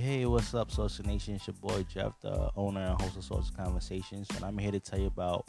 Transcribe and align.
hey, 0.00 0.18
hey, 0.18 0.26
what's 0.26 0.52
up, 0.52 0.70
Saucy 0.70 1.02
Nation? 1.04 1.36
It's 1.36 1.46
your 1.46 1.54
boy 1.54 1.82
Jeff, 1.84 2.20
the 2.20 2.50
owner 2.54 2.80
and 2.80 3.00
host 3.00 3.16
of 3.16 3.24
Saucy 3.24 3.50
Conversations, 3.56 4.28
and 4.34 4.44
I'm 4.44 4.58
here 4.58 4.70
to 4.70 4.78
tell 4.78 4.98
you 4.98 5.06
about 5.06 5.48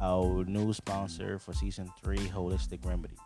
our 0.00 0.44
new 0.46 0.72
sponsor 0.72 1.38
for 1.38 1.52
season 1.52 1.92
three, 2.02 2.16
Holistic 2.16 2.86
Remedies. 2.86 3.18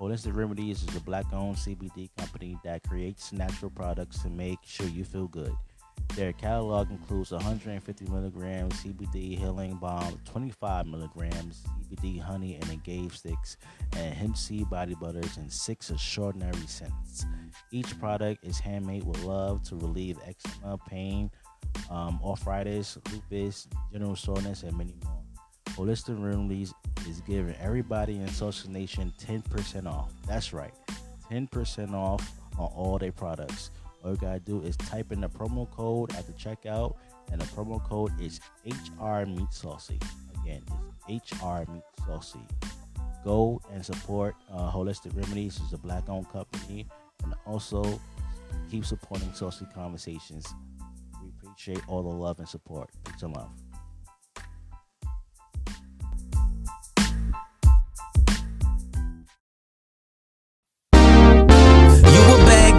Holistic 0.00 0.34
Remedies 0.34 0.82
is 0.82 0.96
a 0.96 1.00
black 1.00 1.26
owned 1.32 1.54
CBD 1.54 2.08
company 2.18 2.58
that 2.64 2.82
creates 2.82 3.32
natural 3.32 3.70
products 3.70 4.22
to 4.22 4.28
make 4.28 4.58
sure 4.64 4.88
you 4.88 5.04
feel 5.04 5.28
good. 5.28 5.54
Their 6.16 6.34
catalog 6.34 6.90
includes 6.90 7.32
150 7.32 8.04
milligrams 8.10 8.74
CBD 8.74 9.38
healing 9.38 9.76
balm, 9.76 10.20
25 10.26 10.86
milligrams 10.86 11.62
CBD 11.80 12.20
honey 12.20 12.56
and 12.56 12.70
engaged 12.70 13.14
sticks, 13.14 13.56
and 13.96 14.12
hemp 14.12 14.36
seed 14.36 14.68
body 14.68 14.94
butters, 14.94 15.38
and 15.38 15.50
six 15.50 15.90
extraordinary 15.90 16.66
scents. 16.66 17.24
Each 17.70 17.98
product 17.98 18.44
is 18.44 18.58
handmade 18.58 19.04
with 19.04 19.22
love 19.24 19.62
to 19.64 19.76
relieve 19.76 20.18
eczema, 20.26 20.76
pain, 20.86 21.30
um, 21.90 22.20
arthritis, 22.22 22.98
lupus, 23.10 23.66
general 23.90 24.14
soreness, 24.14 24.64
and 24.64 24.76
many 24.76 24.94
more. 25.04 25.22
Holistic 25.70 26.22
Remedies 26.22 26.74
is 27.08 27.22
giving 27.22 27.54
everybody 27.56 28.16
in 28.16 28.28
Saucy 28.28 28.68
Nation 28.68 29.14
10% 29.18 29.86
off. 29.86 30.12
That's 30.26 30.52
right, 30.52 30.74
10% 31.30 31.94
off 31.94 32.30
on 32.58 32.66
all 32.76 32.98
their 32.98 33.12
products. 33.12 33.70
All 34.04 34.12
you 34.12 34.16
gotta 34.16 34.40
do 34.40 34.62
is 34.62 34.76
type 34.76 35.12
in 35.12 35.20
the 35.20 35.28
promo 35.28 35.70
code 35.70 36.14
at 36.16 36.26
the 36.26 36.32
checkout, 36.32 36.96
and 37.30 37.40
the 37.40 37.44
promo 37.46 37.82
code 37.82 38.12
is 38.20 38.40
HR 38.66 39.24
Meat 39.26 39.52
Saucy. 39.52 39.98
Again, 40.42 40.62
it's 41.08 41.32
HR 41.32 41.70
Meat 41.70 41.82
Saucy. 42.06 42.40
Go 43.24 43.60
and 43.72 43.84
support 43.84 44.34
uh, 44.52 44.70
Holistic 44.70 45.14
Remedies. 45.16 45.60
which 45.60 45.68
is 45.68 45.72
a 45.72 45.78
black-owned 45.78 46.28
company, 46.30 46.86
and 47.22 47.34
also 47.46 48.00
keep 48.70 48.84
supporting 48.84 49.32
Saucy 49.32 49.66
Conversations. 49.72 50.52
We 51.22 51.28
appreciate 51.28 51.80
all 51.88 52.02
the 52.02 52.08
love 52.08 52.40
and 52.40 52.48
support. 52.48 52.90
Peace 53.04 53.22
and 53.22 53.36
love. 53.36 53.50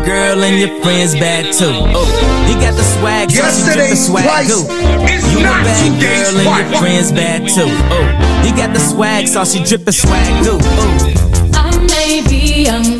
Girl 0.06 0.44
and 0.44 0.60
your 0.60 0.82
friends 0.82 1.14
bad 1.16 1.54
too. 1.54 1.72
Oh, 1.72 2.08
you 2.48 2.56
got 2.60 2.76
the 2.76 2.84
swag, 2.84 3.32
so 3.32 3.44
Yesterday's 3.44 4.08
swag 4.08 4.26
price 4.26 4.48
goo. 4.48 4.64
is 5.08 5.24
You 5.32 5.40
a 5.40 5.44
bad 5.44 5.94
today's 5.94 6.04
girl 6.04 6.34
and 6.40 6.52
your 6.60 6.80
friends 6.80 7.12
bad 7.12 7.48
too. 7.48 7.70
Oh, 7.92 8.08
you 8.46 8.56
got 8.56 8.74
the 8.74 8.80
swag, 8.80 9.28
so 9.28 9.44
she 9.46 9.64
drippin' 9.64 9.94
swag 9.94 10.44
goo. 10.44 10.60
Oh. 10.62 11.50
I 11.56 11.78
may 11.88 12.22
be 12.28 12.64
young, 12.66 13.00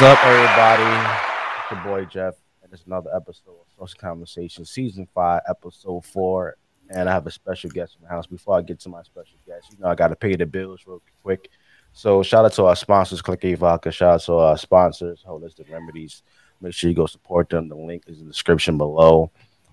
is 0.00 0.06
up, 0.06 0.24
everybody? 0.24 1.20
It's 1.60 1.70
your 1.70 1.84
boy 1.84 2.06
Jeff, 2.06 2.34
and 2.62 2.72
it's 2.72 2.84
another 2.84 3.14
episode 3.14 3.50
of 3.50 3.66
Saucy 3.76 3.98
Conversation, 3.98 4.64
Season 4.64 5.06
5, 5.14 5.42
Episode 5.46 6.06
4. 6.06 6.56
And 6.88 7.06
I 7.06 7.12
have 7.12 7.26
a 7.26 7.30
special 7.30 7.68
guest 7.68 7.96
in 7.96 8.04
the 8.04 8.08
house. 8.08 8.26
Before 8.26 8.56
I 8.56 8.62
get 8.62 8.80
to 8.80 8.88
my 8.88 9.02
special 9.02 9.36
guest, 9.46 9.66
you 9.70 9.78
know, 9.78 9.88
I 9.88 9.94
got 9.94 10.08
to 10.08 10.16
pay 10.16 10.36
the 10.36 10.46
bills 10.46 10.84
real 10.86 11.02
quick. 11.22 11.50
So, 11.92 12.22
shout 12.22 12.46
out 12.46 12.54
to 12.54 12.64
our 12.64 12.76
sponsors, 12.76 13.20
Click 13.20 13.44
A 13.44 13.54
Vodka. 13.56 13.92
Shout 13.92 14.14
out 14.14 14.20
to 14.22 14.32
our 14.36 14.56
sponsors, 14.56 15.22
Holistic 15.26 15.70
Remedies. 15.70 16.22
Make 16.62 16.72
sure 16.72 16.88
you 16.88 16.96
go 16.96 17.04
support 17.04 17.50
them. 17.50 17.68
The 17.68 17.76
link 17.76 18.04
is 18.06 18.20
in 18.20 18.24
the 18.24 18.32
description 18.32 18.78
below. 18.78 19.30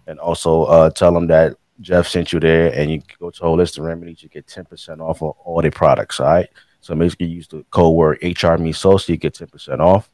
And 0.08 0.20
also 0.20 0.64
uh, 0.64 0.90
tell 0.90 1.14
them 1.14 1.28
that 1.28 1.56
Jeff 1.80 2.06
sent 2.06 2.34
you 2.34 2.42
there, 2.42 2.74
and 2.74 2.92
you 2.92 3.02
go 3.18 3.30
to 3.30 3.42
Holistic 3.42 3.82
Remedies. 3.82 4.24
You 4.24 4.28
get 4.28 4.46
10% 4.48 5.00
off 5.00 5.22
of 5.22 5.36
all 5.46 5.62
their 5.62 5.72
products, 5.72 6.20
all 6.20 6.28
right? 6.28 6.50
So 6.82 6.96
make 6.96 7.12
sure 7.12 7.18
you 7.26 7.28
use 7.28 7.48
the 7.48 7.64
code 7.72 7.96
word 7.96 8.20
HRME 8.20 8.76
so 8.76 9.00
you 9.10 9.18
get 9.18 9.34
10% 9.34 9.80
off. 9.80 10.10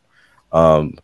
Um, 0.53 0.96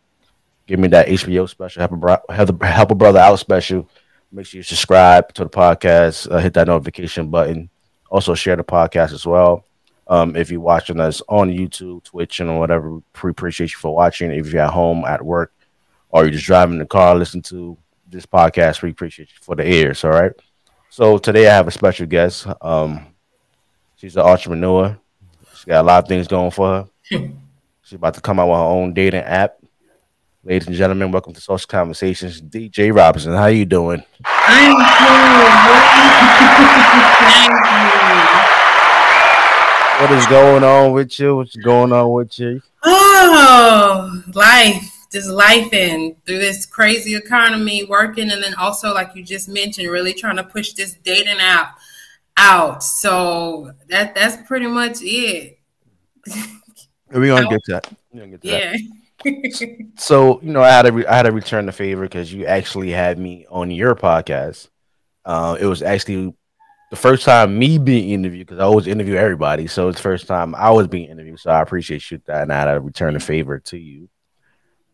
give 0.67 0.79
me 0.79 0.87
that 0.89 1.07
HBO 1.07 1.49
special, 1.49 1.81
help 1.81 1.91
a, 1.91 1.97
bro- 1.97 2.17
help, 2.29 2.63
help 2.63 2.91
a 2.91 2.95
brother 2.95 3.19
out 3.19 3.39
special. 3.39 3.89
Make 4.31 4.45
sure 4.45 4.59
you 4.59 4.63
subscribe 4.63 5.33
to 5.33 5.43
the 5.43 5.49
podcast, 5.49 6.31
uh, 6.31 6.37
hit 6.37 6.53
that 6.53 6.67
notification 6.67 7.29
button. 7.29 7.69
Also 8.11 8.35
share 8.35 8.55
the 8.55 8.63
podcast 8.63 9.11
as 9.11 9.25
well. 9.25 9.65
Um, 10.07 10.35
if 10.35 10.49
you're 10.49 10.61
watching 10.61 10.99
us 10.99 11.21
on 11.27 11.49
YouTube, 11.49 12.03
Twitch, 12.03 12.39
and 12.39 12.59
whatever, 12.59 12.99
we 13.23 13.29
appreciate 13.29 13.71
you 13.71 13.77
for 13.77 13.93
watching. 13.93 14.31
If 14.31 14.53
you're 14.53 14.63
at 14.63 14.71
home, 14.71 15.05
at 15.05 15.23
work, 15.23 15.51
or 16.09 16.23
you're 16.23 16.31
just 16.31 16.45
driving 16.45 16.79
the 16.79 16.85
car, 16.85 17.15
listen 17.15 17.41
to 17.43 17.77
this 18.07 18.25
podcast, 18.25 18.81
we 18.81 18.89
appreciate 18.89 19.29
you 19.29 19.37
for 19.41 19.55
the 19.55 19.67
ears. 19.67 20.03
All 20.03 20.11
right. 20.11 20.31
So 20.89 21.19
today 21.19 21.47
I 21.47 21.53
have 21.53 21.67
a 21.67 21.71
special 21.71 22.07
guest. 22.07 22.47
Um, 22.61 23.05
she's 23.95 24.15
an 24.15 24.23
entrepreneur. 24.23 24.97
She's 25.53 25.65
got 25.65 25.81
a 25.81 25.87
lot 25.87 26.03
of 26.03 26.07
things 26.07 26.27
going 26.27 26.51
for 26.51 26.87
her. 27.11 27.29
She's 27.89 27.97
about 27.97 28.13
to 28.13 28.21
come 28.21 28.39
out 28.39 28.49
with 28.49 28.57
her 28.57 28.61
own 28.61 28.93
dating 28.93 29.21
app. 29.21 29.57
Ladies 30.43 30.67
and 30.67 30.75
gentlemen, 30.75 31.11
welcome 31.11 31.33
to 31.33 31.41
Saucy 31.41 31.65
Conversations. 31.67 32.39
DJ 32.39 32.95
Robinson, 32.95 33.33
how 33.33 33.47
you 33.47 33.65
doing? 33.65 34.03
I'm 34.25 34.75
cool. 34.75 35.49
Thank 37.25 37.49
you. 37.49 37.55
What 40.01 40.11
is 40.11 40.27
going 40.27 40.63
on 40.63 40.91
with 40.91 41.19
you? 41.19 41.37
What's 41.37 41.55
going 41.55 41.91
on 41.91 42.11
with 42.11 42.37
you? 42.37 42.61
oh, 42.83 44.23
life. 44.35 45.07
Just 45.11 45.27
life 45.27 45.73
in 45.73 46.15
through 46.27 46.37
this 46.37 46.67
crazy 46.67 47.15
economy, 47.15 47.85
working, 47.85 48.29
and 48.29 48.43
then 48.43 48.53
also, 48.53 48.93
like 48.93 49.15
you 49.15 49.23
just 49.23 49.49
mentioned, 49.49 49.89
really 49.89 50.13
trying 50.13 50.35
to 50.35 50.43
push 50.43 50.73
this 50.73 50.93
dating 50.93 51.39
app 51.39 51.79
out. 52.37 52.83
So 52.83 53.71
that 53.87 54.13
that's 54.13 54.47
pretty 54.47 54.67
much 54.67 54.97
it. 55.01 55.57
We're 57.11 57.27
gonna 57.27 57.49
get 57.49 57.63
to 57.65 57.71
that. 57.73 57.93
We're 58.11 58.19
gonna 58.21 58.31
get 58.31 58.41
to 58.41 58.47
Yeah. 58.47 58.71
that. 58.73 58.79
So 59.97 60.39
you 60.41 60.51
know, 60.53 60.61
I 60.61 60.69
had 60.69 60.83
to 60.83 60.91
re- 60.93 61.05
I 61.05 61.15
had 61.17 61.23
to 61.23 61.31
return 61.33 61.65
the 61.65 61.73
favor 61.73 62.03
because 62.03 62.33
you 62.33 62.45
actually 62.45 62.89
had 62.91 63.19
me 63.19 63.45
on 63.49 63.69
your 63.69 63.93
podcast. 63.95 64.69
Uh, 65.25 65.57
it 65.59 65.65
was 65.65 65.81
actually 65.81 66.33
the 66.89 66.95
first 66.95 67.25
time 67.25 67.59
me 67.59 67.77
being 67.77 68.09
interviewed 68.11 68.47
because 68.47 68.59
I 68.59 68.63
always 68.63 68.87
interview 68.87 69.15
everybody. 69.15 69.67
So 69.67 69.89
it's 69.89 69.97
the 69.97 70.03
first 70.03 70.25
time 70.27 70.55
I 70.55 70.71
was 70.71 70.87
being 70.87 71.09
interviewed. 71.09 71.39
So 71.39 71.51
I 71.51 71.61
appreciate 71.61 72.09
you 72.11 72.21
that, 72.27 72.43
and 72.43 72.53
I 72.53 72.59
had 72.61 72.73
to 72.73 72.79
return 72.79 73.13
the 73.13 73.19
favor 73.19 73.59
to 73.59 73.77
you. 73.77 74.09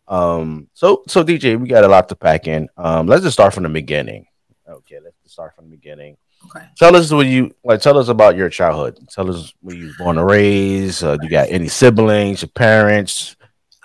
Um, 0.07 0.67
so 0.73 1.03
so 1.07 1.23
DJ, 1.23 1.59
we 1.59 1.67
got 1.67 1.83
a 1.83 1.87
lot 1.87 2.09
to 2.09 2.15
pack 2.15 2.47
in. 2.47 2.67
Um, 2.77 3.07
let's 3.07 3.23
just 3.23 3.35
start 3.35 3.53
from 3.53 3.63
the 3.63 3.69
beginning. 3.69 4.25
Okay, 4.67 4.95
let's 5.03 5.14
just 5.14 5.14
start 5.29 5.55
from 5.55 5.65
the 5.65 5.75
beginning. 5.75 6.17
okay. 6.45 6.65
Tell 6.77 6.95
us 6.95 7.11
what 7.11 7.27
you 7.27 7.53
like. 7.63 7.81
Tell 7.81 7.97
us 7.97 8.07
about 8.07 8.35
your 8.35 8.49
childhood. 8.49 8.99
Tell 9.09 9.29
us 9.29 9.53
where 9.61 9.75
you 9.75 9.85
was 9.85 9.97
born 9.97 10.17
and 10.17 10.27
raised. 10.27 11.03
Uh, 11.03 11.17
you 11.21 11.29
got 11.29 11.49
any 11.49 11.67
siblings? 11.67 12.41
Your 12.41 12.49
parents? 12.49 13.35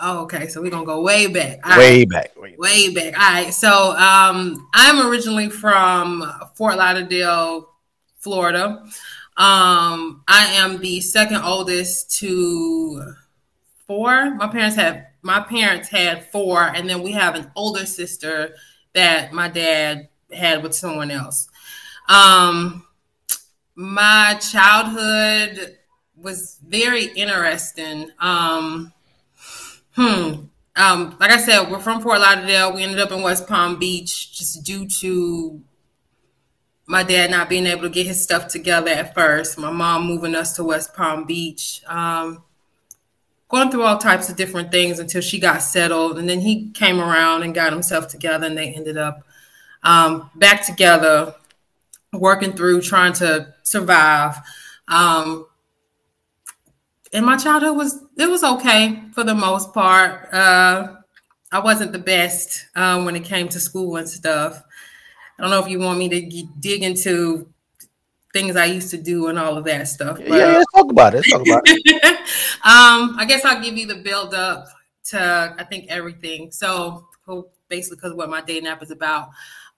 Oh, 0.01 0.21
okay. 0.21 0.49
So 0.49 0.61
we're 0.63 0.71
gonna 0.71 0.87
go 0.87 1.03
way 1.03 1.27
back. 1.27 1.59
All 1.65 1.79
way 1.79 2.01
right. 2.01 2.09
back. 2.09 2.37
Way 2.37 2.51
back. 2.51 2.59
way 2.59 2.95
back. 2.95 3.19
All 3.19 3.33
right. 3.33 3.55
So 3.55 3.97
um, 3.97 4.69
I'm 4.75 5.07
originally 5.09 5.51
from 5.51 6.31
Fort 6.55 6.77
Lauderdale, 6.77 7.69
Florida. 8.19 8.85
Um, 9.37 10.23
I 10.29 10.53
am 10.57 10.81
the 10.81 11.01
second 11.01 11.43
oldest 11.43 12.19
to 12.19 13.15
four. 13.87 14.35
My 14.35 14.49
parents 14.49 14.77
had 14.77 15.07
my 15.23 15.41
parents 15.41 15.89
had 15.89 16.27
four, 16.31 16.63
and 16.63 16.89
then 16.89 17.03
we 17.03 17.13
have 17.13 17.35
an 17.35 17.51
older 17.57 17.87
sister 17.87 18.55
that 18.93 19.33
my 19.33 19.49
dad 19.49 20.10
had 20.33 20.63
with 20.63 20.75
someone 20.75 21.11
else. 21.11 21.49
Um, 22.09 22.87
my 23.75 24.39
childhood 24.41 25.79
was 26.17 26.59
very 26.67 27.07
interesting. 27.07 28.11
Um, 28.19 28.93
hmm. 29.95 30.33
Um, 30.77 31.17
like 31.19 31.31
I 31.31 31.39
said, 31.39 31.71
we're 31.71 31.81
from 31.81 32.01
Fort 32.01 32.21
Lauderdale. 32.21 32.73
We 32.73 32.83
ended 32.83 33.01
up 33.01 33.13
in 33.13 33.23
West 33.23 33.47
Palm 33.47 33.79
Beach 33.79 34.37
just 34.37 34.63
due 34.65 34.87
to 35.01 35.61
my 36.87 37.03
dad 37.03 37.31
not 37.31 37.49
being 37.49 37.67
able 37.67 37.83
to 37.83 37.89
get 37.89 38.07
his 38.07 38.23
stuff 38.23 38.49
together 38.49 38.91
at 38.91 39.15
first. 39.15 39.59
My 39.59 39.71
mom 39.71 40.07
moving 40.07 40.35
us 40.35 40.57
to 40.57 40.65
West 40.65 40.95
Palm 40.95 41.25
Beach. 41.25 41.83
Um, 41.87 42.43
going 43.49 43.71
through 43.71 43.83
all 43.83 43.99
types 43.99 44.29
of 44.29 44.37
different 44.37 44.71
things 44.71 44.99
until 44.99 45.21
she 45.21 45.39
got 45.39 45.63
settled. 45.63 46.19
And 46.19 46.29
then 46.29 46.41
he 46.41 46.71
came 46.71 47.01
around 47.01 47.43
and 47.43 47.55
got 47.55 47.73
himself 47.73 48.09
together, 48.09 48.47
and 48.47 48.57
they 48.57 48.73
ended 48.73 48.97
up 48.97 49.23
um, 49.83 50.31
back 50.35 50.65
together, 50.65 51.35
working 52.13 52.53
through 52.53 52.83
trying 52.83 53.13
to 53.15 53.55
survive. 53.63 54.37
Um, 54.89 55.47
and 57.13 57.27
my 57.27 57.37
childhood 57.37 57.77
was 57.77 58.05
it 58.17 58.29
was 58.29 58.45
okay 58.45 59.03
for 59.13 59.25
the 59.25 59.35
most 59.35 59.73
part. 59.73 60.33
Uh, 60.33 60.97
I 61.53 61.59
wasn't 61.59 61.93
the 61.93 61.99
best 61.99 62.67
um, 62.77 63.05
when 63.05 63.17
it 63.17 63.25
came 63.25 63.49
to 63.49 63.61
school 63.61 63.97
and 63.97 64.09
stuff. 64.09 64.63
I 65.39 65.43
don't 65.43 65.51
know 65.51 65.63
if 65.63 65.69
you 65.69 65.81
want 65.81 65.99
me 65.99 66.09
to 66.09 66.21
get, 66.21 66.61
dig 66.61 66.83
into 66.83 67.49
things 68.33 68.55
I 68.55 68.67
used 68.67 68.91
to 68.91 68.99
do 68.99 69.27
and 69.27 69.39
all 69.39 69.57
of 69.57 69.65
that 69.65 69.89
stuff. 69.89 70.19
But, 70.19 70.29
yeah, 70.29 70.59
let's 70.59 70.73
talk 70.73 70.91
about 70.91 71.15
it. 71.15 71.17
Let's 71.17 71.31
talk 71.31 71.43
about 71.43 71.63
it. 71.65 72.05
um, 72.63 73.17
I 73.19 73.25
guess 73.27 73.45
I'll 73.45 73.61
give 73.61 73.77
you 73.77 73.87
the 73.87 73.97
build 73.97 74.35
up 74.35 74.69
to 75.07 75.55
I 75.59 75.65
think 75.65 75.87
everything. 75.89 76.53
So 76.53 77.09
basically, 77.69 77.97
because 77.97 78.15
what 78.15 78.29
my 78.29 78.43
day 78.43 78.61
nap 78.61 78.83
is 78.83 78.91
about. 78.91 79.31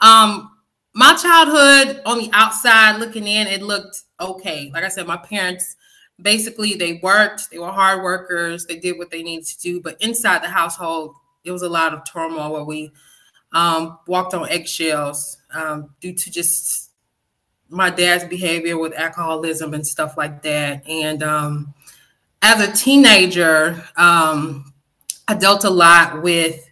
Um, 0.02 0.50
my 0.94 1.14
childhood 1.14 2.02
on 2.04 2.18
the 2.18 2.28
outside 2.32 2.98
looking 2.98 3.26
in, 3.26 3.46
it 3.46 3.62
looked 3.62 4.02
okay. 4.20 4.70
Like 4.74 4.84
I 4.84 4.88
said, 4.88 5.06
my 5.06 5.16
parents 5.16 5.76
basically 6.20 6.74
they 6.74 7.00
worked, 7.02 7.50
they 7.50 7.58
were 7.58 7.72
hard 7.72 8.02
workers, 8.02 8.66
they 8.66 8.78
did 8.78 8.98
what 8.98 9.10
they 9.10 9.22
needed 9.22 9.46
to 9.46 9.58
do. 9.58 9.80
But 9.80 10.00
inside 10.02 10.42
the 10.42 10.48
household, 10.48 11.14
it 11.44 11.50
was 11.50 11.62
a 11.62 11.68
lot 11.68 11.94
of 11.94 12.04
turmoil 12.04 12.52
where 12.52 12.64
we 12.64 12.92
um, 13.52 13.98
walked 14.06 14.34
on 14.34 14.48
eggshells 14.48 15.38
um, 15.54 15.90
due 16.00 16.12
to 16.14 16.30
just 16.30 16.90
my 17.68 17.88
dad's 17.88 18.24
behavior 18.24 18.78
with 18.78 18.92
alcoholism 18.94 19.72
and 19.72 19.86
stuff 19.86 20.16
like 20.16 20.42
that. 20.42 20.86
And 20.86 21.22
um, 21.22 21.74
as 22.42 22.60
a 22.60 22.72
teenager, 22.72 23.82
um, 23.96 24.72
I 25.26 25.34
dealt 25.34 25.64
a 25.64 25.70
lot 25.70 26.22
with 26.22 26.70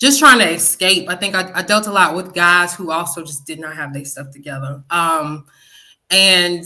just 0.00 0.18
trying 0.18 0.38
to 0.38 0.48
escape. 0.48 1.08
I 1.08 1.14
think 1.14 1.34
I, 1.34 1.52
I, 1.54 1.62
dealt 1.62 1.86
a 1.86 1.92
lot 1.92 2.16
with 2.16 2.34
guys 2.34 2.74
who 2.74 2.90
also 2.90 3.22
just 3.22 3.44
did 3.44 3.60
not 3.60 3.76
have 3.76 3.92
their 3.92 4.04
stuff 4.06 4.30
together. 4.30 4.82
Um, 4.88 5.46
and 6.08 6.64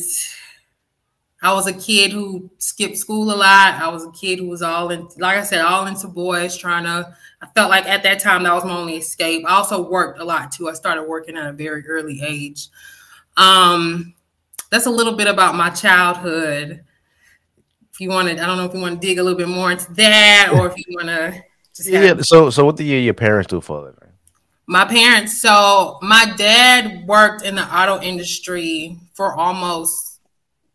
I 1.42 1.52
was 1.52 1.66
a 1.66 1.72
kid 1.72 2.12
who 2.12 2.48
skipped 2.58 2.96
school 2.96 3.32
a 3.32 3.34
lot. 3.34 3.74
I 3.74 3.88
was 3.88 4.06
a 4.06 4.10
kid 4.12 4.38
who 4.38 4.48
was 4.48 4.62
all 4.62 4.90
in, 4.90 5.08
like 5.18 5.36
I 5.36 5.42
said, 5.42 5.60
all 5.62 5.86
into 5.86 6.06
boys, 6.06 6.56
trying 6.56 6.84
to. 6.84 7.14
I 7.42 7.46
felt 7.54 7.70
like 7.70 7.86
at 7.86 8.04
that 8.04 8.20
time 8.20 8.44
that 8.44 8.54
was 8.54 8.64
my 8.64 8.76
only 8.76 8.96
escape. 8.96 9.44
I 9.46 9.56
also 9.56 9.86
worked 9.90 10.20
a 10.20 10.24
lot 10.24 10.52
too. 10.52 10.70
I 10.70 10.72
started 10.72 11.02
working 11.02 11.36
at 11.36 11.46
a 11.46 11.52
very 11.52 11.86
early 11.86 12.22
age. 12.22 12.68
Um, 13.36 14.14
that's 14.70 14.86
a 14.86 14.90
little 14.90 15.16
bit 15.16 15.26
about 15.26 15.56
my 15.56 15.70
childhood. 15.70 16.84
If 17.92 18.00
you 18.00 18.08
want 18.08 18.28
to, 18.28 18.42
I 18.42 18.46
don't 18.46 18.56
know 18.56 18.64
if 18.64 18.72
you 18.72 18.80
want 18.80 19.00
to 19.00 19.06
dig 19.06 19.18
a 19.18 19.22
little 19.22 19.38
bit 19.38 19.48
more 19.48 19.72
into 19.72 19.92
that, 19.94 20.50
or 20.54 20.66
if 20.68 20.78
you 20.78 20.84
want 20.96 21.08
to 21.08 21.42
yeah. 21.82 22.14
So, 22.20 22.50
so 22.50 22.64
what 22.64 22.76
do 22.76 22.84
you, 22.84 22.98
your 22.98 23.14
parents 23.14 23.48
do 23.48 23.60
for 23.60 23.78
a 23.78 23.84
living? 23.86 24.12
My 24.66 24.84
parents. 24.84 25.40
So, 25.40 25.98
my 26.02 26.32
dad 26.36 27.06
worked 27.06 27.42
in 27.42 27.54
the 27.54 27.64
auto 27.64 28.00
industry 28.00 28.98
for 29.12 29.34
almost, 29.34 30.20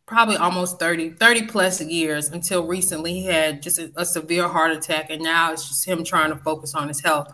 probably 0.06 0.36
almost 0.36 0.80
30, 0.80 1.12
30 1.12 1.48
plus 1.48 1.81
years 1.81 2.30
until 2.30 2.68
recently. 2.68 3.13
He 3.13 3.25
had 3.25 3.63
just 3.63 3.80
a, 3.80 3.92
a 3.96 4.06
severe 4.06 4.48
heart 4.48 4.72
attack, 4.72 5.10
and 5.10 5.24
now 5.24 5.54
it's 5.54 5.68
just 5.68 5.88
him 5.88 6.04
trying 6.04 6.30
to 6.30 6.36
focus 6.36 6.75
on 6.75 6.88
his 6.88 7.00
health. 7.00 7.34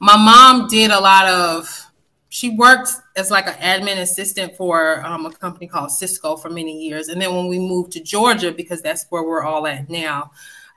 My 0.00 0.16
mom 0.16 0.68
did 0.68 0.90
a 0.90 1.00
lot 1.00 1.26
of. 1.26 1.80
She 2.30 2.50
worked 2.50 2.88
as 3.16 3.30
like 3.30 3.46
an 3.46 3.54
admin 3.54 3.98
assistant 3.98 4.56
for 4.56 5.04
um, 5.06 5.24
a 5.24 5.30
company 5.30 5.68
called 5.68 5.92
Cisco 5.92 6.36
for 6.36 6.50
many 6.50 6.84
years, 6.84 7.06
and 7.08 7.22
then 7.22 7.32
when 7.32 7.46
we 7.46 7.60
moved 7.60 7.92
to 7.92 8.02
Georgia, 8.02 8.50
because 8.50 8.82
that's 8.82 9.06
where 9.10 9.22
we're 9.22 9.44
all 9.44 9.68
at 9.68 9.88
now, 9.88 10.32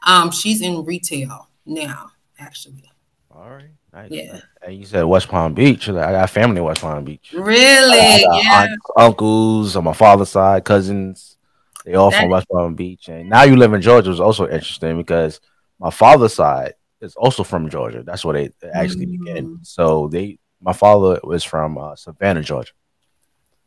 um, 0.06 0.30
she's 0.30 0.62
in 0.62 0.86
retail 0.86 1.50
now 1.66 2.12
actually. 2.40 2.84
All 3.32 3.50
right. 3.50 3.70
Nice. 3.94 4.12
Yeah. 4.12 4.40
And 4.62 4.78
you 4.78 4.86
said 4.86 5.04
West 5.04 5.28
Palm 5.28 5.54
Beach. 5.54 5.88
I 5.90 5.94
got 5.94 6.30
family 6.30 6.58
in 6.58 6.64
West 6.64 6.82
Palm 6.82 7.04
Beach. 7.04 7.34
Really? 7.34 8.22
yeah. 8.24 8.64
Aunts, 8.64 8.86
uncles 8.96 9.76
on 9.76 9.84
my 9.84 9.94
father's 9.94 10.30
side, 10.30 10.64
cousins. 10.66 11.38
They 11.86 11.94
all 11.94 12.12
that, 12.12 12.22
from 12.22 12.32
West 12.32 12.48
Palm 12.50 12.76
Beach. 12.76 13.10
And 13.10 13.30
now 13.30 13.44
you 13.44 13.56
live 13.56 13.74
in 13.74 13.82
Georgia 13.82 14.10
was 14.10 14.20
also 14.20 14.46
interesting 14.46 14.98
because 14.98 15.40
my 15.80 15.92
father's 15.92 16.34
side 16.34 16.74
is 17.00 17.16
also 17.16 17.44
from 17.44 17.70
Georgia. 17.70 18.04
That's 18.04 18.26
where 18.26 18.34
they 18.34 18.70
actually 18.74 19.06
mm. 19.06 19.20
began. 19.20 19.60
So 19.62 20.08
they, 20.08 20.40
my 20.60 20.74
father 20.74 21.20
was 21.24 21.44
from 21.44 21.78
uh, 21.78 21.96
Savannah, 21.96 22.42
Georgia. 22.42 22.74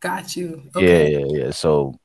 Got 0.01 0.35
you. 0.35 0.63
Okay. 0.75 1.13
Yeah, 1.13 1.19
yeah, 1.19 1.45
yeah. 1.45 1.51
So, 1.51 1.99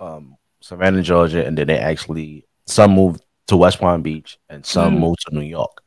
um, 0.00 0.36
Savannah, 0.60 1.02
Georgia, 1.02 1.46
and 1.46 1.56
then 1.56 1.66
they 1.68 1.78
actually 1.78 2.46
some 2.66 2.92
moved 2.92 3.22
to 3.46 3.56
West 3.56 3.78
Palm 3.78 4.02
Beach 4.02 4.38
and 4.48 4.64
some 4.64 4.96
mm. 4.96 5.00
moved 5.00 5.20
to 5.28 5.34
New 5.34 5.42
York. 5.42 5.82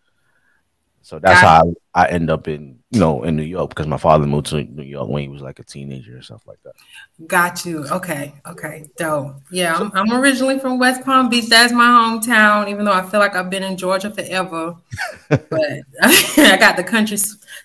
So 1.07 1.19
that's 1.19 1.39
Got 1.39 1.63
how 1.63 1.73
I, 1.93 2.03
I, 2.03 2.09
end 2.09 2.29
up 2.29 2.49
in 2.49 2.79
you 2.91 2.99
know 2.99 3.23
in 3.23 3.37
New 3.37 3.43
York 3.43 3.69
because 3.69 3.87
my 3.87 3.95
father 3.95 4.27
moved 4.27 4.47
to 4.47 4.61
New 4.61 4.83
York 4.83 5.07
when 5.07 5.21
he 5.21 5.29
was 5.29 5.41
like 5.41 5.57
a 5.57 5.63
teenager 5.63 6.17
or 6.17 6.21
stuff 6.21 6.45
like 6.45 6.61
that. 6.63 6.73
Got 7.27 7.65
you. 7.65 7.87
Okay. 7.87 8.33
Okay. 8.45 8.89
Dope. 8.97 9.37
Yeah, 9.49 9.77
I'm, 9.77 9.89
I'm 9.93 10.11
originally 10.11 10.59
from 10.59 10.79
West 10.79 11.05
Palm 11.05 11.29
Beach. 11.29 11.47
That's 11.47 11.71
my 11.71 11.85
hometown. 11.85 12.69
Even 12.69 12.83
though 12.83 12.91
I 12.91 13.03
feel 13.03 13.21
like 13.21 13.37
I've 13.37 13.49
been 13.49 13.63
in 13.63 13.77
Georgia 13.77 14.11
forever, 14.11 14.75
but 15.29 15.39
I 16.01 16.57
got 16.59 16.75
the 16.75 16.83
country 16.83 17.17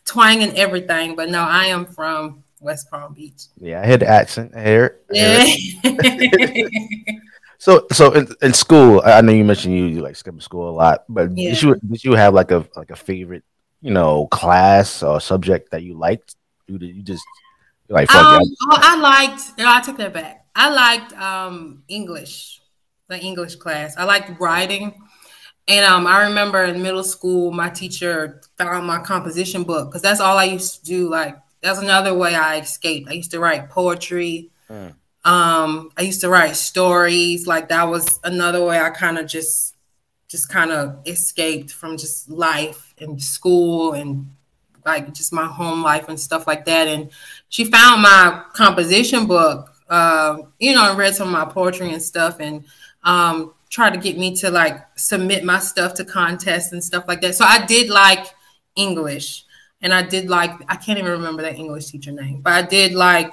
twang 0.04 0.44
and 0.44 0.56
everything. 0.56 1.16
But 1.16 1.28
no, 1.28 1.40
I 1.40 1.64
am 1.64 1.84
from 1.84 2.44
West 2.60 2.92
Palm 2.92 3.12
Beach. 3.12 3.46
Yeah, 3.60 3.82
I 3.82 3.86
hear 3.88 3.96
the 3.96 4.06
accent. 4.06 4.52
I 4.54 4.62
hear 4.62 4.84
it. 4.84 5.04
I 5.10 5.16
hear 5.16 5.82
it. 5.82 7.22
So, 7.62 7.86
so 7.92 8.10
in, 8.10 8.26
in 8.42 8.54
school, 8.54 9.00
I 9.04 9.20
know 9.20 9.30
you 9.30 9.44
mentioned 9.44 9.72
you, 9.72 9.84
you 9.84 10.00
like 10.00 10.16
skipping 10.16 10.40
school 10.40 10.68
a 10.68 10.74
lot, 10.74 11.04
but 11.08 11.30
yeah. 11.38 11.50
did 11.50 11.62
you 11.62 11.76
did 11.76 12.02
you 12.02 12.14
have 12.14 12.34
like 12.34 12.50
a 12.50 12.66
like 12.74 12.90
a 12.90 12.96
favorite, 12.96 13.44
you 13.80 13.92
know, 13.92 14.26
class 14.26 15.00
or 15.00 15.20
subject 15.20 15.70
that 15.70 15.84
you 15.84 15.94
liked? 15.94 16.34
You 16.66 16.76
you 16.78 17.04
just 17.04 17.22
like? 17.88 18.12
Um, 18.12 18.42
oh, 18.62 18.78
I 18.82 18.96
liked. 18.98 19.56
No, 19.58 19.66
I 19.68 19.80
took 19.80 19.96
that 19.98 20.12
back. 20.12 20.44
I 20.56 20.70
liked 20.70 21.12
um 21.12 21.84
English, 21.86 22.60
the 23.06 23.20
English 23.20 23.54
class. 23.54 23.96
I 23.96 24.06
liked 24.06 24.40
writing, 24.40 25.00
and 25.68 25.84
um, 25.84 26.08
I 26.08 26.24
remember 26.24 26.64
in 26.64 26.82
middle 26.82 27.04
school, 27.04 27.52
my 27.52 27.70
teacher 27.70 28.40
found 28.58 28.88
my 28.88 28.98
composition 28.98 29.62
book 29.62 29.88
because 29.88 30.02
that's 30.02 30.18
all 30.18 30.36
I 30.36 30.46
used 30.46 30.80
to 30.80 30.84
do. 30.84 31.08
Like 31.08 31.36
that's 31.60 31.78
another 31.78 32.12
way 32.12 32.34
I 32.34 32.58
escaped. 32.58 33.08
I 33.08 33.12
used 33.12 33.30
to 33.30 33.38
write 33.38 33.70
poetry. 33.70 34.50
Mm. 34.68 34.96
Um, 35.24 35.90
I 35.96 36.02
used 36.02 36.20
to 36.22 36.28
write 36.28 36.56
stories. 36.56 37.46
Like 37.46 37.68
that 37.68 37.84
was 37.84 38.18
another 38.24 38.64
way 38.64 38.80
I 38.80 38.90
kind 38.90 39.18
of 39.18 39.26
just 39.26 39.76
just 40.28 40.48
kind 40.48 40.72
of 40.72 40.98
escaped 41.06 41.70
from 41.70 41.98
just 41.98 42.30
life 42.30 42.94
and 42.98 43.22
school 43.22 43.92
and 43.92 44.34
like 44.86 45.12
just 45.12 45.32
my 45.32 45.44
home 45.44 45.82
life 45.82 46.08
and 46.08 46.18
stuff 46.18 46.46
like 46.46 46.64
that. 46.64 46.88
And 46.88 47.10
she 47.50 47.66
found 47.66 48.00
my 48.00 48.42
composition 48.54 49.26
book, 49.26 49.70
uh, 49.90 50.38
you 50.58 50.74
know, 50.74 50.88
and 50.88 50.98
read 50.98 51.14
some 51.14 51.28
of 51.28 51.32
my 51.32 51.44
poetry 51.44 51.92
and 51.92 52.02
stuff 52.02 52.40
and 52.40 52.64
um, 53.04 53.52
tried 53.68 53.92
to 53.92 54.00
get 54.00 54.18
me 54.18 54.34
to 54.36 54.50
like 54.50 54.80
submit 54.96 55.44
my 55.44 55.58
stuff 55.58 55.94
to 55.94 56.04
contests 56.04 56.72
and 56.72 56.82
stuff 56.82 57.04
like 57.06 57.20
that. 57.20 57.34
So 57.34 57.44
I 57.44 57.64
did 57.66 57.90
like 57.90 58.26
English 58.74 59.44
and 59.82 59.92
I 59.92 60.02
did 60.02 60.30
like, 60.30 60.52
I 60.68 60.76
can't 60.76 60.98
even 60.98 61.12
remember 61.12 61.42
that 61.42 61.56
English 61.56 61.86
teacher 61.86 62.12
name, 62.12 62.40
but 62.40 62.52
I 62.52 62.62
did 62.62 62.94
like 62.94 63.32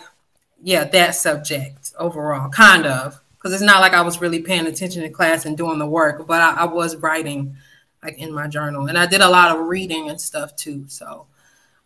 yeah, 0.61 0.83
that 0.85 1.15
subject 1.15 1.93
overall, 1.97 2.49
kind 2.49 2.85
of, 2.85 3.19
because 3.37 3.53
it's 3.53 3.63
not 3.63 3.81
like 3.81 3.93
I 3.93 4.01
was 4.01 4.21
really 4.21 4.41
paying 4.41 4.67
attention 4.67 5.03
to 5.03 5.09
class 5.09 5.45
and 5.45 5.57
doing 5.57 5.79
the 5.79 5.87
work, 5.87 6.27
but 6.27 6.41
I, 6.41 6.61
I, 6.61 6.65
was 6.65 6.97
writing 6.97 7.55
like 8.03 8.17
in 8.17 8.33
my 8.33 8.47
journal, 8.47 8.87
and 8.87 8.97
I 8.97 9.05
did 9.05 9.21
a 9.21 9.29
lot 9.29 9.55
of 9.55 9.67
reading 9.67 10.09
and 10.09 10.19
stuff 10.19 10.55
too. 10.55 10.85
So, 10.87 11.27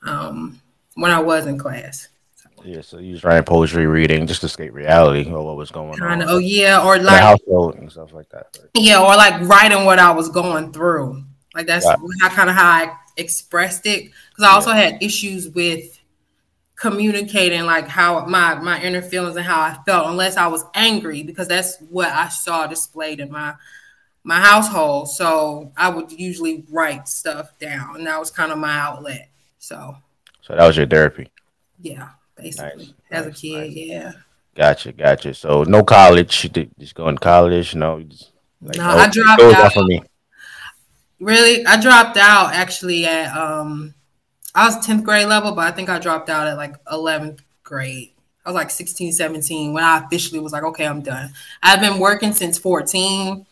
um, 0.03 0.61
when 0.95 1.11
I 1.11 1.19
was 1.19 1.45
in 1.45 1.57
class. 1.57 2.09
Yeah, 2.65 2.81
so 2.81 2.97
you 2.97 3.11
was 3.11 3.25
writing 3.25 3.43
poetry, 3.43 3.87
reading, 3.87 4.25
just 4.25 4.39
to 4.41 4.45
escape 4.45 4.73
reality 4.73 5.29
or 5.29 5.43
what 5.43 5.57
was 5.57 5.69
going 5.69 5.99
Kinda, 5.99 6.07
on. 6.07 6.23
Oh 6.23 6.37
yeah, 6.37 6.81
or 6.81 6.97
like 6.97 7.21
household 7.21 7.75
and 7.75 7.91
stuff 7.91 8.13
like 8.13 8.29
that. 8.29 8.57
Right? 8.57 8.69
Yeah, 8.75 9.01
or 9.01 9.17
like 9.17 9.41
writing 9.41 9.83
what 9.83 9.99
I 9.99 10.11
was 10.11 10.29
going 10.29 10.71
through. 10.71 11.23
Like 11.53 11.67
that's 11.67 11.85
yeah. 11.85 12.29
kind 12.29 12.49
of 12.49 12.55
how 12.55 12.69
I 12.69 12.95
expressed 13.17 13.85
it 13.85 14.11
because 14.29 14.43
I 14.45 14.53
also 14.53 14.69
yeah. 14.69 14.91
had 14.91 15.03
issues 15.03 15.49
with 15.49 15.99
communicating 16.83 17.63
like 17.63 17.87
how 17.87 18.25
my 18.25 18.55
my 18.55 18.81
inner 18.83 19.01
feelings 19.01 19.37
and 19.37 19.45
how 19.45 19.61
I 19.61 19.77
felt 19.85 20.09
unless 20.09 20.35
I 20.35 20.47
was 20.47 20.65
angry 20.75 21.23
because 21.23 21.47
that's 21.47 21.77
what 21.89 22.09
I 22.09 22.27
saw 22.27 22.67
displayed 22.67 23.21
in 23.21 23.31
my 23.31 23.53
my 24.25 24.39
household. 24.41 25.09
So 25.09 25.71
I 25.77 25.87
would 25.87 26.11
usually 26.11 26.65
write 26.69 27.07
stuff 27.07 27.57
down, 27.57 27.95
and 27.95 28.05
that 28.07 28.19
was 28.19 28.29
kind 28.31 28.51
of 28.51 28.57
my 28.57 28.77
outlet. 28.77 29.29
So 29.59 29.95
So 30.41 30.55
that 30.57 30.67
was 30.67 30.75
your 30.75 30.85
therapy. 30.87 31.29
yeah, 31.81 32.09
basically 32.35 32.87
Nice, 32.87 32.93
as 33.11 33.25
a 33.27 33.31
kid, 33.31 33.59
nice. 33.69 33.73
yeah. 33.75 34.11
Gotcha, 34.55 34.91
gotcha. 34.91 35.33
So 35.33 35.63
no 35.63 35.83
college. 35.85 36.51
Just 36.79 36.95
going 36.95 37.15
to 37.15 37.19
college. 37.21 37.75
No, 37.75 38.01
just, 38.03 38.31
like, 38.61 38.75
No, 38.77 38.83
I 38.89 39.07
dropped 39.09 39.41
out. 39.41 39.73
for 39.73 39.83
me. 39.85 40.01
Really, 41.19 41.65
I 41.65 41.79
dropped 41.79 42.17
out 42.17 42.53
actually 42.53 43.05
at 43.05 43.35
um, 43.35 43.93
I 44.55 44.65
was 44.65 44.85
tenth 44.85 45.03
grade 45.03 45.27
level, 45.27 45.53
but 45.53 45.67
I 45.67 45.71
think 45.71 45.89
I 45.89 45.99
dropped 45.99 46.29
out 46.29 46.47
at 46.47 46.57
like 46.57 46.75
eleventh 46.91 47.41
grade. 47.63 48.11
I 48.45 48.49
was 48.49 48.55
like 48.55 48.71
16, 48.71 49.13
17 49.13 49.73
when 49.73 49.83
I 49.83 50.03
officially 50.03 50.39
was 50.39 50.51
like, 50.51 50.63
okay, 50.63 50.85
I'm 50.85 51.01
done. 51.01 51.31
I've 51.61 51.79
been 51.79 51.97
working 51.97 52.33
since 52.33 52.57
14. 52.57 53.45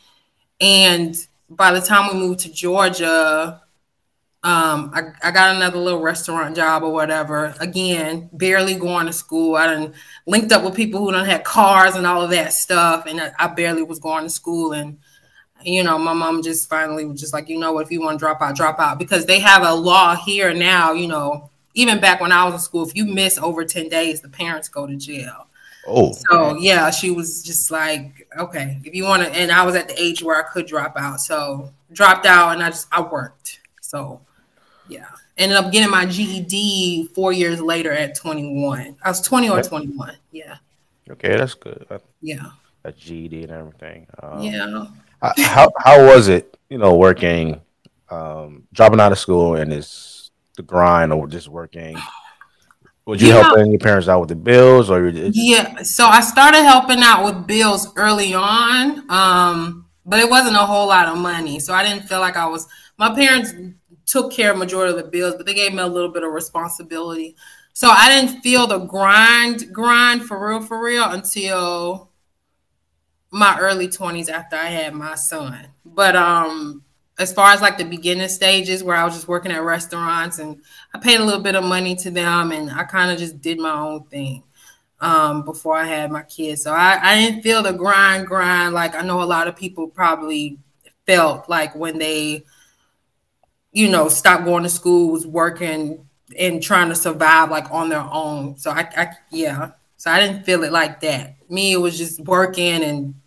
And 0.60 1.28
by 1.50 1.72
the 1.72 1.80
time 1.80 2.14
we 2.14 2.20
moved 2.20 2.42
to 2.42 2.52
Georgia, 2.52 3.62
um, 4.44 4.92
I, 4.94 5.14
I 5.24 5.32
got 5.32 5.56
another 5.56 5.78
little 5.78 6.02
restaurant 6.02 6.56
job 6.58 6.84
or 6.84 6.92
whatever. 6.92 7.56
Again, 7.60 8.30
barely 8.34 8.76
going 8.76 9.06
to 9.06 9.14
school. 9.14 9.56
I 9.56 9.68
done 9.68 9.94
linked 10.26 10.52
up 10.52 10.64
with 10.64 10.76
people 10.76 11.00
who 11.00 11.12
don't 11.12 11.26
had 11.26 11.46
cars 11.46 11.96
and 11.96 12.06
all 12.06 12.22
of 12.22 12.32
that 12.32 12.52
stuff. 12.52 13.06
And 13.06 13.22
I, 13.22 13.32
I 13.40 13.48
barely 13.48 13.84
was 13.84 14.00
going 14.00 14.24
to 14.24 14.30
school. 14.30 14.74
And, 14.74 14.98
you 15.64 15.84
know, 15.84 15.98
my 15.98 16.14
mom 16.14 16.42
just 16.42 16.70
finally 16.70 17.06
was 17.06 17.20
just 17.20 17.34
like, 17.34 17.50
you 17.50 17.60
know 17.60 17.74
what, 17.74 17.86
if 17.86 17.92
you 17.92 18.02
want 18.02 18.20
to 18.20 18.24
drop 18.24 18.42
out, 18.42 18.56
drop 18.56 18.80
out. 18.80 19.00
Because 19.00 19.26
they 19.26 19.40
have 19.40 19.64
a 19.64 19.74
law 19.74 20.16
here 20.16 20.54
now, 20.54 20.94
you 20.94 21.08
know, 21.08 21.50
even 21.74 22.00
back 22.00 22.20
when 22.22 22.32
I 22.32 22.44
was 22.46 22.54
in 22.56 22.60
school, 22.60 22.88
if 22.88 22.96
you 22.96 23.06
miss 23.06 23.38
over 23.38 23.64
10 23.64 23.90
days, 23.90 24.22
the 24.22 24.30
parents 24.30 24.68
go 24.68 24.86
to 24.86 24.96
jail. 24.96 25.48
Oh, 25.88 26.12
So 26.14 26.58
yeah, 26.58 26.92
she 26.92 27.10
was 27.12 27.42
just 27.44 27.72
like, 27.72 28.28
okay, 28.38 28.80
if 28.84 28.94
you 28.94 29.04
want 29.04 29.24
to, 29.24 29.30
and 29.32 29.52
I 29.52 29.66
was 29.66 29.76
at 29.76 29.88
the 29.88 30.00
age 30.00 30.22
where 30.22 30.38
I 30.38 30.48
could 30.48 30.68
drop 30.68 30.94
out, 30.96 31.20
so 31.20 31.72
dropped 31.92 32.26
out, 32.26 32.54
and 32.54 32.62
I 32.62 32.70
just 32.70 32.88
I 32.92 33.02
worked. 33.02 33.62
So 33.82 34.22
yeah, 34.88 35.08
ended 35.38 35.58
up 35.58 35.72
getting 35.72 35.90
my 35.90 36.06
GED 36.06 37.10
four 37.16 37.34
years 37.34 37.62
later 37.62 37.92
at 37.92 38.16
21. 38.16 38.96
I 39.04 39.10
was 39.10 39.22
20 39.22 39.50
or 39.50 39.62
21. 39.64 40.16
Yeah, 40.32 40.58
okay, 41.10 41.36
that's 41.36 41.56
good. 41.56 41.86
Yeah, 42.22 42.52
A 42.84 42.92
GED 42.92 43.44
and 43.44 43.52
everything. 43.52 44.06
Um, 44.22 44.40
yeah. 44.40 44.86
How 45.22 45.72
how 45.78 46.06
was 46.06 46.28
it? 46.28 46.58
You 46.70 46.78
know, 46.78 46.96
working, 46.96 47.62
um, 48.10 48.64
dropping 48.74 49.00
out 49.00 49.12
of 49.12 49.20
school 49.20 49.56
and 49.56 49.72
it's 49.74 50.32
the 50.56 50.64
grind, 50.64 51.14
or 51.14 51.28
just 51.28 51.48
working. 51.48 51.98
Would 53.06 53.22
you 53.22 53.30
Yeah. 53.30 53.44
helping 53.44 53.72
your 53.72 53.80
parents 53.80 54.08
out 54.08 54.20
with 54.20 54.30
the 54.30 54.36
bills, 54.36 54.90
or 54.90 55.12
just, 55.12 55.36
Yeah, 55.36 55.82
so 55.82 56.06
I 56.06 56.22
started 56.22 56.64
helping 56.64 57.02
out 57.02 57.26
with 57.26 57.48
bills 57.48 57.88
early 57.96 58.34
on, 58.34 59.10
um, 59.10 59.86
but 60.06 60.20
it 60.20 60.30
wasn't 60.30 60.56
a 60.56 60.60
whole 60.60 60.88
lot 60.88 61.08
of 61.08 61.18
money. 61.18 61.60
So 61.60 61.74
I 61.74 61.84
didn't 61.84 62.08
feel 62.08 62.20
like 62.20 62.38
I 62.38 62.46
was. 62.46 62.68
My 62.98 63.14
parents 63.14 63.54
took 64.06 64.32
care 64.32 64.52
of 64.52 64.58
majority 64.58 64.92
of 64.92 65.04
the 65.04 65.10
bills, 65.10 65.36
but 65.36 65.46
they 65.46 65.54
gave 65.54 65.74
me 65.74 65.80
a 65.82 65.88
little 65.88 66.12
bit 66.12 66.24
of 66.24 66.32
responsibility. 66.32 67.36
So 67.74 67.90
I 67.90 68.10
didn't 68.10 68.42
feel 68.42 68.68
the 68.68 68.80
grind, 68.80 69.74
grind 69.74 70.24
for 70.26 70.48
real, 70.48 70.62
for 70.62 70.82
real 70.82 71.06
until 71.06 72.11
my 73.32 73.58
early 73.60 73.88
twenties 73.88 74.30
after 74.30 74.56
I 74.58 74.66
had 74.66 74.94
my 74.94 75.16
son. 75.16 75.68
But 75.86 76.16
um, 76.16 76.84
as 77.18 77.32
far 77.34 77.52
as 77.52 77.62
like 77.62 77.78
the 77.78 77.86
beginning 77.86 78.28
stages 78.28 78.84
where 78.84 78.96
I 78.96 79.06
was 79.06 79.14
just 79.14 79.28
working 79.28 79.52
at 79.52 79.64
restaurants 79.64 80.40
and 80.40 80.62
I 80.94 81.00
paid 81.00 81.20
a 81.20 81.24
little 81.24 81.42
bit 81.42 81.56
of 81.56 81.64
money 81.64 81.96
to 81.98 82.12
them 82.12 82.52
and 82.52 82.70
I 82.72 82.84
kind 82.84 83.12
of 83.12 83.18
just 83.18 83.42
did 83.42 83.60
my 83.60 83.72
own 83.72 84.04
thing 84.06 84.44
um, 85.00 85.44
before 85.44 85.76
I 85.76 85.86
had 85.86 86.12
my 86.12 86.24
kids. 86.24 86.64
So 86.64 86.74
I, 86.74 87.00
I 87.02 87.16
didn't 87.20 87.42
feel 87.42 87.64
the 87.64 87.74
grind, 87.74 88.28
grind 88.28 88.74
like 88.74 88.96
I 88.96 89.02
know 89.02 89.22
a 89.22 89.24
lot 89.24 89.48
of 89.48 89.56
people 89.56 89.88
probably 89.88 90.58
felt 91.06 91.50
like 91.50 91.76
when 91.76 91.98
they, 92.00 92.44
you 93.72 93.90
know, 93.90 94.10
stopped 94.10 94.46
going 94.46 94.64
to 94.64 94.70
school, 94.70 95.12
was 95.12 95.26
working 95.26 96.08
and 96.38 96.62
trying 96.62 96.90
to 96.90 96.96
survive 96.96 97.50
like 97.50 97.70
on 97.72 97.90
their 97.90 98.08
own. 98.12 98.58
So 98.58 98.72
I, 98.72 98.90
I 98.98 99.08
yeah. 99.32 99.72
So 99.98 100.10
I 100.10 100.20
didn't 100.20 100.44
feel 100.46 100.64
it 100.64 100.72
like 100.72 101.02
that. 101.02 101.36
Me, 101.50 101.74
it 101.74 101.78
was 101.78 101.98
just 101.98 102.20
working 102.22 102.84
and 102.84 103.21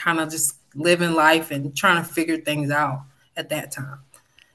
kind 0.00 0.20
of 0.20 0.30
just 0.30 0.56
living 0.74 1.12
life 1.12 1.50
and 1.50 1.76
trying 1.76 2.02
to 2.02 2.08
figure 2.08 2.38
things 2.38 2.70
out 2.70 3.02
at 3.36 3.48
that 3.50 3.72
time. 3.72 3.98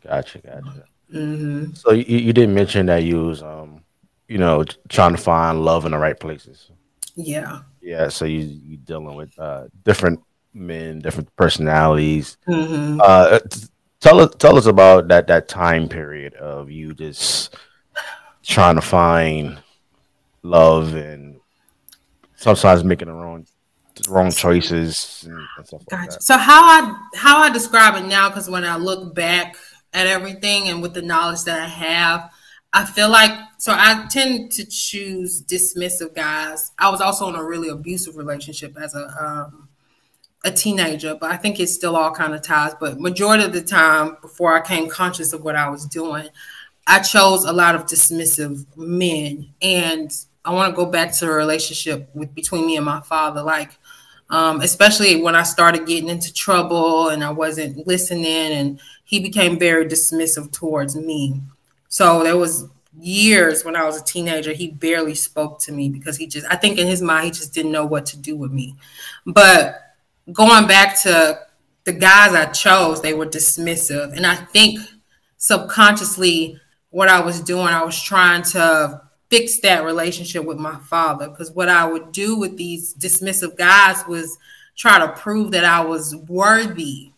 gotcha, 0.03 0.39
gotcha. 0.39 0.85
hmm 1.11 1.65
So 1.73 1.91
you, 1.93 2.17
you 2.17 2.33
did 2.33 2.49
mention 2.49 2.87
that 2.87 3.03
you 3.03 3.25
was, 3.25 3.43
um, 3.43 3.83
you 4.27 4.37
know, 4.37 4.63
trying 4.89 5.11
to 5.15 5.21
find 5.21 5.63
love 5.63 5.85
in 5.85 5.91
the 5.91 5.97
right 5.97 6.19
places. 6.19 6.71
Yeah. 7.15 7.61
Yeah, 7.81 8.09
so 8.09 8.25
you 8.25 8.39
you 8.39 8.77
dealing 8.77 9.15
with 9.15 9.37
uh, 9.39 9.65
different 9.83 10.19
men, 10.53 10.99
different 10.99 11.33
personalities. 11.35 12.37
hmm 12.45 12.99
Uh, 12.99 13.39
t- 13.39 13.67
tell 14.01 14.19
us 14.21 14.33
tell 14.39 14.57
us 14.57 14.65
about 14.65 15.07
that 15.09 15.27
that 15.27 15.47
time 15.47 15.87
period 15.87 16.33
of 16.35 16.71
you 16.71 16.93
just 16.93 17.55
trying 18.43 18.75
to 18.75 18.81
find 18.81 19.57
love 20.43 20.95
and 20.95 21.39
sometimes 22.35 22.83
making 22.83 23.07
the 23.07 23.13
wrong 23.13 23.45
wrong 24.07 24.31
choices 24.31 25.23
and, 25.27 25.37
and 25.57 25.67
stuff 25.67 25.81
like 25.91 26.01
Gotcha. 26.01 26.11
that. 26.11 26.23
So 26.23 26.37
how 26.37 26.63
I 26.63 27.07
how 27.15 27.37
I 27.39 27.49
describe 27.49 27.95
it 27.95 28.07
now, 28.07 28.29
because 28.29 28.49
when 28.49 28.63
I 28.63 28.77
look 28.77 29.15
back 29.15 29.55
at 29.93 30.07
everything 30.07 30.67
and 30.67 30.81
with 30.81 30.93
the 30.93 31.01
knowledge 31.01 31.43
that 31.43 31.59
I 31.59 31.67
have, 31.67 32.31
I 32.73 32.85
feel 32.85 33.09
like 33.09 33.31
so 33.57 33.73
I 33.73 34.05
tend 34.09 34.51
to 34.53 34.65
choose 34.65 35.41
dismissive 35.43 36.13
guys. 36.13 36.71
I 36.77 36.89
was 36.89 37.01
also 37.01 37.29
in 37.29 37.35
a 37.35 37.43
really 37.43 37.69
abusive 37.69 38.17
relationship 38.17 38.77
as 38.77 38.93
a 38.95 39.07
um, 39.19 39.69
a 40.43 40.51
teenager, 40.51 41.15
but 41.15 41.31
I 41.31 41.37
think 41.37 41.59
it 41.59 41.67
still 41.67 41.95
all 41.95 42.11
kind 42.11 42.35
of 42.35 42.41
ties. 42.41 42.73
But 42.79 42.99
majority 42.99 43.43
of 43.43 43.53
the 43.53 43.61
time, 43.61 44.17
before 44.21 44.55
I 44.55 44.61
came 44.61 44.89
conscious 44.89 45.33
of 45.33 45.43
what 45.43 45.55
I 45.55 45.69
was 45.69 45.85
doing, 45.85 46.27
I 46.85 46.99
chose 46.99 47.45
a 47.45 47.53
lot 47.53 47.75
of 47.75 47.85
dismissive 47.85 48.65
men, 48.77 49.49
and 49.61 50.11
I 50.43 50.53
want 50.53 50.71
to 50.71 50.75
go 50.75 50.85
back 50.85 51.11
to 51.13 51.25
a 51.25 51.31
relationship 51.31 52.09
with 52.13 52.35
between 52.35 52.67
me 52.67 52.77
and 52.77 52.85
my 52.85 53.01
father, 53.01 53.41
like 53.41 53.71
um, 54.29 54.61
especially 54.61 55.21
when 55.21 55.35
I 55.35 55.43
started 55.43 55.85
getting 55.85 56.09
into 56.09 56.33
trouble 56.33 57.09
and 57.09 57.23
I 57.23 57.31
wasn't 57.31 57.85
listening, 57.85 58.25
and 58.25 58.79
he 59.03 59.19
became 59.19 59.59
very 59.59 59.85
dismissive 59.85 60.51
towards 60.51 60.95
me. 60.95 61.41
So 61.89 62.23
there 62.23 62.37
was 62.37 62.67
years 62.99 63.63
when 63.63 63.75
I 63.75 63.83
was 63.83 64.01
a 64.01 64.03
teenager, 64.03 64.51
he 64.53 64.71
barely 64.71 65.15
spoke 65.15 65.59
to 65.61 65.71
me 65.71 65.89
because 65.89 66.17
he 66.17 66.27
just, 66.27 66.47
I 66.49 66.55
think 66.55 66.77
in 66.79 66.87
his 66.87 67.01
mind, 67.01 67.25
he 67.25 67.31
just 67.31 67.53
didn't 67.53 67.71
know 67.71 67.85
what 67.85 68.05
to 68.07 68.17
do 68.17 68.35
with 68.35 68.51
me. 68.51 68.75
But 69.25 69.81
going 70.31 70.67
back 70.67 70.99
to 71.03 71.39
the 71.83 71.93
guys 71.93 72.33
I 72.33 72.45
chose, 72.45 73.01
they 73.01 73.13
were 73.13 73.27
dismissive. 73.27 74.13
And 74.15 74.25
I 74.25 74.35
think 74.35 74.79
subconsciously, 75.37 76.59
what 76.89 77.09
I 77.09 77.19
was 77.19 77.41
doing, 77.41 77.67
I 77.67 77.83
was 77.83 78.01
trying 78.01 78.41
to 78.43 79.01
fix 79.35 79.59
that 79.59 79.83
relationship 79.83 80.45
with 80.45 80.57
my 80.57 80.77
father. 80.77 81.27
Because 81.27 81.51
what 81.51 81.67
I 81.67 81.85
would 81.85 82.13
do 82.13 82.37
with 82.39 82.55
these 82.55 82.93
dismissive 82.93 83.57
guys 83.57 84.01
was 84.07 84.37
try 84.77 84.97
to 84.99 85.09
prove 85.09 85.51
that 85.51 85.65
I 85.65 85.83
was 85.83 86.15
worthy. 86.15 87.11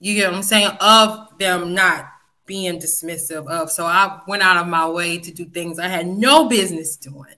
You 0.00 0.14
get 0.14 0.30
what 0.30 0.36
I'm 0.36 0.42
saying? 0.42 0.70
Of 0.80 1.38
them 1.38 1.74
not 1.74 2.06
being 2.46 2.80
dismissive 2.80 3.46
of. 3.46 3.70
So 3.70 3.84
I 3.84 4.20
went 4.26 4.42
out 4.42 4.56
of 4.56 4.66
my 4.66 4.88
way 4.88 5.18
to 5.18 5.30
do 5.30 5.44
things 5.44 5.78
I 5.78 5.88
had 5.88 6.06
no 6.06 6.48
business 6.48 6.96
doing, 6.96 7.34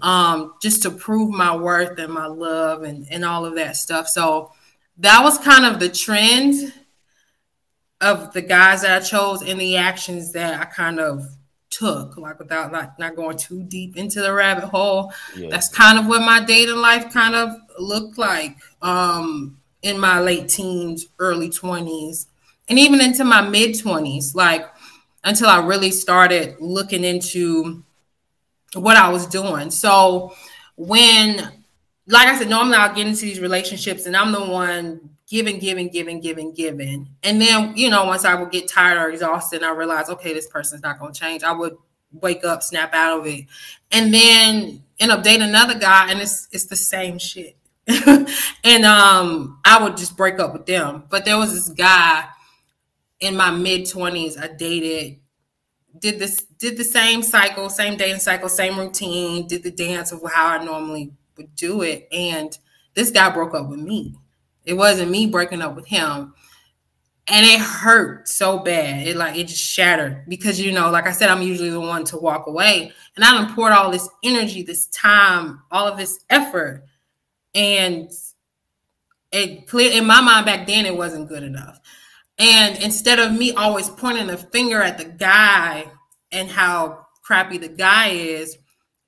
um, 0.00 0.54
just 0.62 0.82
to 0.84 0.90
prove 0.90 1.30
my 1.30 1.54
worth 1.54 1.98
and 1.98 2.12
my 2.12 2.26
love 2.26 2.84
and, 2.84 3.06
and 3.10 3.24
all 3.24 3.44
of 3.44 3.56
that 3.56 3.76
stuff. 3.76 4.06
So 4.08 4.52
that 4.98 5.22
was 5.22 5.38
kind 5.38 5.64
of 5.64 5.80
the 5.80 5.88
trend 5.88 6.72
of 8.00 8.32
the 8.32 8.42
guys 8.42 8.82
that 8.82 9.02
I 9.02 9.04
chose 9.04 9.42
and 9.42 9.60
the 9.60 9.76
actions 9.76 10.32
that 10.32 10.60
I 10.60 10.64
kind 10.64 11.00
of 11.00 11.28
took, 11.78 12.16
like 12.16 12.38
without 12.38 12.72
not, 12.72 12.98
not 12.98 13.16
going 13.16 13.36
too 13.36 13.62
deep 13.64 13.96
into 13.96 14.20
the 14.20 14.32
rabbit 14.32 14.64
hole. 14.64 15.12
Yeah. 15.36 15.48
That's 15.50 15.68
kind 15.68 15.98
of 15.98 16.06
what 16.06 16.20
my 16.20 16.44
dating 16.44 16.76
life 16.76 17.12
kind 17.12 17.34
of 17.34 17.56
looked 17.78 18.18
like 18.18 18.56
um, 18.82 19.58
in 19.82 19.98
my 19.98 20.20
late 20.20 20.48
teens, 20.48 21.06
early 21.18 21.50
20s, 21.50 22.26
and 22.68 22.78
even 22.78 23.00
into 23.00 23.24
my 23.24 23.40
mid 23.40 23.70
20s, 23.70 24.34
like 24.34 24.68
until 25.24 25.48
I 25.48 25.64
really 25.64 25.90
started 25.90 26.56
looking 26.60 27.04
into 27.04 27.82
what 28.74 28.96
I 28.96 29.08
was 29.10 29.26
doing. 29.26 29.70
So 29.70 30.34
when, 30.76 31.36
like 32.06 32.28
I 32.28 32.38
said, 32.38 32.48
normally 32.48 32.76
I'll 32.76 32.94
get 32.94 33.06
into 33.06 33.22
these 33.22 33.40
relationships 33.40 34.06
and 34.06 34.16
I'm 34.16 34.32
the 34.32 34.44
one 34.44 35.10
giving, 35.28 35.58
giving, 35.58 35.88
giving, 35.88 36.20
giving, 36.20 36.52
giving. 36.52 37.08
And 37.22 37.40
then, 37.40 37.76
you 37.76 37.90
know, 37.90 38.06
once 38.06 38.24
I 38.24 38.34
would 38.34 38.50
get 38.50 38.68
tired 38.68 38.98
or 38.98 39.10
exhausted, 39.10 39.62
I 39.62 39.72
realized, 39.72 40.10
okay, 40.10 40.32
this 40.32 40.48
person's 40.48 40.82
not 40.82 40.98
going 40.98 41.12
to 41.12 41.20
change. 41.20 41.42
I 41.42 41.52
would 41.52 41.76
wake 42.12 42.44
up, 42.44 42.62
snap 42.62 42.94
out 42.94 43.20
of 43.20 43.26
it, 43.26 43.44
and 43.92 44.12
then 44.12 44.82
end 44.98 45.12
up 45.12 45.22
dating 45.22 45.48
another 45.48 45.78
guy, 45.78 46.10
and 46.10 46.20
it's 46.20 46.48
it's 46.50 46.66
the 46.66 46.76
same 46.76 47.18
shit. 47.18 47.56
and 48.64 48.84
um, 48.84 49.60
I 49.64 49.82
would 49.82 49.96
just 49.96 50.16
break 50.16 50.38
up 50.38 50.52
with 50.52 50.66
them. 50.66 51.04
But 51.08 51.24
there 51.24 51.38
was 51.38 51.52
this 51.52 51.68
guy 51.68 52.24
in 53.20 53.36
my 53.36 53.50
mid 53.50 53.88
twenties. 53.88 54.38
I 54.38 54.48
dated, 54.48 55.18
did 55.98 56.18
this, 56.18 56.44
did 56.58 56.78
the 56.78 56.84
same 56.84 57.22
cycle, 57.22 57.68
same 57.68 57.98
dating 57.98 58.20
cycle, 58.20 58.48
same 58.48 58.78
routine, 58.78 59.46
did 59.46 59.62
the 59.62 59.70
dance 59.70 60.10
of 60.10 60.22
how 60.32 60.46
I 60.46 60.64
normally 60.64 61.12
would 61.36 61.54
do 61.54 61.82
it, 61.82 62.08
and 62.10 62.56
this 62.94 63.10
guy 63.10 63.28
broke 63.30 63.54
up 63.54 63.68
with 63.68 63.80
me 63.80 64.14
It 64.68 64.76
wasn't 64.76 65.10
me 65.10 65.26
breaking 65.26 65.62
up 65.62 65.74
with 65.74 65.86
him. 65.86 66.34
And 67.26 67.46
it 67.46 67.58
hurt 67.58 68.28
so 68.28 68.58
bad. 68.58 69.06
It 69.06 69.16
like 69.16 69.34
it 69.34 69.48
just 69.48 69.62
shattered 69.62 70.24
because 70.28 70.60
you 70.60 70.72
know, 70.72 70.90
like 70.90 71.06
I 71.06 71.12
said, 71.12 71.30
I'm 71.30 71.40
usually 71.40 71.70
the 71.70 71.80
one 71.80 72.04
to 72.04 72.18
walk 72.18 72.46
away. 72.46 72.92
And 73.16 73.24
I 73.24 73.32
done 73.32 73.54
poured 73.54 73.72
all 73.72 73.90
this 73.90 74.08
energy, 74.22 74.62
this 74.62 74.86
time, 74.88 75.62
all 75.70 75.88
of 75.88 75.96
this 75.96 76.22
effort. 76.28 76.84
And 77.54 78.10
it 79.32 79.66
clear 79.66 79.90
in 79.90 80.06
my 80.06 80.20
mind 80.20 80.44
back 80.44 80.66
then 80.66 80.84
it 80.84 80.96
wasn't 80.96 81.28
good 81.28 81.42
enough. 81.42 81.80
And 82.38 82.76
instead 82.82 83.18
of 83.18 83.32
me 83.32 83.52
always 83.52 83.88
pointing 83.88 84.26
the 84.26 84.36
finger 84.36 84.82
at 84.82 84.98
the 84.98 85.06
guy 85.06 85.90
and 86.30 86.50
how 86.50 87.06
crappy 87.22 87.56
the 87.56 87.68
guy 87.68 88.08
is, 88.08 88.58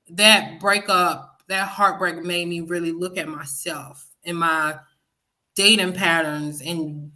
that 0.09 0.59
breakup, 0.59 1.43
that 1.49 1.67
heartbreak 1.67 2.23
made 2.23 2.47
me 2.47 2.61
really 2.61 2.91
look 2.91 3.17
at 3.17 3.27
myself 3.27 4.07
and 4.25 4.37
my 4.37 4.75
dating 5.55 5.93
patterns 5.93 6.61
and 6.61 7.11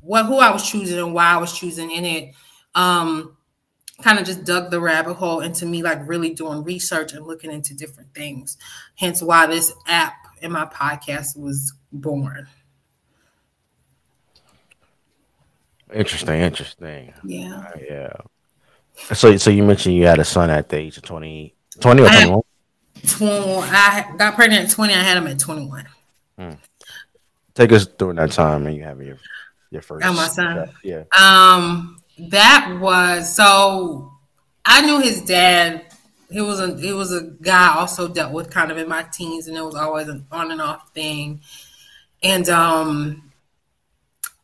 what 0.00 0.26
who 0.26 0.38
I 0.38 0.50
was 0.50 0.68
choosing 0.68 0.98
and 0.98 1.14
why 1.14 1.26
I 1.26 1.36
was 1.36 1.56
choosing 1.56 1.90
in 1.90 2.04
it. 2.04 2.34
Um, 2.74 3.36
kind 4.02 4.18
of 4.18 4.24
just 4.24 4.44
dug 4.44 4.70
the 4.70 4.80
rabbit 4.80 5.14
hole 5.14 5.40
into 5.40 5.66
me 5.66 5.82
like 5.82 6.06
really 6.08 6.30
doing 6.30 6.64
research 6.64 7.12
and 7.12 7.26
looking 7.26 7.52
into 7.52 7.74
different 7.74 8.12
things. 8.14 8.56
Hence 8.96 9.22
why 9.22 9.46
this 9.46 9.72
app 9.86 10.14
and 10.42 10.52
my 10.52 10.64
podcast 10.64 11.36
was 11.38 11.74
born. 11.92 12.48
Interesting, 15.92 16.40
interesting. 16.40 17.12
Yeah. 17.24 17.58
Uh, 17.58 17.78
yeah. 17.88 18.12
So, 19.14 19.36
so 19.36 19.50
you 19.50 19.64
mentioned 19.64 19.96
you 19.96 20.06
had 20.06 20.18
a 20.18 20.24
son 20.24 20.50
at 20.50 20.68
the 20.68 20.76
age 20.76 20.96
of 20.96 21.02
20, 21.02 21.54
20 21.80 22.02
or 22.02 22.06
I 22.06 22.08
had- 22.10 22.26
21? 22.26 22.42
21, 23.06 23.68
I 23.70 24.12
got 24.18 24.34
pregnant 24.34 24.66
at 24.66 24.70
20, 24.70 24.92
I 24.92 24.96
had 24.98 25.16
him 25.16 25.26
at 25.26 25.38
21. 25.38 25.86
Take 27.54 27.72
us 27.72 27.86
during 27.86 28.16
that 28.16 28.32
time 28.32 28.66
and 28.66 28.76
you 28.76 28.82
have 28.84 29.00
your 29.02 29.18
your 29.70 29.82
first. 29.82 30.06
Oh, 30.06 30.12
my 30.12 30.26
son. 30.26 30.70
Yeah. 30.82 31.04
Um, 31.18 31.98
that 32.18 32.78
was 32.80 33.34
so 33.34 34.12
I 34.64 34.82
knew 34.82 35.00
his 35.00 35.22
dad. 35.22 35.86
He 36.30 36.40
was 36.40 36.60
a 36.60 36.76
he 36.78 36.92
was 36.92 37.12
a 37.12 37.22
guy 37.42 37.74
I 37.74 37.78
also 37.78 38.06
dealt 38.08 38.32
with 38.32 38.50
kind 38.50 38.70
of 38.70 38.78
in 38.78 38.88
my 38.88 39.04
teens, 39.12 39.48
and 39.48 39.56
it 39.56 39.64
was 39.64 39.74
always 39.74 40.08
an 40.08 40.26
on 40.30 40.50
and 40.50 40.60
off 40.60 40.92
thing. 40.94 41.40
And 42.22 42.48
um, 42.48 43.30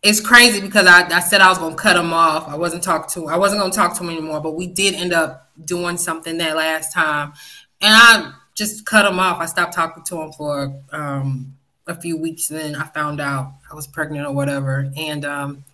it's 0.02 0.20
crazy 0.20 0.60
because 0.60 0.86
I, 0.86 1.06
I 1.08 1.20
said 1.20 1.40
I 1.40 1.48
was 1.48 1.58
gonna 1.58 1.76
cut 1.76 1.96
him 1.96 2.12
off. 2.12 2.48
I 2.48 2.56
wasn't 2.56 2.82
talk 2.82 3.08
to 3.12 3.28
I 3.28 3.36
wasn't 3.36 3.60
gonna 3.60 3.72
talk 3.72 3.96
to 3.96 4.02
him 4.02 4.10
anymore, 4.10 4.40
but 4.40 4.56
we 4.56 4.66
did 4.66 4.94
end 4.94 5.12
up 5.12 5.50
doing 5.64 5.96
something 5.96 6.38
that 6.38 6.56
last 6.56 6.92
time, 6.92 7.32
and 7.80 7.94
I 7.94 8.32
just 8.54 8.84
cut 8.86 9.06
him 9.06 9.20
off. 9.20 9.38
I 9.38 9.46
stopped 9.46 9.74
talking 9.74 10.02
to 10.04 10.22
him 10.22 10.32
for 10.32 10.82
um 10.90 11.56
a 11.86 11.94
few 11.94 12.16
weeks, 12.16 12.48
then 12.48 12.74
I 12.74 12.84
found 12.86 13.20
out 13.20 13.52
I 13.70 13.74
was 13.74 13.86
pregnant 13.86 14.26
or 14.26 14.34
whatever, 14.34 14.90
and 14.96 15.24
um 15.24 15.64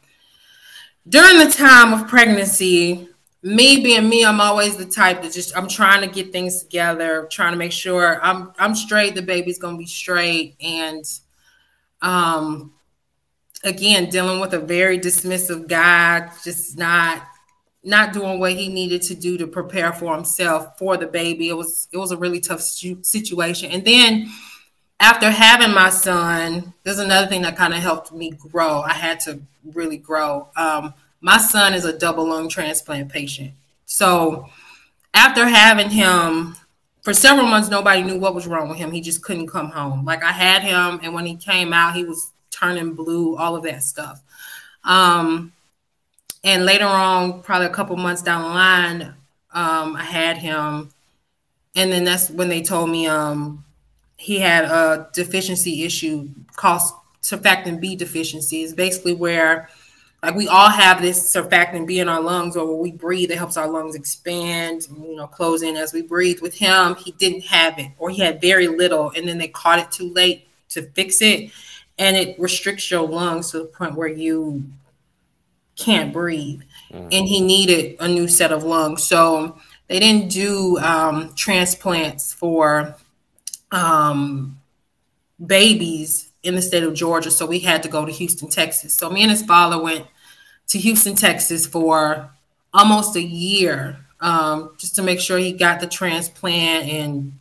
during 1.08 1.38
the 1.38 1.52
time 1.52 1.92
of 1.92 2.08
pregnancy, 2.08 3.08
me 3.42 3.82
being 3.82 4.08
me, 4.08 4.24
I'm 4.24 4.40
always 4.40 4.76
the 4.76 4.84
type 4.86 5.22
that 5.22 5.32
just 5.32 5.56
I'm 5.56 5.68
trying 5.68 6.00
to 6.02 6.06
get 6.06 6.30
things 6.32 6.62
together, 6.62 7.26
trying 7.30 7.52
to 7.52 7.58
make 7.58 7.72
sure 7.72 8.22
I'm 8.22 8.52
I'm 8.58 8.74
straight, 8.74 9.14
the 9.14 9.22
baby's 9.22 9.58
gonna 9.58 9.78
be 9.78 9.86
straight, 9.86 10.56
and 10.60 11.04
um 12.02 12.72
again 13.64 14.10
dealing 14.10 14.40
with 14.40 14.54
a 14.54 14.58
very 14.58 14.98
dismissive 14.98 15.68
guy, 15.68 16.30
just 16.44 16.78
not 16.78 17.22
not 17.84 18.12
doing 18.12 18.38
what 18.38 18.52
he 18.52 18.68
needed 18.68 19.02
to 19.02 19.14
do 19.14 19.36
to 19.36 19.46
prepare 19.46 19.92
for 19.92 20.14
himself 20.14 20.78
for 20.78 20.96
the 20.96 21.06
baby. 21.06 21.48
It 21.48 21.56
was 21.56 21.88
it 21.90 21.96
was 21.96 22.12
a 22.12 22.16
really 22.16 22.40
tough 22.40 22.60
situation, 22.60 23.72
and 23.72 23.84
then 23.84 24.28
after 25.02 25.30
having 25.32 25.74
my 25.74 25.90
son, 25.90 26.72
there's 26.84 27.00
another 27.00 27.26
thing 27.26 27.42
that 27.42 27.56
kind 27.56 27.74
of 27.74 27.80
helped 27.80 28.12
me 28.12 28.30
grow. 28.30 28.82
I 28.82 28.92
had 28.92 29.18
to 29.20 29.42
really 29.64 29.96
grow. 29.96 30.46
Um, 30.56 30.94
my 31.20 31.38
son 31.38 31.74
is 31.74 31.84
a 31.84 31.98
double 31.98 32.28
lung 32.28 32.48
transplant 32.48 33.10
patient. 33.10 33.50
So 33.84 34.48
after 35.12 35.44
having 35.44 35.90
him 35.90 36.54
for 37.02 37.12
several 37.12 37.48
months, 37.48 37.68
nobody 37.68 38.02
knew 38.04 38.16
what 38.16 38.32
was 38.32 38.46
wrong 38.46 38.68
with 38.68 38.78
him. 38.78 38.92
He 38.92 39.00
just 39.00 39.24
couldn't 39.24 39.48
come 39.48 39.70
home. 39.70 40.04
Like 40.04 40.22
I 40.22 40.30
had 40.30 40.62
him, 40.62 41.00
and 41.02 41.12
when 41.12 41.26
he 41.26 41.34
came 41.34 41.72
out, 41.72 41.96
he 41.96 42.04
was 42.04 42.30
turning 42.52 42.94
blue, 42.94 43.36
all 43.36 43.56
of 43.56 43.64
that 43.64 43.82
stuff. 43.82 44.20
Um, 44.84 45.52
and 46.44 46.64
later 46.64 46.86
on, 46.86 47.42
probably 47.42 47.66
a 47.66 47.70
couple 47.70 47.96
months 47.96 48.22
down 48.22 48.42
the 48.42 48.48
line, 48.50 49.02
um, 49.52 49.96
I 49.96 50.04
had 50.04 50.38
him, 50.38 50.92
and 51.74 51.90
then 51.90 52.04
that's 52.04 52.30
when 52.30 52.48
they 52.48 52.62
told 52.62 52.88
me 52.88 53.08
um, 53.08 53.61
he 54.22 54.38
had 54.38 54.64
a 54.64 55.08
deficiency 55.12 55.82
issue 55.82 56.28
called 56.54 56.80
surfactant 57.22 57.80
B 57.80 57.96
deficiency. 57.96 58.62
It's 58.62 58.72
basically 58.72 59.14
where 59.14 59.68
like 60.22 60.36
we 60.36 60.46
all 60.46 60.68
have 60.68 61.02
this 61.02 61.34
surfactant 61.34 61.88
B 61.88 61.98
in 61.98 62.08
our 62.08 62.20
lungs, 62.20 62.56
or 62.56 62.64
when 62.64 62.78
we 62.78 62.92
breathe, 62.92 63.32
it 63.32 63.38
helps 63.38 63.56
our 63.56 63.68
lungs 63.68 63.96
expand, 63.96 64.86
you 64.96 65.16
know, 65.16 65.26
close 65.26 65.62
in 65.62 65.76
as 65.76 65.92
we 65.92 66.02
breathe. 66.02 66.40
With 66.40 66.54
him, 66.54 66.94
he 66.94 67.10
didn't 67.10 67.46
have 67.46 67.76
it, 67.80 67.90
or 67.98 68.10
he 68.10 68.22
had 68.22 68.40
very 68.40 68.68
little, 68.68 69.10
and 69.16 69.26
then 69.26 69.38
they 69.38 69.48
caught 69.48 69.80
it 69.80 69.90
too 69.90 70.12
late 70.12 70.46
to 70.68 70.82
fix 70.82 71.20
it, 71.20 71.50
and 71.98 72.16
it 72.16 72.38
restricts 72.38 72.88
your 72.92 73.08
lungs 73.08 73.50
to 73.50 73.58
the 73.58 73.64
point 73.64 73.96
where 73.96 74.06
you 74.06 74.62
can't 75.74 76.12
breathe. 76.12 76.62
And 76.92 77.26
he 77.26 77.40
needed 77.40 77.96
a 77.98 78.06
new 78.06 78.28
set 78.28 78.52
of 78.52 78.62
lungs, 78.62 79.02
so 79.02 79.58
they 79.88 79.98
didn't 79.98 80.30
do 80.30 80.78
um, 80.78 81.34
transplants 81.34 82.32
for 82.32 82.94
um, 83.72 84.60
babies 85.44 86.30
in 86.42 86.54
the 86.54 86.62
state 86.62 86.84
of 86.84 86.94
Georgia. 86.94 87.30
So 87.30 87.46
we 87.46 87.58
had 87.58 87.82
to 87.82 87.88
go 87.88 88.04
to 88.04 88.12
Houston, 88.12 88.48
Texas. 88.48 88.94
So 88.94 89.10
me 89.10 89.22
and 89.22 89.30
his 89.30 89.42
father 89.42 89.82
went 89.82 90.06
to 90.68 90.78
Houston, 90.78 91.14
Texas 91.14 91.66
for 91.66 92.30
almost 92.72 93.16
a 93.16 93.22
year 93.22 93.98
um, 94.20 94.74
just 94.78 94.94
to 94.96 95.02
make 95.02 95.20
sure 95.20 95.38
he 95.38 95.52
got 95.52 95.80
the 95.80 95.86
transplant 95.86 96.88
and 96.88 97.32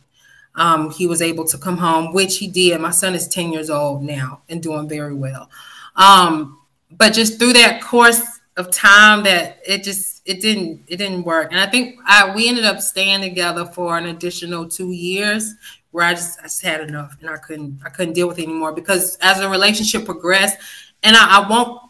um, 0.54 0.90
he 0.90 1.06
was 1.06 1.22
able 1.22 1.44
to 1.46 1.56
come 1.56 1.78
home, 1.78 2.12
which 2.12 2.38
he 2.38 2.48
did. 2.48 2.80
My 2.80 2.90
son 2.90 3.14
is 3.14 3.28
10 3.28 3.52
years 3.52 3.70
old 3.70 4.02
now 4.02 4.42
and 4.48 4.62
doing 4.62 4.88
very 4.88 5.14
well. 5.14 5.48
Um, 5.96 6.58
but 6.90 7.12
just 7.12 7.38
through 7.38 7.54
that 7.54 7.80
course 7.82 8.22
of 8.58 8.70
time 8.70 9.22
that 9.22 9.60
it 9.66 9.82
just 9.82 10.20
it 10.26 10.42
didn't 10.42 10.82
it 10.86 10.98
didn't 10.98 11.24
work. 11.24 11.52
And 11.52 11.60
I 11.60 11.66
think 11.66 11.98
I 12.04 12.34
we 12.34 12.48
ended 12.48 12.64
up 12.64 12.80
staying 12.80 13.22
together 13.22 13.64
for 13.64 13.96
an 13.96 14.06
additional 14.06 14.68
two 14.68 14.92
years 14.92 15.54
where 15.92 16.04
I 16.04 16.14
just 16.14 16.40
I 16.40 16.44
just 16.44 16.62
had 16.62 16.80
enough 16.80 17.16
and 17.20 17.30
I 17.30 17.36
couldn't 17.36 17.80
I 17.84 17.90
couldn't 17.90 18.14
deal 18.14 18.26
with 18.26 18.38
it 18.38 18.44
anymore 18.44 18.72
because 18.72 19.16
as 19.20 19.38
the 19.38 19.48
relationship 19.48 20.04
progressed, 20.04 20.58
and 21.02 21.14
I, 21.14 21.38
I 21.42 21.48
won't 21.48 21.80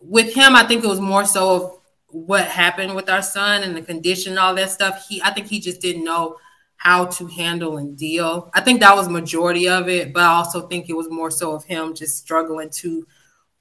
with 0.00 0.32
him, 0.34 0.54
I 0.54 0.64
think 0.64 0.84
it 0.84 0.88
was 0.88 1.00
more 1.00 1.24
so 1.24 1.56
of 1.56 1.80
what 2.08 2.44
happened 2.46 2.94
with 2.94 3.08
our 3.08 3.22
son 3.22 3.62
and 3.62 3.76
the 3.76 3.82
condition, 3.82 4.38
all 4.38 4.54
that 4.54 4.70
stuff. 4.70 5.06
He 5.08 5.20
I 5.22 5.32
think 5.32 5.48
he 5.48 5.58
just 5.58 5.80
didn't 5.80 6.04
know 6.04 6.36
how 6.76 7.06
to 7.06 7.26
handle 7.26 7.76
and 7.76 7.96
deal. 7.96 8.50
I 8.54 8.60
think 8.60 8.80
that 8.80 8.96
was 8.96 9.08
majority 9.08 9.68
of 9.68 9.88
it, 9.88 10.14
but 10.14 10.22
I 10.22 10.28
also 10.28 10.66
think 10.66 10.88
it 10.88 10.96
was 10.96 11.10
more 11.10 11.30
so 11.30 11.52
of 11.52 11.64
him 11.64 11.94
just 11.94 12.18
struggling 12.18 12.70
to 12.70 13.06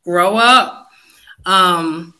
grow 0.03 0.35
up. 0.35 0.87
Um 1.45 2.13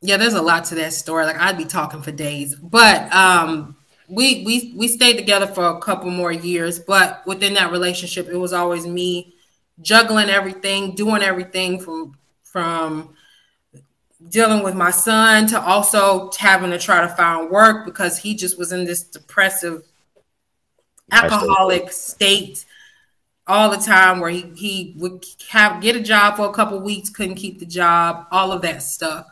yeah, 0.00 0.16
there's 0.16 0.34
a 0.34 0.42
lot 0.42 0.64
to 0.66 0.74
that 0.76 0.92
story. 0.92 1.24
Like 1.24 1.38
I'd 1.38 1.56
be 1.56 1.64
talking 1.64 2.02
for 2.02 2.12
days. 2.12 2.54
But 2.56 3.12
um 3.12 3.76
we 4.08 4.44
we 4.44 4.74
we 4.76 4.88
stayed 4.88 5.16
together 5.16 5.46
for 5.46 5.66
a 5.66 5.80
couple 5.80 6.10
more 6.10 6.32
years, 6.32 6.78
but 6.78 7.26
within 7.26 7.54
that 7.54 7.72
relationship, 7.72 8.28
it 8.28 8.36
was 8.36 8.52
always 8.52 8.86
me 8.86 9.34
juggling 9.80 10.28
everything, 10.28 10.94
doing 10.94 11.22
everything 11.22 11.80
from 11.80 12.16
from 12.42 13.14
dealing 14.28 14.62
with 14.62 14.74
my 14.74 14.90
son 14.90 15.46
to 15.48 15.60
also 15.60 16.30
having 16.38 16.70
to 16.70 16.78
try 16.78 17.00
to 17.00 17.08
find 17.08 17.50
work 17.50 17.84
because 17.84 18.18
he 18.18 18.34
just 18.34 18.58
was 18.58 18.72
in 18.72 18.84
this 18.84 19.02
depressive 19.02 19.82
alcoholic 21.10 21.90
state 21.90 22.64
all 23.46 23.70
the 23.70 23.76
time 23.76 24.20
where 24.20 24.30
he, 24.30 24.42
he 24.54 24.94
would 24.98 25.24
have 25.48 25.82
get 25.82 25.96
a 25.96 26.00
job 26.00 26.36
for 26.36 26.46
a 26.46 26.52
couple 26.52 26.78
weeks 26.80 27.10
couldn't 27.10 27.34
keep 27.34 27.58
the 27.58 27.66
job 27.66 28.26
all 28.30 28.52
of 28.52 28.62
that 28.62 28.82
stuff. 28.82 29.26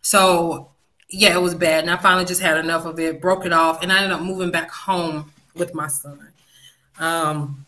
So 0.00 0.70
yeah 1.08 1.34
it 1.34 1.40
was 1.40 1.54
bad 1.54 1.84
and 1.84 1.90
i 1.90 1.96
finally 1.96 2.24
just 2.24 2.40
had 2.40 2.58
enough 2.58 2.84
of 2.84 2.98
it 2.98 3.20
broke 3.20 3.46
it 3.46 3.52
off 3.52 3.82
and 3.82 3.92
i 3.92 3.96
ended 3.96 4.12
up 4.12 4.20
moving 4.20 4.50
back 4.50 4.70
home 4.70 5.30
with 5.54 5.74
my 5.74 5.88
son 5.88 6.28
um, 6.98 7.66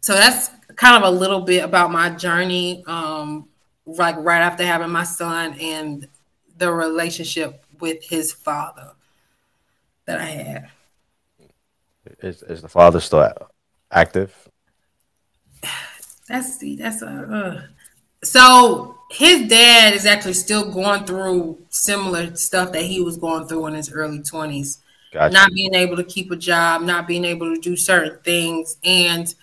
so 0.00 0.14
that's 0.14 0.48
kind 0.76 1.02
of 1.02 1.12
a 1.12 1.14
little 1.14 1.42
bit 1.42 1.62
about 1.62 1.92
my 1.92 2.08
journey 2.08 2.82
um, 2.86 3.46
like 3.84 4.16
right 4.18 4.40
after 4.40 4.64
having 4.64 4.90
my 4.90 5.04
son 5.04 5.54
and 5.60 6.08
the 6.56 6.72
relationship 6.72 7.64
with 7.80 8.02
his 8.02 8.32
father 8.32 8.92
that 10.06 10.20
i 10.20 10.24
had 10.24 10.70
Is 12.20 12.42
is 12.42 12.62
the 12.62 12.68
father 12.68 13.00
still 13.00 13.32
active? 13.90 14.48
That's 16.28 16.58
the 16.58 16.76
that's 16.76 17.02
a 17.02 17.08
uh. 17.08 17.62
So 18.22 18.98
his 19.10 19.48
dad 19.48 19.94
is 19.94 20.06
actually 20.06 20.34
still 20.34 20.72
going 20.72 21.04
through 21.04 21.58
similar 21.70 22.34
stuff 22.36 22.72
that 22.72 22.82
he 22.82 23.00
was 23.00 23.16
going 23.16 23.46
through 23.46 23.66
in 23.66 23.74
his 23.74 23.92
early 23.92 24.22
twenties. 24.22 24.78
Gotcha. 25.12 25.34
Not 25.34 25.52
being 25.52 25.74
able 25.74 25.96
to 25.96 26.04
keep 26.04 26.30
a 26.30 26.36
job, 26.36 26.82
not 26.82 27.08
being 27.08 27.24
able 27.24 27.52
to 27.54 27.60
do 27.60 27.76
certain 27.76 28.18
things, 28.22 28.76
and 28.84 29.34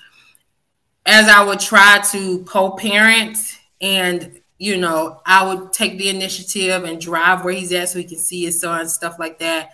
as 1.05 1.27
I 1.27 1.43
would 1.43 1.59
try 1.59 1.99
to 2.11 2.43
co-parent 2.43 3.37
and 3.81 4.41
you 4.59 4.77
know, 4.77 5.21
I 5.25 5.45
would 5.45 5.71
take 5.71 5.97
the 5.97 6.09
initiative 6.09 6.83
and 6.83 6.99
drive 6.99 7.43
where 7.43 7.53
he's 7.53 7.71
at 7.73 7.89
so 7.89 7.99
he 7.99 8.05
can 8.05 8.17
see 8.17 8.45
his 8.45 8.59
son, 8.59 8.89
stuff 8.89 9.19
like 9.19 9.39
that. 9.39 9.71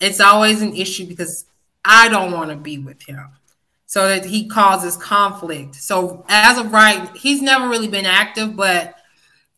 It's 0.00 0.20
always 0.20 0.60
an 0.60 0.74
issue 0.74 1.06
because 1.06 1.46
I 1.84 2.08
don't 2.08 2.32
want 2.32 2.50
to 2.50 2.56
be 2.56 2.78
with 2.78 3.02
him. 3.02 3.28
So 3.94 4.08
that 4.08 4.24
he 4.24 4.48
causes 4.48 4.96
conflict. 4.96 5.76
So 5.76 6.24
as 6.28 6.58
of 6.58 6.72
right, 6.72 7.08
he's 7.16 7.40
never 7.40 7.68
really 7.68 7.86
been 7.86 8.06
active, 8.06 8.56
but 8.56 8.96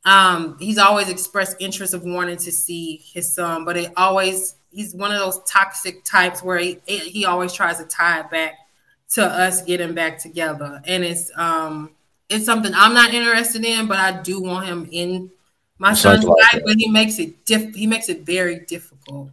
um, 0.05 0.59
he's 0.61 0.77
always 0.77 1.09
expressed 1.09 1.57
interest 1.59 1.95
of 1.95 2.03
wanting 2.05 2.37
to 2.37 2.53
see 2.53 3.01
his 3.03 3.33
son. 3.33 3.65
But 3.65 3.79
it 3.79 3.93
always 3.97 4.57
he's 4.71 4.95
one 4.95 5.11
of 5.11 5.21
those 5.21 5.43
toxic 5.45 6.05
types 6.05 6.43
where 6.43 6.59
he 6.59 6.79
he 6.85 7.25
always 7.25 7.55
tries 7.55 7.79
to 7.79 7.87
tie 7.87 8.21
it 8.21 8.31
back 8.31 8.59
to 9.15 9.25
us 9.25 9.63
getting 9.63 9.95
back 9.95 10.19
together, 10.19 10.83
and 10.85 11.03
it's 11.03 11.33
um 11.37 11.93
it's 12.29 12.45
something 12.45 12.75
I'm 12.75 12.93
not 12.93 13.15
interested 13.15 13.65
in, 13.65 13.87
but 13.87 13.97
I 13.97 14.21
do 14.21 14.43
want 14.43 14.67
him 14.67 14.87
in 14.93 15.31
my 15.79 15.95
son's 15.95 16.25
like 16.25 16.37
life. 16.37 16.49
that. 16.53 16.63
But 16.67 16.77
he 16.77 16.91
makes 16.91 17.19
it 17.19 17.47
diff- 17.47 17.75
he 17.75 17.87
makes 17.87 18.11
it 18.11 18.27
very 18.27 18.59
difficult. 18.67 19.31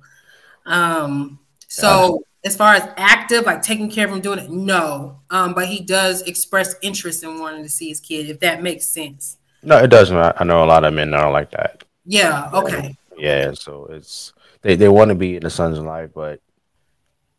Um, 0.66 1.40
so 1.68 2.24
as 2.46 2.56
far 2.56 2.74
as 2.74 2.88
active, 2.98 3.46
like 3.46 3.62
taking 3.62 3.90
care 3.90 4.06
of 4.06 4.14
him, 4.14 4.22
doing 4.22 4.40
it, 4.40 4.50
no. 4.50 5.20
Um, 5.30 5.54
but 5.54 5.68
he 5.68 5.80
does 5.80 6.22
express 6.24 6.76
interest 6.82 7.24
in 7.24 7.40
wanting 7.40 7.64
to 7.64 7.70
see 7.70 7.90
his 7.90 8.00
kid, 8.00 8.30
if 8.30 8.40
that 8.42 8.62
makes 8.62 8.86
sense. 8.86 9.38
No, 9.62 9.78
it 9.78 9.88
doesn't. 9.88 10.18
I 10.18 10.34
I 10.38 10.44
know 10.44 10.64
a 10.64 10.66
lot 10.66 10.84
of 10.84 10.94
men 10.94 11.14
are 11.14 11.32
like 11.32 11.52
that. 11.52 11.84
Yeah. 12.06 12.50
Okay. 12.54 12.98
Yeah, 13.18 13.54
so 13.54 13.86
it's 13.86 14.34
they, 14.62 14.76
they 14.76 14.90
want 14.90 15.10
to 15.10 15.16
be 15.16 15.38
in 15.38 15.44
the 15.44 15.50
son's 15.50 15.80
life, 15.80 16.10
but 16.14 16.42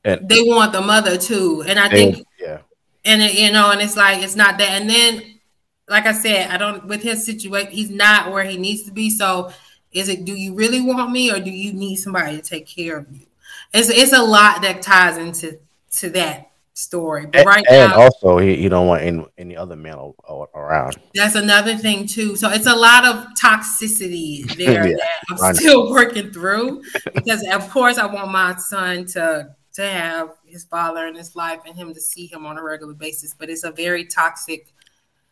and 0.04 0.28
They 0.28 0.42
want 0.42 0.72
the 0.72 0.80
mother 0.80 1.16
too, 1.16 1.64
and 1.66 1.78
I 1.78 1.88
they, 1.88 2.12
think 2.12 2.26
yeah, 2.38 2.58
and 3.04 3.22
it, 3.22 3.34
you 3.34 3.50
know, 3.50 3.70
and 3.70 3.80
it's 3.80 3.96
like 3.96 4.22
it's 4.22 4.36
not 4.36 4.58
that. 4.58 4.80
And 4.80 4.88
then, 4.88 5.40
like 5.88 6.06
I 6.06 6.12
said, 6.12 6.50
I 6.50 6.58
don't 6.58 6.86
with 6.86 7.02
his 7.02 7.24
situation, 7.24 7.72
he's 7.72 7.90
not 7.90 8.30
where 8.30 8.44
he 8.44 8.56
needs 8.56 8.82
to 8.84 8.92
be. 8.92 9.10
So, 9.10 9.50
is 9.92 10.08
it? 10.08 10.24
Do 10.24 10.34
you 10.34 10.54
really 10.54 10.80
want 10.80 11.10
me, 11.10 11.30
or 11.30 11.40
do 11.40 11.50
you 11.50 11.72
need 11.72 11.96
somebody 11.96 12.36
to 12.36 12.42
take 12.42 12.66
care 12.66 12.98
of 12.98 13.10
you? 13.10 13.26
It's 13.74 13.88
it's 13.90 14.12
a 14.12 14.22
lot 14.22 14.62
that 14.62 14.82
ties 14.82 15.18
into 15.18 15.58
to 15.96 16.10
that 16.10 16.50
story. 16.74 17.26
But 17.26 17.46
right 17.46 17.64
and 17.68 17.90
now, 17.90 18.00
also 18.02 18.38
he, 18.38 18.56
he 18.56 18.68
don't 18.68 18.87
want 18.87 19.02
any, 19.02 19.24
any 19.38 19.56
other 19.56 19.74
a- 19.74 20.58
around. 20.58 20.96
that's 21.14 21.34
another 21.34 21.76
thing 21.76 22.06
too. 22.06 22.37
So 22.37 22.50
it's 22.50 22.66
a 22.66 22.74
lot 22.74 23.04
of 23.04 23.26
toxicity 23.40 24.44
there 24.56 24.87
Yeah, 24.88 24.96
that 24.96 25.42
I'm 25.42 25.54
still 25.54 25.90
working 25.92 26.30
through 26.30 26.82
because 27.14 27.44
of 27.52 27.68
course 27.70 27.98
I 27.98 28.06
want 28.06 28.30
my 28.30 28.56
son 28.56 29.06
to 29.06 29.54
to 29.74 29.82
have 29.82 30.30
his 30.46 30.64
father 30.64 31.06
in 31.08 31.16
his 31.16 31.34
life 31.34 31.60
and 31.66 31.76
him 31.76 31.92
to 31.94 32.00
see 32.00 32.26
him 32.26 32.46
on 32.46 32.58
a 32.58 32.62
regular 32.62 32.94
basis. 32.94 33.34
But 33.34 33.50
it's 33.50 33.64
a 33.64 33.72
very 33.72 34.04
toxic 34.04 34.72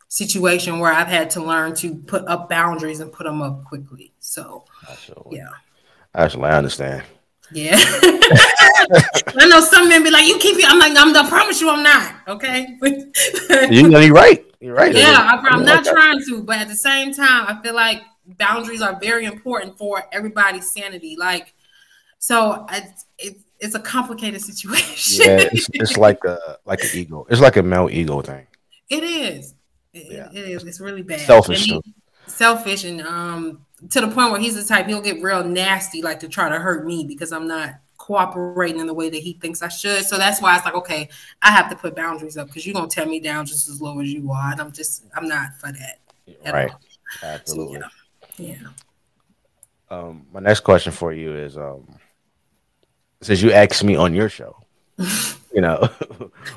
situation 0.09 0.79
where 0.79 0.91
I've 0.91 1.07
had 1.07 1.29
to 1.31 1.43
learn 1.43 1.75
to 1.75 1.95
put 1.95 2.27
up 2.27 2.49
boundaries 2.49 2.99
and 2.99 3.11
put 3.11 3.23
them 3.23 3.41
up 3.41 3.63
quickly. 3.63 4.11
So 4.19 4.65
Absolutely. 4.89 5.37
yeah. 5.37 5.49
Actually, 6.13 6.43
I 6.49 6.57
understand. 6.57 7.03
Yeah. 7.51 7.75
I 9.37 9.45
know 9.47 9.59
some 9.61 9.89
men 9.89 10.03
be 10.03 10.09
like, 10.11 10.25
you 10.25 10.37
keep 10.39 10.57
it. 10.57 10.65
I'm 10.67 10.79
like, 10.79 10.93
I'm 10.95 11.15
I 11.15 11.29
promise 11.29 11.61
you 11.61 11.69
I'm 11.69 11.83
not. 11.83 12.15
Okay. 12.27 12.77
You 13.69 13.89
know, 13.89 13.99
you're 13.99 14.13
right. 14.13 14.45
You're 14.59 14.75
right. 14.75 14.95
Yeah, 14.95 15.17
I, 15.31 15.35
like 15.35 15.65
not 15.65 15.83
that. 15.83 15.91
trying 15.93 16.23
to, 16.29 16.41
but 16.43 16.57
at 16.57 16.67
the 16.69 16.75
same 16.75 17.13
time, 17.13 17.45
I 17.47 17.61
feel 17.61 17.75
like 17.75 18.01
boundaries 18.37 18.81
are 18.81 18.97
very 18.99 19.25
important 19.25 19.77
for 19.77 20.03
everybody's 20.13 20.71
sanity. 20.71 21.17
Like, 21.19 21.53
so 22.19 22.65
it's 22.71 23.05
it, 23.19 23.37
it's 23.59 23.75
a 23.75 23.79
complicated 23.79 24.41
situation. 24.49 25.25
Yeah, 25.25 25.49
it's, 25.51 25.69
it's 25.73 25.97
like 25.97 26.23
a 26.23 26.57
like 26.65 26.81
an 26.81 26.89
ego. 26.93 27.27
It's 27.29 27.41
like 27.41 27.57
a 27.57 27.63
male 27.63 27.89
ego 27.91 28.21
thing. 28.21 28.47
it 28.89 29.03
is. 29.03 29.53
It, 29.93 30.11
Yeah. 30.11 30.29
it 30.31 30.49
is. 30.49 30.63
It's 30.63 30.79
really 30.79 31.01
bad. 31.03 31.19
Selfish, 31.19 31.69
And 31.69 31.83
he- 31.83 31.93
selfish, 32.27 32.85
and 32.85 33.01
um, 33.01 33.65
to 33.89 34.01
the 34.01 34.07
point 34.07 34.31
where 34.31 34.39
he's 34.39 34.55
the 34.55 34.63
type 34.63 34.87
he'll 34.87 35.01
get 35.01 35.21
real 35.21 35.43
nasty, 35.43 36.01
like 36.01 36.19
to 36.21 36.27
try 36.27 36.49
to 36.49 36.59
hurt 36.59 36.85
me 36.85 37.05
because 37.05 37.31
I'm 37.31 37.47
not 37.47 37.75
cooperating 37.97 38.79
in 38.81 38.87
the 38.87 38.93
way 38.93 39.09
that 39.09 39.21
he 39.21 39.33
thinks 39.33 39.61
I 39.61 39.69
should. 39.69 40.03
So 40.05 40.17
that's 40.17 40.41
why 40.41 40.55
it's 40.57 40.65
like, 40.65 40.75
okay, 40.75 41.09
I 41.41 41.51
have 41.51 41.69
to 41.69 41.75
put 41.75 41.95
boundaries 41.95 42.37
up 42.37 42.47
because 42.47 42.65
you're 42.65 42.73
gonna 42.73 42.87
tear 42.87 43.05
me 43.05 43.19
down 43.19 43.45
just 43.45 43.69
as 43.69 43.81
low 43.81 43.99
as 44.01 44.11
you 44.11 44.31
are, 44.31 44.51
and 44.51 44.59
I'm 44.61 44.71
just 44.71 45.05
I'm 45.15 45.27
not 45.27 45.53
for 45.59 45.71
that. 45.71 45.99
at 46.45 46.53
Right. 46.53 46.69
all. 46.71 46.79
Absolutely. 47.23 47.79
Yeah. 48.37 48.55
Um, 49.89 50.25
my 50.33 50.39
next 50.39 50.61
question 50.61 50.91
for 50.91 51.13
you 51.13 51.35
is 51.35 51.55
um, 51.57 51.87
since 53.21 53.41
you 53.41 53.51
asked 53.51 53.83
me 53.83 53.95
on 53.95 54.13
your 54.13 54.27
show, 54.29 54.57
you 54.97 55.61
know, 55.61 55.77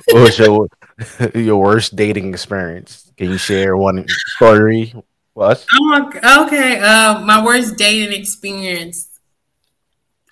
what 0.07 0.15
was 0.15 0.39
your 0.39 0.69
your 1.35 1.59
worst 1.59 1.97
dating 1.97 2.33
experience? 2.33 3.13
Can 3.17 3.31
you 3.31 3.39
share 3.39 3.77
one 3.77 4.07
story 4.37 4.95
us? 5.39 5.67
Oh, 5.73 6.45
okay. 6.47 6.79
Uh, 6.81 7.21
my 7.21 7.45
worst 7.45 7.77
dating 7.77 8.19
experience, 8.19 9.09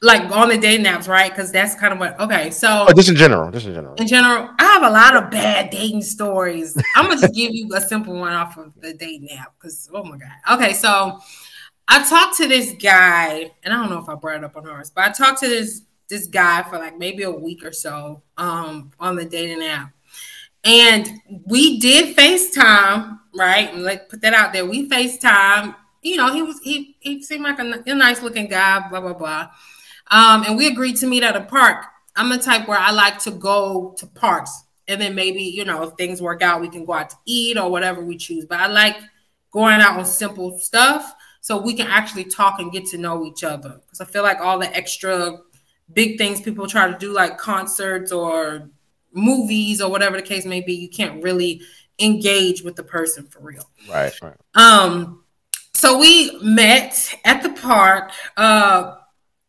like 0.02 0.30
on 0.30 0.48
the 0.48 0.58
dating 0.58 0.86
apps, 0.86 1.08
right? 1.08 1.30
Because 1.30 1.50
that's 1.52 1.74
kind 1.74 1.92
of 1.92 1.98
what. 1.98 2.18
Okay, 2.20 2.50
so 2.50 2.86
Oh, 2.88 2.92
just 2.92 3.08
in 3.08 3.16
general. 3.16 3.50
Just 3.50 3.66
in 3.66 3.74
general. 3.74 3.94
in 3.94 4.06
general, 4.06 4.50
I 4.58 4.64
have 4.64 4.82
a 4.82 4.90
lot 4.90 5.16
of 5.16 5.30
bad 5.30 5.70
dating 5.70 6.02
stories. 6.02 6.76
I'm 6.96 7.06
gonna 7.06 7.20
just 7.20 7.34
give 7.34 7.54
you 7.54 7.70
a 7.74 7.80
simple 7.80 8.14
one 8.14 8.32
off 8.32 8.56
of 8.58 8.72
the 8.80 8.92
dating 8.94 9.30
app 9.32 9.54
because 9.58 9.88
oh 9.92 10.04
my 10.04 10.18
god. 10.18 10.56
Okay, 10.58 10.72
so 10.74 11.20
I 11.88 12.02
talked 12.08 12.36
to 12.38 12.48
this 12.48 12.74
guy, 12.82 13.50
and 13.62 13.72
I 13.72 13.76
don't 13.76 13.90
know 13.90 13.98
if 13.98 14.08
I 14.08 14.14
brought 14.14 14.38
it 14.38 14.44
up 14.44 14.56
on 14.56 14.68
ours, 14.68 14.90
but 14.94 15.04
I 15.04 15.12
talked 15.12 15.40
to 15.40 15.48
this 15.48 15.82
this 16.08 16.26
guy 16.26 16.62
for 16.62 16.78
like 16.78 16.98
maybe 16.98 17.22
a 17.22 17.30
week 17.30 17.64
or 17.64 17.72
so 17.72 18.22
um 18.36 18.90
on 19.00 19.16
the 19.16 19.24
dating 19.24 19.62
app. 19.62 19.90
And 20.64 21.20
we 21.46 21.78
did 21.78 22.16
FaceTime, 22.16 23.18
right? 23.36 23.74
Like 23.74 24.08
put 24.08 24.20
that 24.22 24.34
out 24.34 24.52
there. 24.52 24.66
We 24.66 24.88
FaceTime. 24.88 25.74
You 26.02 26.16
know, 26.16 26.32
he 26.32 26.42
was 26.42 26.60
he 26.62 26.96
he 27.00 27.22
seemed 27.22 27.44
like 27.44 27.58
a, 27.58 27.82
a 27.86 27.94
nice 27.94 28.22
looking 28.22 28.48
guy, 28.48 28.88
blah 28.88 29.00
blah 29.00 29.14
blah. 29.14 29.50
Um, 30.10 30.44
and 30.46 30.56
we 30.56 30.66
agreed 30.66 30.96
to 30.96 31.06
meet 31.06 31.22
at 31.22 31.36
a 31.36 31.42
park. 31.42 31.86
I'm 32.16 32.28
the 32.28 32.38
type 32.38 32.68
where 32.68 32.78
I 32.78 32.90
like 32.90 33.18
to 33.20 33.30
go 33.30 33.94
to 33.98 34.06
parks, 34.06 34.64
and 34.86 35.00
then 35.00 35.14
maybe 35.14 35.42
you 35.42 35.64
know 35.64 35.82
if 35.82 35.94
things 35.94 36.20
work 36.20 36.42
out, 36.42 36.60
we 36.60 36.68
can 36.68 36.84
go 36.84 36.92
out 36.92 37.10
to 37.10 37.16
eat 37.24 37.58
or 37.58 37.70
whatever 37.70 38.04
we 38.04 38.16
choose. 38.16 38.44
But 38.44 38.60
I 38.60 38.66
like 38.66 38.96
going 39.50 39.80
out 39.80 39.98
on 39.98 40.04
simple 40.04 40.58
stuff 40.58 41.14
so 41.40 41.60
we 41.60 41.74
can 41.74 41.86
actually 41.86 42.24
talk 42.24 42.58
and 42.58 42.72
get 42.72 42.86
to 42.86 42.98
know 42.98 43.24
each 43.24 43.44
other. 43.44 43.80
Because 43.84 44.00
I 44.00 44.06
feel 44.06 44.22
like 44.22 44.40
all 44.40 44.58
the 44.58 44.74
extra 44.74 45.38
big 45.92 46.16
things 46.18 46.40
people 46.40 46.66
try 46.66 46.90
to 46.90 46.98
do, 46.98 47.12
like 47.12 47.38
concerts 47.38 48.12
or 48.12 48.70
movies 49.12 49.80
or 49.80 49.90
whatever 49.90 50.16
the 50.16 50.22
case 50.22 50.46
may 50.46 50.60
be, 50.60 50.74
you 50.74 50.88
can't 50.88 51.22
really 51.22 51.60
engage 51.98 52.62
with 52.62 52.76
the 52.76 52.82
person 52.82 53.26
for 53.26 53.40
real. 53.40 53.68
Right. 53.88 54.12
Right. 54.20 54.36
Um, 54.54 55.24
so 55.72 55.98
we 55.98 56.38
met 56.42 57.14
at 57.24 57.42
the 57.42 57.50
park. 57.50 58.10
Uh, 58.36 58.96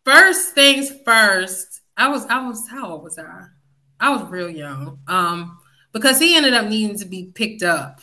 first 0.04 0.54
things 0.54 0.92
first, 1.06 1.82
I 1.98 2.10
was 2.10 2.26
I 2.26 2.48
was 2.48 2.68
how 2.68 2.92
old 2.92 3.04
was 3.04 3.18
I? 3.18 3.46
I 4.00 4.10
was 4.10 4.30
real 4.30 4.50
young. 4.50 5.00
Um, 5.08 5.58
because 5.92 6.20
he 6.20 6.36
ended 6.36 6.54
up 6.54 6.68
needing 6.68 6.98
to 7.00 7.06
be 7.06 7.32
picked 7.34 7.64
up. 7.64 8.02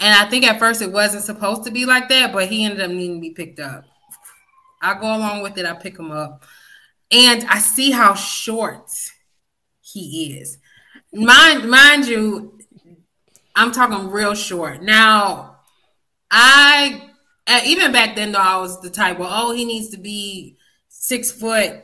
And 0.00 0.12
I 0.12 0.28
think 0.28 0.44
at 0.44 0.58
first 0.58 0.82
it 0.82 0.90
wasn't 0.90 1.22
supposed 1.22 1.64
to 1.64 1.70
be 1.70 1.86
like 1.86 2.08
that, 2.08 2.32
but 2.32 2.48
he 2.48 2.64
ended 2.64 2.80
up 2.80 2.90
needing 2.90 3.18
to 3.18 3.20
be 3.20 3.30
picked 3.30 3.60
up. 3.60 3.84
I 4.82 4.94
go 4.94 5.06
along 5.06 5.42
with 5.42 5.56
it, 5.58 5.66
I 5.66 5.74
pick 5.74 5.96
him 5.96 6.10
up. 6.10 6.44
And 7.12 7.44
I 7.44 7.58
see 7.58 7.92
how 7.92 8.14
short 8.14 8.90
he 9.80 10.38
is. 10.38 10.58
Mind 11.12 11.70
mind 11.70 12.08
you, 12.08 12.58
I'm 13.54 13.72
talking 13.72 14.10
real 14.10 14.34
short. 14.34 14.82
Now, 14.82 15.58
I 16.30 17.10
uh, 17.46 17.60
even 17.66 17.92
back 17.92 18.16
then 18.16 18.32
though 18.32 18.38
I 18.38 18.58
was 18.58 18.80
the 18.80 18.90
type, 18.90 19.18
well, 19.18 19.30
oh, 19.30 19.52
he 19.52 19.64
needs 19.64 19.90
to 19.90 19.98
be 19.98 20.56
six 20.88 21.30
foot, 21.30 21.82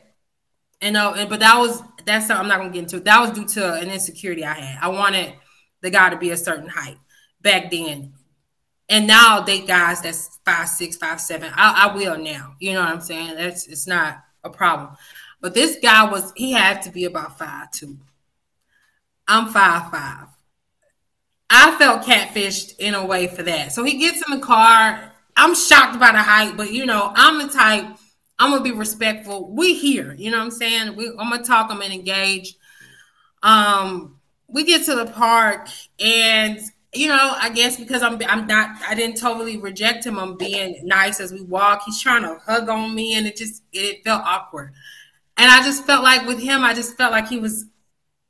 and 0.80 0.94
no, 0.94 1.14
and 1.14 1.28
but 1.28 1.40
that 1.40 1.58
was 1.58 1.82
that's 2.06 2.26
something 2.26 2.42
I'm 2.42 2.48
not 2.48 2.58
gonna 2.58 2.72
get 2.72 2.84
into. 2.84 3.00
That 3.00 3.20
was 3.20 3.30
due 3.32 3.46
to 3.60 3.74
an 3.74 3.90
insecurity 3.90 4.44
I 4.44 4.54
had. 4.54 4.78
I 4.82 4.88
wanted 4.88 5.34
the 5.80 5.90
guy 5.90 6.10
to 6.10 6.16
be 6.16 6.30
a 6.30 6.36
certain 6.36 6.68
height 6.68 6.98
back 7.40 7.70
then, 7.70 8.14
and 8.88 9.06
now 9.06 9.40
date 9.40 9.66
guys 9.66 10.00
that's 10.00 10.38
five 10.44 10.68
six, 10.68 10.96
five 10.96 11.20
seven. 11.20 11.52
I, 11.54 11.88
I 11.88 11.94
will 11.94 12.16
now. 12.18 12.54
You 12.60 12.74
know 12.74 12.80
what 12.80 12.90
I'm 12.90 13.00
saying? 13.00 13.36
That's 13.36 13.66
it's 13.66 13.86
not 13.86 14.18
a 14.44 14.50
problem. 14.50 14.96
But 15.40 15.54
this 15.54 15.78
guy 15.82 16.10
was 16.10 16.32
he 16.36 16.52
had 16.52 16.82
to 16.82 16.90
be 16.90 17.04
about 17.04 17.38
five 17.38 17.70
two. 17.72 17.98
I'm 19.26 19.48
five 19.48 19.90
five. 19.90 20.28
I 21.50 21.76
felt 21.78 22.02
catfished 22.02 22.76
in 22.78 22.94
a 22.94 23.04
way 23.04 23.26
for 23.26 23.42
that. 23.42 23.72
So 23.72 23.84
he 23.84 23.98
gets 23.98 24.22
in 24.28 24.38
the 24.38 24.44
car. 24.44 25.12
I'm 25.36 25.54
shocked 25.54 25.98
by 25.98 26.12
the 26.12 26.22
height, 26.22 26.56
but 26.56 26.72
you 26.72 26.84
know, 26.84 27.12
I'm 27.14 27.38
the 27.38 27.52
type, 27.52 27.86
I'm 28.38 28.50
gonna 28.50 28.62
be 28.62 28.72
respectful. 28.72 29.50
We 29.50 29.74
here, 29.74 30.14
you 30.18 30.30
know 30.30 30.38
what 30.38 30.44
I'm 30.44 30.50
saying? 30.50 30.96
We, 30.96 31.08
I'm 31.10 31.30
gonna 31.30 31.42
talk, 31.42 31.70
I'm 31.70 31.80
gonna 31.80 31.94
engage. 31.94 32.56
Um, 33.42 34.18
we 34.48 34.64
get 34.64 34.84
to 34.86 34.94
the 34.96 35.06
park, 35.06 35.68
and 36.00 36.58
you 36.92 37.06
know, 37.06 37.34
I 37.36 37.50
guess 37.50 37.76
because 37.76 38.02
I'm 38.02 38.18
I'm 38.26 38.46
not 38.46 38.76
I 38.88 38.94
didn't 38.94 39.18
totally 39.18 39.58
reject 39.58 40.04
him. 40.04 40.18
I'm 40.18 40.36
being 40.36 40.80
nice 40.84 41.20
as 41.20 41.32
we 41.32 41.42
walk. 41.42 41.82
He's 41.84 42.00
trying 42.00 42.22
to 42.22 42.40
hug 42.44 42.68
on 42.68 42.94
me, 42.94 43.14
and 43.14 43.26
it 43.26 43.36
just 43.36 43.62
it 43.72 44.02
felt 44.04 44.22
awkward. 44.24 44.72
And 45.36 45.50
I 45.50 45.62
just 45.62 45.84
felt 45.84 46.02
like 46.02 46.26
with 46.26 46.40
him, 46.40 46.64
I 46.64 46.74
just 46.74 46.96
felt 46.96 47.12
like 47.12 47.28
he 47.28 47.38
was 47.38 47.66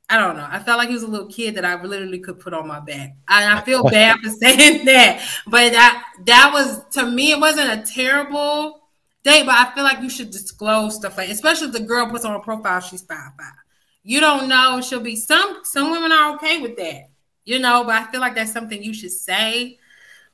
I 0.09 0.17
don't 0.17 0.37
know. 0.37 0.47
I 0.49 0.57
felt 0.57 0.79
like 0.79 0.87
he 0.87 0.95
was 0.95 1.03
a 1.03 1.07
little 1.07 1.27
kid 1.27 1.53
that 1.55 1.65
I 1.65 1.81
literally 1.81 2.17
could 2.19 2.39
put 2.39 2.53
on 2.53 2.67
my 2.67 2.79
back. 2.79 3.15
And 3.27 3.53
I 3.53 3.61
feel 3.61 3.83
bad 3.83 4.17
for 4.17 4.29
saying 4.41 4.85
that, 4.85 5.23
but 5.45 5.71
that 5.71 6.03
that 6.25 6.51
was 6.51 6.83
to 6.93 7.05
me 7.05 7.31
it 7.31 7.39
wasn't 7.39 7.71
a 7.71 7.91
terrible 7.91 8.81
date. 9.23 9.45
But 9.45 9.55
I 9.55 9.71
feel 9.75 9.83
like 9.83 10.01
you 10.01 10.09
should 10.09 10.31
disclose 10.31 10.95
stuff 10.95 11.15
like, 11.17 11.29
especially 11.29 11.67
if 11.67 11.73
the 11.73 11.81
girl 11.81 12.09
puts 12.09 12.25
on 12.25 12.33
a 12.33 12.39
profile 12.39 12.79
she's 12.79 13.03
five 13.03 13.33
five. 13.37 13.53
You 14.01 14.19
don't 14.19 14.49
know 14.49 14.81
she'll 14.81 14.99
be 14.99 15.15
some 15.15 15.59
some 15.63 15.91
women 15.91 16.11
are 16.11 16.33
okay 16.35 16.59
with 16.59 16.75
that, 16.77 17.11
you 17.45 17.59
know. 17.59 17.83
But 17.83 18.01
I 18.01 18.11
feel 18.11 18.19
like 18.19 18.33
that's 18.33 18.51
something 18.51 18.81
you 18.81 18.95
should 18.95 19.11
say. 19.11 19.77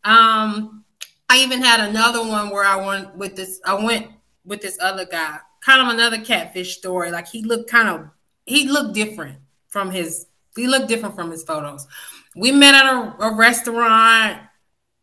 Um, 0.05 0.85
I 1.29 1.39
even 1.39 1.61
had 1.61 1.81
another 1.89 2.21
one 2.21 2.49
where 2.49 2.63
I 2.63 2.77
went 2.77 3.17
with 3.17 3.35
this. 3.35 3.59
I 3.65 3.73
went 3.73 4.07
with 4.45 4.61
this 4.61 4.77
other 4.79 5.05
guy, 5.05 5.39
kind 5.59 5.81
of 5.81 5.93
another 5.93 6.21
catfish 6.21 6.77
story. 6.77 7.11
Like 7.11 7.27
he 7.27 7.41
looked 7.41 7.69
kind 7.69 7.89
of 7.89 8.09
he 8.45 8.69
looked 8.69 8.93
different 8.93 9.39
from 9.75 9.91
his 9.91 10.27
he 10.55 10.67
looked 10.67 10.87
different 10.87 11.15
from 11.15 11.31
his 11.31 11.43
photos. 11.43 11.85
We 12.33 12.53
met 12.53 12.75
at 12.75 12.85
a, 12.85 13.25
a 13.25 13.35
restaurant. 13.35 14.41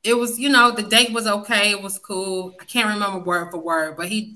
It 0.02 0.14
was, 0.14 0.38
you 0.38 0.48
know, 0.48 0.70
the 0.70 0.82
date 0.82 1.12
was 1.12 1.26
okay. 1.26 1.72
It 1.72 1.82
was 1.82 1.98
cool. 1.98 2.54
I 2.58 2.64
can't 2.64 2.88
remember 2.88 3.18
word 3.18 3.50
for 3.50 3.58
word, 3.58 3.98
but 3.98 4.08
he 4.08 4.35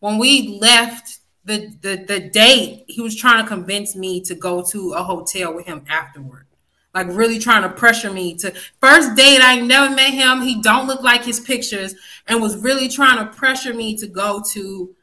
when 0.00 0.18
we 0.18 0.58
left 0.60 1.20
the 1.44 1.72
the 1.82 2.04
the 2.04 2.18
date, 2.30 2.84
he 2.88 3.00
was 3.00 3.14
trying 3.14 3.40
to 3.44 3.48
convince 3.48 3.94
me 3.94 4.20
to 4.22 4.34
go 4.34 4.60
to 4.72 4.94
a 4.94 5.04
hotel 5.04 5.54
with 5.54 5.66
him 5.66 5.84
afterward. 5.88 6.46
Like 6.92 7.06
really 7.06 7.38
trying 7.38 7.62
to 7.62 7.68
pressure 7.68 8.12
me 8.12 8.34
to 8.38 8.52
first 8.80 9.14
date. 9.14 9.40
I 9.40 9.60
never 9.60 9.94
met 9.94 10.14
him. 10.14 10.42
He 10.42 10.60
don't 10.62 10.88
look 10.88 11.02
like 11.02 11.22
his 11.22 11.38
pictures, 11.38 11.94
and 12.26 12.42
was 12.42 12.56
really 12.56 12.88
trying 12.88 13.18
to 13.18 13.32
pressure 13.32 13.72
me 13.72 13.96
to 13.98 14.08
go 14.08 14.42
to 14.52 14.96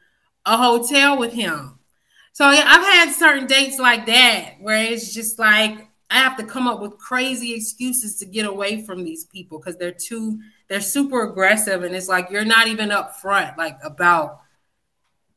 a 0.44 0.58
hotel 0.58 1.16
with 1.18 1.32
him. 1.32 1.78
So 2.34 2.50
yeah, 2.50 2.64
I've 2.66 2.82
had 2.82 3.14
certain 3.14 3.46
dates 3.46 3.78
like 3.78 4.06
that 4.06 4.56
where 4.60 4.84
it's 4.84 5.14
just 5.14 5.38
like 5.38 5.88
I 6.10 6.18
have 6.18 6.36
to 6.38 6.44
come 6.44 6.66
up 6.66 6.80
with 6.80 6.98
crazy 6.98 7.54
excuses 7.54 8.16
to 8.16 8.26
get 8.26 8.44
away 8.44 8.84
from 8.84 9.04
these 9.04 9.24
people 9.24 9.58
because 9.58 9.76
they're 9.76 9.92
too 9.92 10.40
they're 10.68 10.80
super 10.80 11.30
aggressive 11.30 11.84
and 11.84 11.94
it's 11.94 12.08
like 12.08 12.30
you're 12.30 12.44
not 12.44 12.66
even 12.66 12.88
upfront 12.88 13.56
like 13.56 13.78
about 13.84 14.40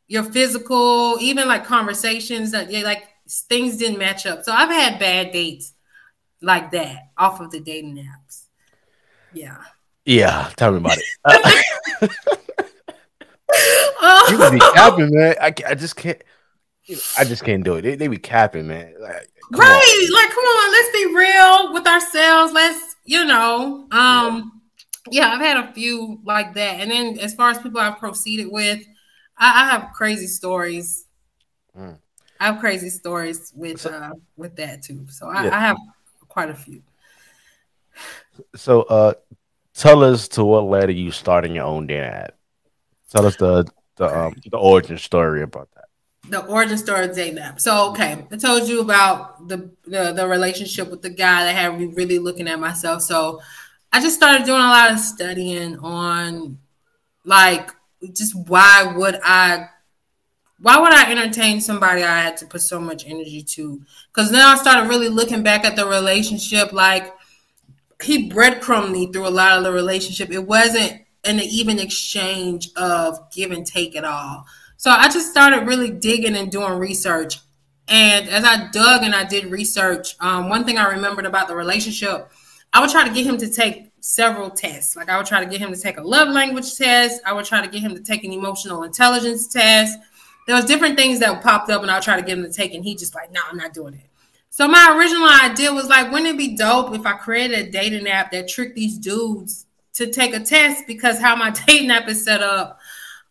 your 0.07 0.23
physical, 0.23 1.17
even 1.21 1.47
like 1.47 1.65
conversations 1.65 2.51
that 2.51 2.71
yeah, 2.71 2.81
like 2.81 3.03
things 3.29 3.77
didn't 3.77 3.99
match 3.99 4.25
up. 4.25 4.43
So 4.43 4.51
I've 4.51 4.71
had 4.71 4.97
bad 4.97 5.31
dates 5.31 5.73
like 6.41 6.71
that 6.71 7.09
off 7.15 7.39
of 7.39 7.51
the 7.51 7.59
dating 7.59 7.97
apps. 7.97 8.45
Yeah. 9.33 9.57
Yeah, 10.03 10.49
tell 10.55 10.71
me 10.71 10.77
about 10.77 10.97
it. 10.97 12.11
You 14.29 14.51
be 14.51 14.59
capping, 14.73 15.13
man. 15.13 15.35
I, 15.39 15.53
I 15.67 15.75
just 15.75 15.95
can't. 15.95 16.21
I 17.17 17.23
just 17.23 17.43
can't 17.43 17.63
do 17.63 17.75
it. 17.75 17.81
They, 17.81 17.95
they 17.95 18.07
be 18.07 18.17
capping, 18.17 18.67
man. 18.67 18.93
Like, 18.99 19.29
right? 19.51 19.67
On. 19.69 20.13
Like, 20.13 20.29
come 20.29 20.45
on, 20.45 20.71
let's 20.71 20.91
be 20.91 21.05
real 21.15 21.73
with 21.73 21.87
ourselves. 21.87 22.53
Let's, 22.53 22.95
you 23.03 23.25
know, 23.25 23.87
um, 23.91 24.61
yeah. 25.09 25.27
yeah, 25.27 25.33
I've 25.33 25.41
had 25.41 25.57
a 25.57 25.73
few 25.73 26.19
like 26.23 26.53
that. 26.53 26.79
And 26.79 26.91
then 26.91 27.19
as 27.19 27.33
far 27.33 27.49
as 27.49 27.57
people 27.57 27.79
I've 27.79 27.99
proceeded 27.99 28.47
with, 28.49 28.79
I, 29.37 29.63
I 29.63 29.69
have 29.69 29.91
crazy 29.93 30.27
stories. 30.27 31.05
Mm. 31.77 31.97
I 32.39 32.45
have 32.45 32.59
crazy 32.59 32.89
stories 32.89 33.51
with 33.55 33.81
so, 33.81 33.89
uh 33.89 34.11
with 34.35 34.55
that 34.57 34.83
too. 34.83 35.07
So 35.09 35.27
I, 35.27 35.45
yeah. 35.45 35.55
I 35.55 35.59
have 35.59 35.77
quite 36.27 36.49
a 36.49 36.55
few. 36.55 36.83
So 38.55 38.83
uh 38.83 39.13
tell 39.73 40.03
us 40.03 40.27
to 40.29 40.43
what 40.43 40.65
led 40.65 40.91
you 40.95 41.11
starting 41.11 41.55
your 41.55 41.65
own 41.65 41.87
dating 41.87 42.05
app. 42.05 42.35
Tell 43.11 43.25
us 43.25 43.35
the 43.37 43.65
the 43.95 44.05
um 44.05 44.35
the 44.51 44.57
origin 44.57 44.97
story 44.97 45.41
about 45.41 45.69
that. 45.75 45.76
The 46.29 46.45
origin 46.45 46.77
story 46.77 47.05
of 47.05 47.11
Zaynab. 47.11 47.59
So 47.59 47.91
okay, 47.91 48.15
mm-hmm. 48.15 48.33
I 48.33 48.37
told 48.37 48.67
you 48.67 48.81
about 48.81 49.47
the, 49.47 49.71
the 49.85 50.11
the 50.11 50.27
relationship 50.27 50.89
with 50.89 51.01
the 51.01 51.09
guy 51.09 51.45
that 51.45 51.55
had 51.55 51.79
me 51.79 51.85
really 51.87 52.19
looking 52.19 52.47
at 52.47 52.59
myself. 52.59 53.01
So 53.01 53.41
I 53.91 54.01
just 54.01 54.15
started 54.15 54.45
doing 54.45 54.61
a 54.61 54.65
lot 54.65 54.91
of 54.91 54.99
studying 54.99 55.77
on 55.79 56.59
like 57.23 57.71
just 58.13 58.35
why 58.47 58.93
would 58.95 59.19
I 59.23 59.69
why 60.59 60.79
would 60.79 60.91
I 60.91 61.11
entertain 61.11 61.61
somebody 61.61 62.03
I 62.03 62.21
had 62.21 62.37
to 62.37 62.45
put 62.45 62.61
so 62.61 62.79
much 62.79 63.05
energy 63.05 63.43
to? 63.43 63.81
Because 64.11 64.31
then 64.31 64.41
I 64.41 64.55
started 64.55 64.89
really 64.89 65.09
looking 65.09 65.43
back 65.43 65.65
at 65.65 65.75
the 65.75 65.85
relationship, 65.85 66.73
like 66.73 67.13
he 68.01 68.29
breadcrumbed 68.29 68.91
me 68.91 69.11
through 69.11 69.27
a 69.27 69.29
lot 69.29 69.57
of 69.57 69.63
the 69.63 69.71
relationship. 69.71 70.31
It 70.31 70.45
wasn't 70.45 71.01
an 71.23 71.39
even 71.39 71.79
exchange 71.79 72.69
of 72.75 73.31
give 73.31 73.51
and 73.51 73.65
take 73.65 73.95
at 73.95 74.03
all. 74.03 74.45
So 74.77 74.91
I 74.91 75.09
just 75.09 75.31
started 75.31 75.67
really 75.67 75.89
digging 75.89 76.35
and 76.35 76.51
doing 76.51 76.73
research. 76.73 77.39
And 77.87 78.29
as 78.29 78.43
I 78.43 78.69
dug 78.71 79.03
and 79.03 79.15
I 79.15 79.23
did 79.23 79.45
research, 79.45 80.15
um, 80.19 80.49
one 80.49 80.65
thing 80.65 80.77
I 80.77 80.89
remembered 80.89 81.25
about 81.25 81.47
the 81.47 81.55
relationship, 81.55 82.29
I 82.73 82.81
would 82.81 82.89
try 82.89 83.07
to 83.07 83.13
get 83.13 83.25
him 83.25 83.37
to 83.37 83.49
take 83.49 83.91
several 84.01 84.49
tests. 84.49 84.95
Like 84.95 85.09
I 85.09 85.17
would 85.17 85.25
try 85.25 85.43
to 85.43 85.49
get 85.49 85.59
him 85.59 85.73
to 85.73 85.79
take 85.79 85.97
a 85.97 86.01
love 86.01 86.29
language 86.29 86.75
test. 86.75 87.21
I 87.25 87.33
would 87.33 87.45
try 87.45 87.61
to 87.61 87.67
get 87.67 87.81
him 87.81 87.95
to 87.95 88.01
take 88.01 88.23
an 88.23 88.31
emotional 88.31 88.83
intelligence 88.83 89.47
test. 89.47 89.97
There 90.45 90.55
was 90.55 90.65
different 90.65 90.97
things 90.97 91.19
that 91.19 91.41
popped 91.41 91.69
up, 91.69 91.81
and 91.81 91.91
I 91.91 91.95
would 91.95 92.03
try 92.03 92.15
to 92.15 92.25
get 92.25 92.37
him 92.37 92.43
to 92.43 92.51
take, 92.51 92.73
and 92.73 92.83
he 92.83 92.95
just 92.95 93.15
like, 93.15 93.31
no, 93.33 93.41
I'm 93.49 93.57
not 93.57 93.73
doing 93.73 93.95
it. 93.95 94.07
So 94.49 94.67
my 94.67 94.95
original 94.97 95.27
idea 95.27 95.73
was 95.73 95.87
like, 95.87 96.11
wouldn't 96.11 96.29
it 96.29 96.37
be 96.37 96.55
dope 96.55 96.95
if 96.95 97.05
I 97.05 97.13
created 97.13 97.59
a 97.59 97.69
dating 97.69 98.07
app 98.07 98.31
that 98.31 98.47
tricked 98.47 98.75
these 98.75 98.97
dudes 98.97 99.65
to 99.93 100.07
take 100.07 100.33
a 100.33 100.39
test? 100.39 100.87
Because 100.87 101.19
how 101.19 101.35
my 101.35 101.49
dating 101.67 101.91
app 101.91 102.07
is 102.07 102.23
set 102.23 102.41
up, 102.41 102.76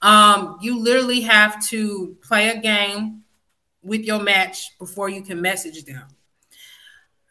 um, 0.07 0.57
you 0.61 0.79
literally 0.79 1.23
have 1.23 1.67
to 1.67 2.17
play 2.23 2.51
a 2.51 2.61
game 2.61 3.25
with 3.83 4.03
your 4.03 4.23
match 4.23 4.79
before 4.79 5.09
you 5.09 5.21
can 5.21 5.41
message 5.41 5.85
them. 5.85 6.07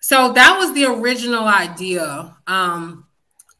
So 0.01 0.33
that 0.33 0.57
was 0.57 0.73
the 0.73 0.83
original 0.83 1.47
idea. 1.47 2.35
Um, 2.45 3.05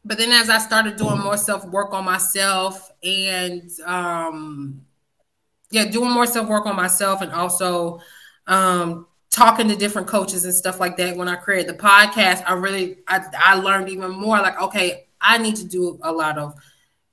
but 0.04 0.18
then 0.18 0.32
as 0.32 0.50
I 0.50 0.58
started 0.58 0.96
doing 0.96 1.18
more 1.18 1.38
self 1.38 1.64
work 1.64 1.94
on 1.94 2.04
myself 2.04 2.92
and 3.02 3.70
um, 3.86 4.82
yeah, 5.70 5.86
doing 5.86 6.10
more 6.10 6.26
self 6.26 6.46
work 6.46 6.66
on 6.66 6.76
myself 6.76 7.22
and 7.22 7.32
also 7.32 8.00
um, 8.46 9.06
talking 9.30 9.66
to 9.68 9.76
different 9.76 10.08
coaches 10.08 10.44
and 10.44 10.52
stuff 10.52 10.78
like 10.78 10.98
that. 10.98 11.16
When 11.16 11.26
I 11.26 11.36
created 11.36 11.74
the 11.74 11.82
podcast, 11.82 12.42
I 12.46 12.52
really 12.52 12.98
I, 13.08 13.24
I 13.34 13.54
learned 13.54 13.88
even 13.88 14.10
more. 14.10 14.36
Like, 14.40 14.60
okay, 14.60 15.06
I 15.22 15.38
need 15.38 15.56
to 15.56 15.64
do 15.64 15.98
a 16.02 16.12
lot 16.12 16.36
of 16.36 16.54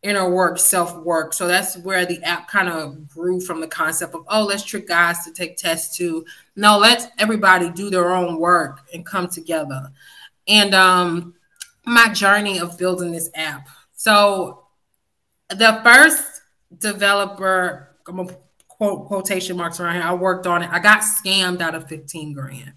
inner 0.04 0.30
work, 0.30 0.60
self 0.60 0.96
work. 0.98 1.34
So 1.34 1.48
that's 1.48 1.78
where 1.78 2.06
the 2.06 2.22
app 2.24 2.48
kind 2.48 2.70
of 2.70 3.08
grew 3.10 3.40
from 3.40 3.62
the 3.62 3.68
concept 3.68 4.14
of, 4.14 4.26
oh, 4.28 4.44
let's 4.44 4.64
trick 4.64 4.88
guys 4.88 5.24
to 5.26 5.32
take 5.32 5.58
tests 5.58 5.98
to 5.98 6.26
no, 6.56 6.78
let's 6.78 7.08
everybody 7.18 7.70
do 7.72 7.90
their 7.90 8.12
own 8.12 8.40
work 8.40 8.82
and 8.94 9.06
come 9.06 9.28
together. 9.28 9.92
And 10.48 10.76
um, 10.76 11.34
my 11.86 12.10
journey 12.10 12.60
of 12.60 12.78
building 12.78 13.12
this 13.12 13.30
app. 13.34 13.68
So 13.94 14.66
the 15.50 15.80
first 15.84 16.42
developer, 16.78 17.96
I'm 18.08 18.18
gonna 18.18 18.38
quote 18.68 19.08
quotation 19.08 19.56
marks 19.56 19.80
around 19.80 19.96
here. 19.96 20.04
I 20.04 20.14
worked 20.14 20.48
on 20.48 20.64
it. 20.64 20.70
I 20.72 20.80
got 20.80 21.02
scammed 21.02 21.62
out 21.62 21.76
of 21.76 21.88
15 21.88 22.34
grand. 22.34 22.74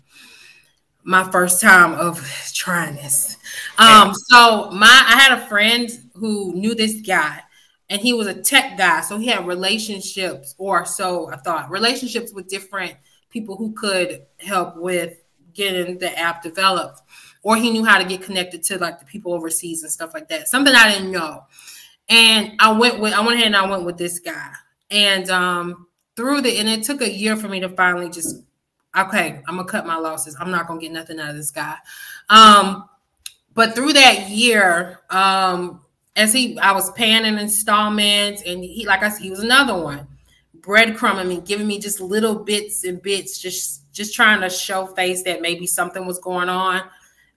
My 1.06 1.30
first 1.30 1.60
time 1.60 1.94
of 1.94 2.20
trying 2.52 2.96
this. 2.96 3.36
Um, 3.78 4.12
so 4.12 4.70
my 4.72 5.04
I 5.06 5.16
had 5.16 5.38
a 5.38 5.46
friend 5.46 5.88
who 6.14 6.52
knew 6.54 6.74
this 6.74 7.00
guy 7.00 7.42
and 7.88 8.00
he 8.00 8.12
was 8.12 8.26
a 8.26 8.34
tech 8.34 8.76
guy. 8.76 9.00
So 9.02 9.18
he 9.18 9.28
had 9.28 9.46
relationships, 9.46 10.54
or 10.58 10.84
so 10.84 11.30
I 11.30 11.36
thought, 11.36 11.70
relationships 11.70 12.32
with 12.32 12.48
different 12.48 12.96
people 13.30 13.56
who 13.56 13.72
could 13.72 14.26
help 14.38 14.76
with 14.76 15.22
getting 15.52 15.98
the 15.98 16.16
app 16.18 16.42
developed. 16.42 17.02
Or 17.42 17.56
he 17.56 17.70
knew 17.70 17.84
how 17.84 17.98
to 17.98 18.04
get 18.04 18.22
connected 18.22 18.64
to 18.64 18.78
like 18.78 18.98
the 18.98 19.04
people 19.04 19.32
overseas 19.32 19.82
and 19.84 19.92
stuff 19.92 20.12
like 20.12 20.28
that. 20.28 20.48
Something 20.48 20.74
I 20.74 20.92
didn't 20.92 21.12
know. 21.12 21.44
And 22.08 22.54
I 22.58 22.72
went 22.72 22.98
with 22.98 23.12
I 23.12 23.20
went 23.20 23.34
ahead 23.34 23.46
and 23.46 23.56
I 23.56 23.70
went 23.70 23.84
with 23.84 23.98
this 23.98 24.18
guy. 24.18 24.50
And 24.90 25.30
um 25.30 25.86
through 26.16 26.40
the 26.40 26.58
and 26.58 26.68
it 26.68 26.82
took 26.82 27.02
a 27.02 27.10
year 27.10 27.36
for 27.36 27.46
me 27.46 27.60
to 27.60 27.68
finally 27.68 28.08
just 28.08 28.42
okay, 28.96 29.42
I'm 29.46 29.56
gonna 29.56 29.68
cut 29.68 29.86
my 29.86 29.96
losses. 29.96 30.36
I'm 30.38 30.50
not 30.50 30.66
gonna 30.66 30.80
get 30.80 30.92
nothing 30.92 31.18
out 31.18 31.30
of 31.30 31.36
this 31.36 31.50
guy. 31.50 31.76
Um, 32.28 32.88
but 33.54 33.74
through 33.74 33.92
that 33.94 34.28
year, 34.28 35.00
um, 35.10 35.80
as 36.14 36.32
he 36.32 36.58
I 36.58 36.72
was 36.72 36.90
paying 36.92 37.24
in 37.24 37.38
installments, 37.38 38.42
and 38.42 38.64
he 38.64 38.86
like 38.86 39.02
I 39.02 39.10
said, 39.10 39.22
he 39.22 39.30
was 39.30 39.40
another 39.40 39.76
one, 39.76 40.06
breadcrumbing 40.60 41.28
me, 41.28 41.40
giving 41.40 41.66
me 41.66 41.78
just 41.78 42.00
little 42.00 42.34
bits 42.34 42.84
and 42.84 43.00
bits, 43.02 43.38
just 43.38 43.90
just 43.92 44.14
trying 44.14 44.40
to 44.40 44.50
show 44.50 44.86
face 44.86 45.22
that 45.24 45.40
maybe 45.40 45.66
something 45.66 46.06
was 46.06 46.18
going 46.18 46.48
on. 46.48 46.82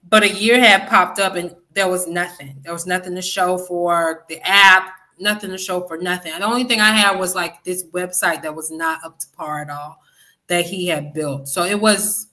But 0.09 0.23
a 0.23 0.29
year 0.29 0.59
had 0.59 0.89
popped 0.89 1.19
up 1.19 1.35
and 1.35 1.55
there 1.73 1.89
was 1.89 2.07
nothing. 2.07 2.59
There 2.63 2.73
was 2.73 2.85
nothing 2.85 3.15
to 3.15 3.21
show 3.21 3.57
for 3.57 4.25
the 4.27 4.39
app, 4.43 4.89
nothing 5.19 5.51
to 5.51 5.57
show 5.57 5.87
for 5.87 5.97
nothing. 5.97 6.33
The 6.37 6.45
only 6.45 6.63
thing 6.63 6.81
I 6.81 6.91
had 6.91 7.19
was 7.19 7.35
like 7.35 7.63
this 7.63 7.85
website 7.85 8.41
that 8.43 8.55
was 8.55 8.71
not 8.71 9.03
up 9.05 9.19
to 9.19 9.27
par 9.37 9.61
at 9.61 9.69
all 9.69 10.01
that 10.49 10.65
he 10.65 10.87
had 10.87 11.13
built. 11.13 11.47
So 11.47 11.63
it 11.63 11.79
was 11.79 12.27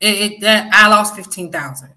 it, 0.00 0.32
it 0.32 0.40
that 0.42 0.70
I 0.72 0.88
lost 0.88 1.16
fifteen 1.16 1.50
thousand 1.50 1.94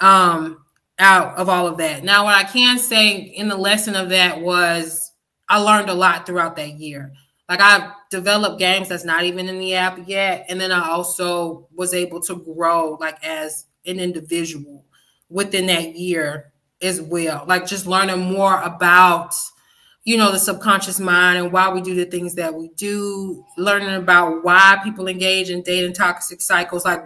um 0.00 0.58
out 0.98 1.36
of 1.36 1.48
all 1.48 1.66
of 1.66 1.78
that. 1.78 2.04
Now 2.04 2.24
what 2.24 2.34
I 2.36 2.44
can 2.44 2.78
say 2.78 3.16
in 3.16 3.48
the 3.48 3.56
lesson 3.56 3.96
of 3.96 4.10
that 4.10 4.40
was 4.40 5.12
I 5.48 5.58
learned 5.58 5.90
a 5.90 5.94
lot 5.94 6.26
throughout 6.26 6.56
that 6.56 6.78
year. 6.78 7.12
like 7.48 7.60
I've 7.60 7.90
developed 8.10 8.58
games 8.58 8.88
that's 8.88 9.04
not 9.04 9.24
even 9.24 9.48
in 9.48 9.58
the 9.58 9.74
app 9.74 10.00
yet. 10.06 10.46
And 10.48 10.60
then 10.60 10.72
I 10.72 10.88
also 10.88 11.68
was 11.74 11.92
able 11.92 12.20
to 12.22 12.36
grow 12.36 12.96
like 13.00 13.22
as 13.24 13.66
an 13.86 14.00
individual 14.00 14.84
within 15.28 15.66
that 15.66 15.96
year 15.96 16.52
as 16.80 17.00
well. 17.00 17.44
Like 17.46 17.66
just 17.66 17.86
learning 17.86 18.20
more 18.20 18.60
about, 18.62 19.34
you 20.04 20.18
know, 20.18 20.30
the 20.30 20.38
subconscious 20.38 21.00
mind 21.00 21.38
and 21.38 21.52
why 21.52 21.72
we 21.72 21.80
do 21.80 21.94
the 21.94 22.04
things 22.04 22.34
that 22.34 22.54
we 22.54 22.68
do, 22.76 23.44
learning 23.56 23.94
about 23.94 24.44
why 24.44 24.78
people 24.84 25.08
engage 25.08 25.48
in 25.50 25.62
dating 25.62 25.94
toxic 25.94 26.42
cycles, 26.42 26.84
like 26.84 27.02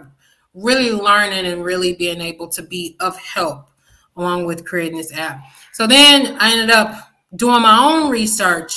really 0.53 0.91
learning 0.91 1.45
and 1.45 1.63
really 1.63 1.93
being 1.93 2.19
able 2.19 2.47
to 2.49 2.61
be 2.61 2.97
of 2.99 3.17
help 3.17 3.69
along 4.17 4.45
with 4.45 4.65
creating 4.65 4.97
this 4.97 5.13
app. 5.13 5.39
So 5.71 5.87
then 5.87 6.35
I 6.39 6.51
ended 6.51 6.71
up 6.71 7.11
doing 7.35 7.61
my 7.61 7.77
own 7.79 8.09
research 8.09 8.75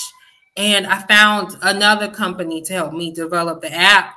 and 0.57 0.87
I 0.87 1.01
found 1.03 1.57
another 1.63 2.09
company 2.09 2.63
to 2.63 2.73
help 2.73 2.93
me 2.93 3.13
develop 3.13 3.61
the 3.61 3.73
app 3.73 4.15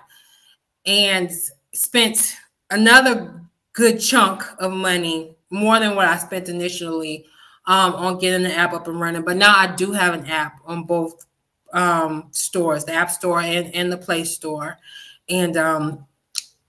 and 0.85 1.31
spent 1.73 2.35
another 2.69 3.41
good 3.73 3.99
chunk 3.99 4.43
of 4.59 4.71
money, 4.71 5.35
more 5.49 5.79
than 5.79 5.95
what 5.95 6.07
I 6.07 6.17
spent 6.17 6.47
initially, 6.49 7.25
um, 7.67 7.95
on 7.95 8.19
getting 8.19 8.43
the 8.43 8.53
app 8.53 8.73
up 8.73 8.87
and 8.87 8.99
running. 8.99 9.23
But 9.23 9.37
now 9.37 9.55
I 9.55 9.73
do 9.75 9.91
have 9.91 10.13
an 10.13 10.27
app 10.27 10.59
on 10.65 10.83
both 10.83 11.25
um, 11.73 12.27
stores, 12.31 12.85
the 12.85 12.93
App 12.93 13.11
Store 13.11 13.41
and, 13.41 13.73
and 13.73 13.91
the 13.91 13.97
Play 13.97 14.23
Store. 14.23 14.77
And 15.29 15.57
um, 15.57 16.05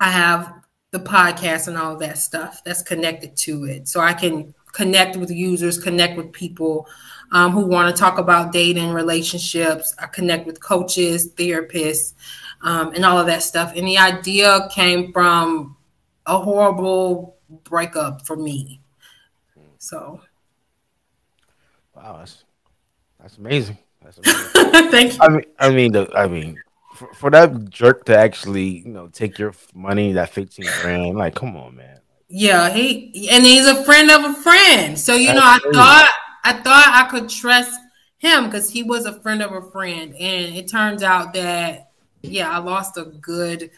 I 0.01 0.11
have 0.11 0.53
the 0.91 0.99
podcast 0.99 1.69
and 1.69 1.77
all 1.77 1.95
of 1.95 2.01
that 2.01 2.19
stuff 2.19 2.63
that's 2.65 2.83
connected 2.83 3.37
to 3.37 3.65
it. 3.65 3.89
So 3.89 4.01
I 4.01 4.13
can 4.13 4.55
connect 4.73 5.17
with 5.17 5.31
users, 5.31 5.79
connect 5.79 6.17
with 6.17 6.33
people 6.33 6.87
um, 7.33 7.53
who 7.53 7.67
want 7.67 7.95
to 7.95 7.99
talk 7.99 8.19
about 8.19 8.53
dating, 8.53 8.93
relationships. 8.93 9.95
I 9.99 10.07
connect 10.07 10.47
with 10.47 10.61
coaches, 10.61 11.33
therapists, 11.33 12.15
um, 12.63 12.93
and 12.95 13.05
all 13.05 13.19
of 13.19 13.27
that 13.27 13.43
stuff. 13.43 13.73
And 13.75 13.87
the 13.87 13.99
idea 13.99 14.69
came 14.71 15.13
from 15.13 15.77
a 16.27 16.39
horrible 16.39 17.37
breakup 17.65 18.27
for 18.27 18.37
me. 18.37 18.81
So, 19.79 20.21
wow, 21.97 22.19
that's 22.19 22.45
that's 23.21 23.39
amazing. 23.39 23.79
That's 24.03 24.19
amazing. 24.19 24.91
thank 24.91 25.15
you. 25.15 25.19
I 25.21 25.29
mean, 25.29 25.45
I 25.59 25.71
mean, 25.71 25.93
the, 25.93 26.11
I 26.15 26.29
mean, 26.29 26.57
for, 26.95 27.13
for 27.15 27.31
that 27.31 27.71
jerk 27.71 28.05
to 28.07 28.17
actually, 28.17 28.85
you 28.87 28.93
know, 28.93 29.09
take 29.09 29.39
your 29.39 29.53
money, 29.75 30.13
that 30.13 30.31
fifteen 30.31 30.67
grand, 30.83 31.17
like, 31.17 31.35
come 31.35 31.57
on, 31.57 31.77
man. 31.77 32.01
Yeah, 32.29 32.71
he 32.71 33.29
and 33.31 33.45
he's 33.45 33.67
a 33.67 33.85
friend 33.85 34.11
of 34.11 34.25
a 34.25 34.35
friend. 34.35 34.99
So 34.99 35.15
you 35.15 35.27
That's 35.29 35.39
know, 35.39 35.45
I 35.45 35.59
crazy. 35.59 35.77
thought 35.77 36.11
I 36.45 36.53
thought 36.55 36.89
I 36.89 37.09
could 37.11 37.29
trust 37.29 37.79
him 38.19 38.47
because 38.47 38.71
he 38.71 38.83
was 38.83 39.07
a 39.07 39.21
friend 39.21 39.43
of 39.43 39.53
a 39.53 39.63
friend, 39.71 40.15
and 40.15 40.57
it 40.57 40.69
turns 40.69 41.03
out 41.03 41.35
that 41.35 41.91
yeah, 42.23 42.51
I 42.51 42.59
lost 42.59 42.97
a 42.97 43.05
good. 43.05 43.71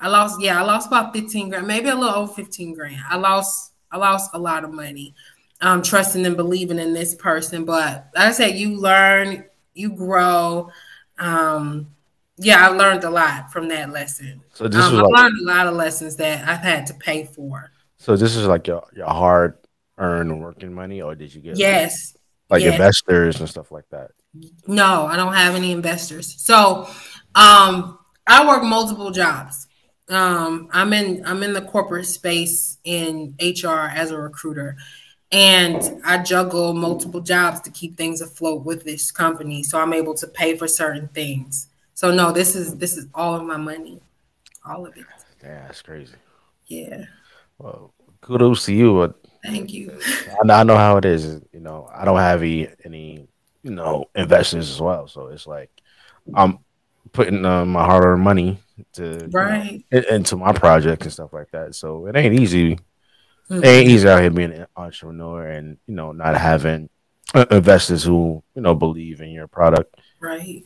I 0.00 0.08
lost 0.08 0.40
yeah, 0.40 0.60
I 0.60 0.64
lost 0.64 0.86
about 0.86 1.12
fifteen 1.12 1.48
grand, 1.48 1.66
maybe 1.66 1.88
a 1.88 1.94
little 1.94 2.14
over 2.14 2.32
fifteen 2.32 2.74
grand. 2.74 3.02
I 3.08 3.16
lost 3.16 3.72
I 3.90 3.96
lost 3.96 4.30
a 4.34 4.38
lot 4.38 4.64
of 4.64 4.72
money, 4.72 5.14
um, 5.60 5.82
trusting 5.82 6.24
and 6.26 6.36
believing 6.36 6.78
in 6.78 6.92
this 6.94 7.14
person. 7.14 7.64
But 7.64 8.08
like 8.14 8.28
I 8.28 8.32
said, 8.32 8.58
you 8.58 8.76
learn, 8.76 9.44
you 9.74 9.90
grow. 9.90 10.70
Um, 11.18 11.94
yeah, 12.38 12.66
I 12.66 12.70
learned 12.70 13.04
a 13.04 13.10
lot 13.10 13.52
from 13.52 13.68
that 13.68 13.90
lesson. 13.90 14.42
So 14.54 14.66
this 14.68 14.82
Um, 14.84 14.92
was 14.94 15.00
I 15.02 15.04
like, 15.04 15.22
learned 15.24 15.38
a 15.42 15.44
lot 15.52 15.66
of 15.66 15.74
lessons 15.74 16.16
that 16.16 16.48
I've 16.48 16.60
had 16.60 16.86
to 16.86 16.94
pay 16.94 17.24
for. 17.24 17.70
so 17.98 18.16
this 18.16 18.34
is 18.36 18.46
like 18.46 18.66
your 18.66 18.86
your 18.96 19.06
hard 19.06 19.58
earned 19.98 20.40
working 20.40 20.72
money, 20.72 21.02
or 21.02 21.14
did 21.14 21.34
you 21.34 21.42
get 21.42 21.58
Yes. 21.58 22.16
like 22.48 22.62
yes. 22.62 22.72
investors 22.72 23.38
and 23.40 23.48
stuff 23.48 23.70
like 23.70 23.88
that? 23.90 24.12
No, 24.66 25.04
I 25.06 25.16
don't 25.16 25.34
have 25.34 25.54
any 25.54 25.72
investors. 25.72 26.34
So 26.40 26.88
um 27.34 27.98
I 28.26 28.46
work 28.46 28.62
multiple 28.62 29.10
jobs. 29.10 29.66
Um 30.08 30.68
I'm 30.72 30.92
in 30.94 31.22
I'm 31.26 31.42
in 31.42 31.52
the 31.52 31.60
corporate 31.62 32.06
space 32.06 32.78
in 32.84 33.34
HR 33.40 33.90
as 33.94 34.10
a 34.12 34.18
recruiter. 34.18 34.76
And 35.32 36.00
I 36.04 36.18
juggle 36.22 36.74
multiple 36.74 37.20
jobs 37.20 37.60
to 37.60 37.70
keep 37.70 37.96
things 37.96 38.20
afloat 38.20 38.64
with 38.64 38.84
this 38.84 39.10
company. 39.12 39.62
So 39.62 39.78
I'm 39.80 39.92
able 39.92 40.14
to 40.14 40.26
pay 40.26 40.56
for 40.56 40.66
certain 40.66 41.08
things. 41.08 41.68
So 41.94 42.10
no, 42.10 42.32
this 42.32 42.56
is 42.56 42.76
this 42.78 42.96
is 42.96 43.06
all 43.14 43.34
of 43.34 43.44
my 43.44 43.56
money. 43.56 44.00
All 44.66 44.86
of 44.86 44.96
it. 44.96 45.04
Yeah, 45.42 45.66
that's 45.66 45.82
crazy. 45.82 46.14
Yeah. 46.66 47.04
Well, 47.58 47.92
kudos 48.20 48.64
to 48.66 48.74
you, 48.74 48.94
but 48.94 49.20
Thank 49.44 49.72
you. 49.72 49.98
I 50.50 50.64
know, 50.64 50.76
how 50.76 50.96
it 50.98 51.04
is. 51.04 51.40
You 51.52 51.60
know, 51.60 51.88
I 51.92 52.04
don't 52.04 52.18
have 52.18 52.42
any, 52.42 52.68
any 52.84 53.28
you 53.62 53.70
know 53.70 54.06
investors 54.14 54.70
as 54.70 54.80
well, 54.80 55.06
so 55.08 55.28
it's 55.28 55.46
like 55.46 55.70
I'm 56.34 56.58
putting 57.12 57.44
uh, 57.44 57.64
my 57.64 57.84
hard 57.84 58.04
earned 58.04 58.22
money 58.22 58.58
to 58.94 59.02
you 59.02 59.26
know, 59.28 59.38
Right. 59.38 59.84
into 59.90 60.36
my 60.36 60.52
project 60.52 61.02
and 61.02 61.12
stuff 61.12 61.32
like 61.32 61.50
that. 61.52 61.74
So 61.74 62.06
it 62.06 62.16
ain't 62.16 62.38
easy. 62.38 62.78
Mhm. 63.50 63.64
It 63.64 63.66
ain't 63.66 63.88
easy 63.88 64.08
out 64.08 64.20
here 64.20 64.30
being 64.30 64.52
an 64.52 64.66
entrepreneur 64.76 65.46
and 65.48 65.76
you 65.86 65.94
know 65.94 66.12
not 66.12 66.36
having 66.36 66.88
uh, 67.34 67.46
investors 67.50 68.04
who 68.04 68.42
you 68.54 68.62
know 68.62 68.74
believe 68.74 69.20
in 69.20 69.30
your 69.30 69.48
product. 69.48 69.94
Right. 70.20 70.64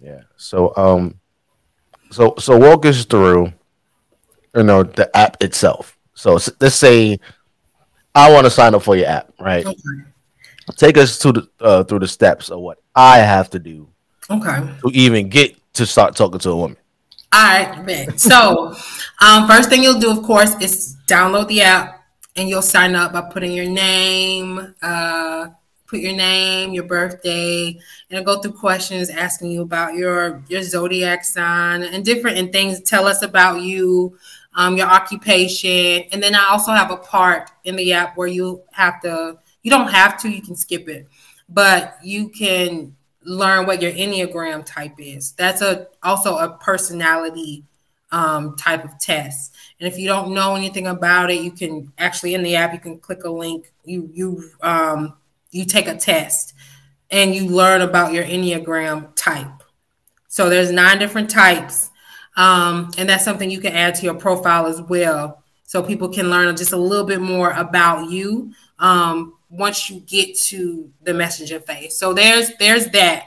Yeah. 0.00 0.20
So 0.36 0.74
um, 0.76 1.18
so 2.10 2.34
so 2.38 2.56
walk 2.58 2.84
us 2.84 3.04
through, 3.06 3.52
you 4.54 4.62
know, 4.62 4.82
the 4.82 5.14
app 5.16 5.42
itself. 5.42 5.96
So 6.14 6.38
let's 6.60 6.74
say 6.76 7.18
I 8.14 8.30
want 8.32 8.44
to 8.44 8.50
sign 8.50 8.74
up 8.74 8.82
for 8.82 8.96
your 8.96 9.08
app, 9.08 9.32
right? 9.40 9.64
Okay. 9.66 9.78
Take 10.76 10.98
us 10.98 11.18
to 11.20 11.32
the 11.32 11.48
uh, 11.60 11.84
through 11.84 12.00
the 12.00 12.08
steps 12.08 12.50
of 12.50 12.60
what 12.60 12.78
I 12.94 13.18
have 13.18 13.48
to 13.50 13.58
do 13.58 13.88
Okay. 14.30 14.56
to 14.84 14.90
even 14.92 15.28
get 15.28 15.56
to 15.74 15.86
start 15.86 16.16
talking 16.16 16.40
to 16.40 16.50
a 16.50 16.56
woman. 16.56 16.76
All 17.32 17.42
right, 17.42 17.84
bet. 17.86 18.18
So, 18.20 18.74
um, 19.20 19.46
first 19.46 19.68
thing 19.68 19.82
you'll 19.82 20.00
do, 20.00 20.10
of 20.10 20.22
course, 20.22 20.54
is 20.60 20.96
download 21.06 21.48
the 21.48 21.60
app 21.62 21.95
and 22.36 22.48
you'll 22.48 22.62
sign 22.62 22.94
up 22.94 23.12
by 23.12 23.22
putting 23.22 23.52
your 23.52 23.68
name, 23.68 24.74
uh, 24.82 25.48
put 25.86 26.00
your 26.00 26.14
name, 26.14 26.72
your 26.72 26.84
birthday, 26.84 27.68
and 27.68 27.80
it'll 28.10 28.24
go 28.24 28.40
through 28.40 28.52
questions 28.52 29.08
asking 29.08 29.50
you 29.50 29.62
about 29.62 29.94
your 29.94 30.42
your 30.48 30.62
zodiac 30.62 31.24
sign 31.24 31.82
and 31.82 32.04
different 32.04 32.38
and 32.38 32.52
things. 32.52 32.80
Tell 32.82 33.06
us 33.06 33.22
about 33.22 33.62
you, 33.62 34.18
um, 34.54 34.76
your 34.76 34.88
occupation, 34.88 36.04
and 36.12 36.22
then 36.22 36.34
I 36.34 36.46
also 36.50 36.72
have 36.72 36.90
a 36.90 36.96
part 36.96 37.50
in 37.64 37.76
the 37.76 37.92
app 37.92 38.16
where 38.16 38.28
you 38.28 38.62
have 38.72 39.00
to. 39.02 39.38
You 39.62 39.70
don't 39.70 39.88
have 39.88 40.20
to. 40.22 40.28
You 40.28 40.42
can 40.42 40.56
skip 40.56 40.88
it, 40.88 41.08
but 41.48 41.96
you 42.02 42.28
can 42.28 42.94
learn 43.22 43.66
what 43.66 43.82
your 43.82 43.92
enneagram 43.92 44.64
type 44.64 44.94
is. 44.98 45.32
That's 45.32 45.62
a 45.62 45.88
also 46.02 46.36
a 46.36 46.50
personality 46.50 47.64
um, 48.12 48.56
type 48.56 48.84
of 48.84 48.98
test. 48.98 49.54
And 49.78 49.86
if 49.86 49.98
you 49.98 50.08
don't 50.08 50.32
know 50.32 50.54
anything 50.54 50.86
about 50.86 51.30
it, 51.30 51.42
you 51.42 51.50
can 51.50 51.92
actually 51.98 52.34
in 52.34 52.42
the 52.42 52.56
app 52.56 52.72
you 52.72 52.80
can 52.80 52.98
click 52.98 53.24
a 53.24 53.30
link. 53.30 53.70
You 53.84 54.10
you 54.12 54.50
um, 54.62 55.14
you 55.50 55.64
take 55.64 55.86
a 55.86 55.96
test 55.96 56.54
and 57.10 57.34
you 57.34 57.46
learn 57.46 57.82
about 57.82 58.12
your 58.12 58.24
enneagram 58.24 59.14
type. 59.14 59.62
So 60.28 60.48
there's 60.48 60.70
nine 60.72 60.98
different 60.98 61.30
types, 61.30 61.90
um, 62.36 62.90
and 62.98 63.08
that's 63.08 63.24
something 63.24 63.50
you 63.50 63.60
can 63.60 63.72
add 63.72 63.94
to 63.96 64.04
your 64.04 64.14
profile 64.14 64.66
as 64.66 64.82
well, 64.82 65.42
so 65.64 65.82
people 65.82 66.08
can 66.08 66.30
learn 66.30 66.56
just 66.56 66.72
a 66.72 66.76
little 66.76 67.06
bit 67.06 67.20
more 67.20 67.50
about 67.50 68.10
you. 68.10 68.52
Um, 68.78 69.34
once 69.48 69.88
you 69.88 70.00
get 70.00 70.36
to 70.36 70.90
the 71.02 71.14
messenger 71.14 71.60
phase. 71.60 71.96
So 71.96 72.12
there's 72.12 72.50
there's 72.58 72.86
that. 72.88 73.24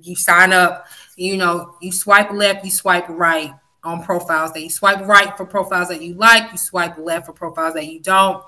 You 0.00 0.16
sign 0.16 0.52
up, 0.52 0.86
you 1.16 1.36
know, 1.36 1.76
you 1.80 1.92
swipe 1.92 2.30
left, 2.30 2.64
you 2.64 2.70
swipe 2.70 3.08
right 3.08 3.52
on 3.84 4.02
profiles 4.02 4.52
that 4.52 4.62
you 4.62 4.70
swipe 4.70 5.06
right 5.06 5.36
for 5.36 5.44
profiles 5.44 5.88
that 5.88 6.02
you 6.02 6.14
like, 6.14 6.50
you 6.52 6.58
swipe 6.58 6.98
left 6.98 7.26
for 7.26 7.32
profiles 7.32 7.74
that 7.74 7.86
you 7.86 8.00
don't. 8.00 8.44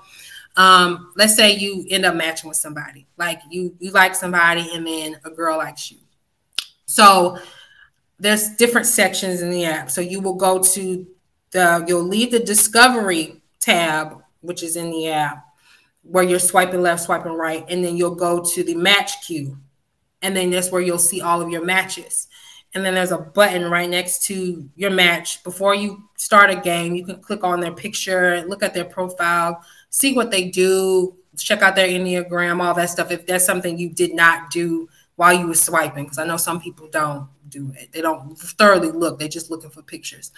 Um, 0.57 1.11
let's 1.15 1.35
say 1.35 1.55
you 1.55 1.85
end 1.89 2.05
up 2.05 2.15
matching 2.15 2.47
with 2.47 2.57
somebody, 2.57 3.07
like 3.17 3.41
you 3.49 3.75
you 3.79 3.91
like 3.91 4.15
somebody 4.15 4.69
and 4.73 4.87
then 4.87 5.17
a 5.25 5.29
girl 5.29 5.57
likes 5.57 5.91
you. 5.91 5.97
So 6.85 7.37
there's 8.19 8.55
different 8.55 8.87
sections 8.87 9.41
in 9.41 9.49
the 9.49 9.65
app. 9.65 9.91
So 9.91 9.99
you 9.99 10.21
will 10.21 10.35
go 10.35 10.61
to 10.61 11.07
the 11.51 11.83
you'll 11.87 12.03
leave 12.03 12.31
the 12.31 12.39
discovery 12.39 13.41
tab, 13.59 14.21
which 14.41 14.63
is 14.63 14.77
in 14.77 14.91
the 14.91 15.09
app 15.09 15.45
where 16.03 16.23
you're 16.23 16.39
swiping 16.39 16.81
left, 16.81 17.03
swiping 17.03 17.33
right, 17.33 17.65
and 17.67 17.83
then 17.83 17.97
you'll 17.97 18.15
go 18.15 18.43
to 18.43 18.63
the 18.63 18.75
match 18.75 19.25
queue. 19.25 19.57
And 20.21 20.35
then 20.35 20.51
that's 20.51 20.71
where 20.71 20.81
you'll 20.81 20.99
see 20.99 21.21
all 21.21 21.41
of 21.41 21.49
your 21.49 21.65
matches. 21.65 22.27
And 22.75 22.85
then 22.85 22.93
there's 22.93 23.11
a 23.11 23.17
button 23.17 23.71
right 23.71 23.89
next 23.89 24.23
to 24.25 24.69
your 24.75 24.91
match. 24.91 25.43
Before 25.43 25.73
you 25.73 26.09
start 26.17 26.49
a 26.49 26.55
game, 26.57 26.93
you 26.93 27.05
can 27.05 27.21
click 27.21 27.43
on 27.43 27.61
their 27.61 27.71
picture, 27.71 28.43
look 28.47 28.61
at 28.61 28.73
their 28.73 28.85
profile, 28.85 29.63
see 29.89 30.13
what 30.13 30.29
they 30.29 30.49
do, 30.49 31.15
check 31.37 31.61
out 31.61 31.75
their 31.75 31.87
Enneagram, 31.87 32.61
all 32.61 32.73
that 32.73 32.89
stuff. 32.89 33.11
If 33.11 33.25
that's 33.25 33.45
something 33.45 33.77
you 33.77 33.89
did 33.89 34.13
not 34.13 34.51
do 34.51 34.89
while 35.15 35.33
you 35.33 35.47
were 35.47 35.55
swiping, 35.55 36.03
because 36.03 36.19
I 36.19 36.25
know 36.25 36.37
some 36.37 36.59
people 36.59 36.89
don't 36.89 37.29
do 37.47 37.71
it. 37.77 37.93
They 37.93 38.01
don't 38.01 38.37
thoroughly 38.37 38.91
look, 38.91 39.19
they're 39.19 39.29
just 39.29 39.49
looking 39.49 39.69
for 39.69 39.81
pictures. 39.81 40.31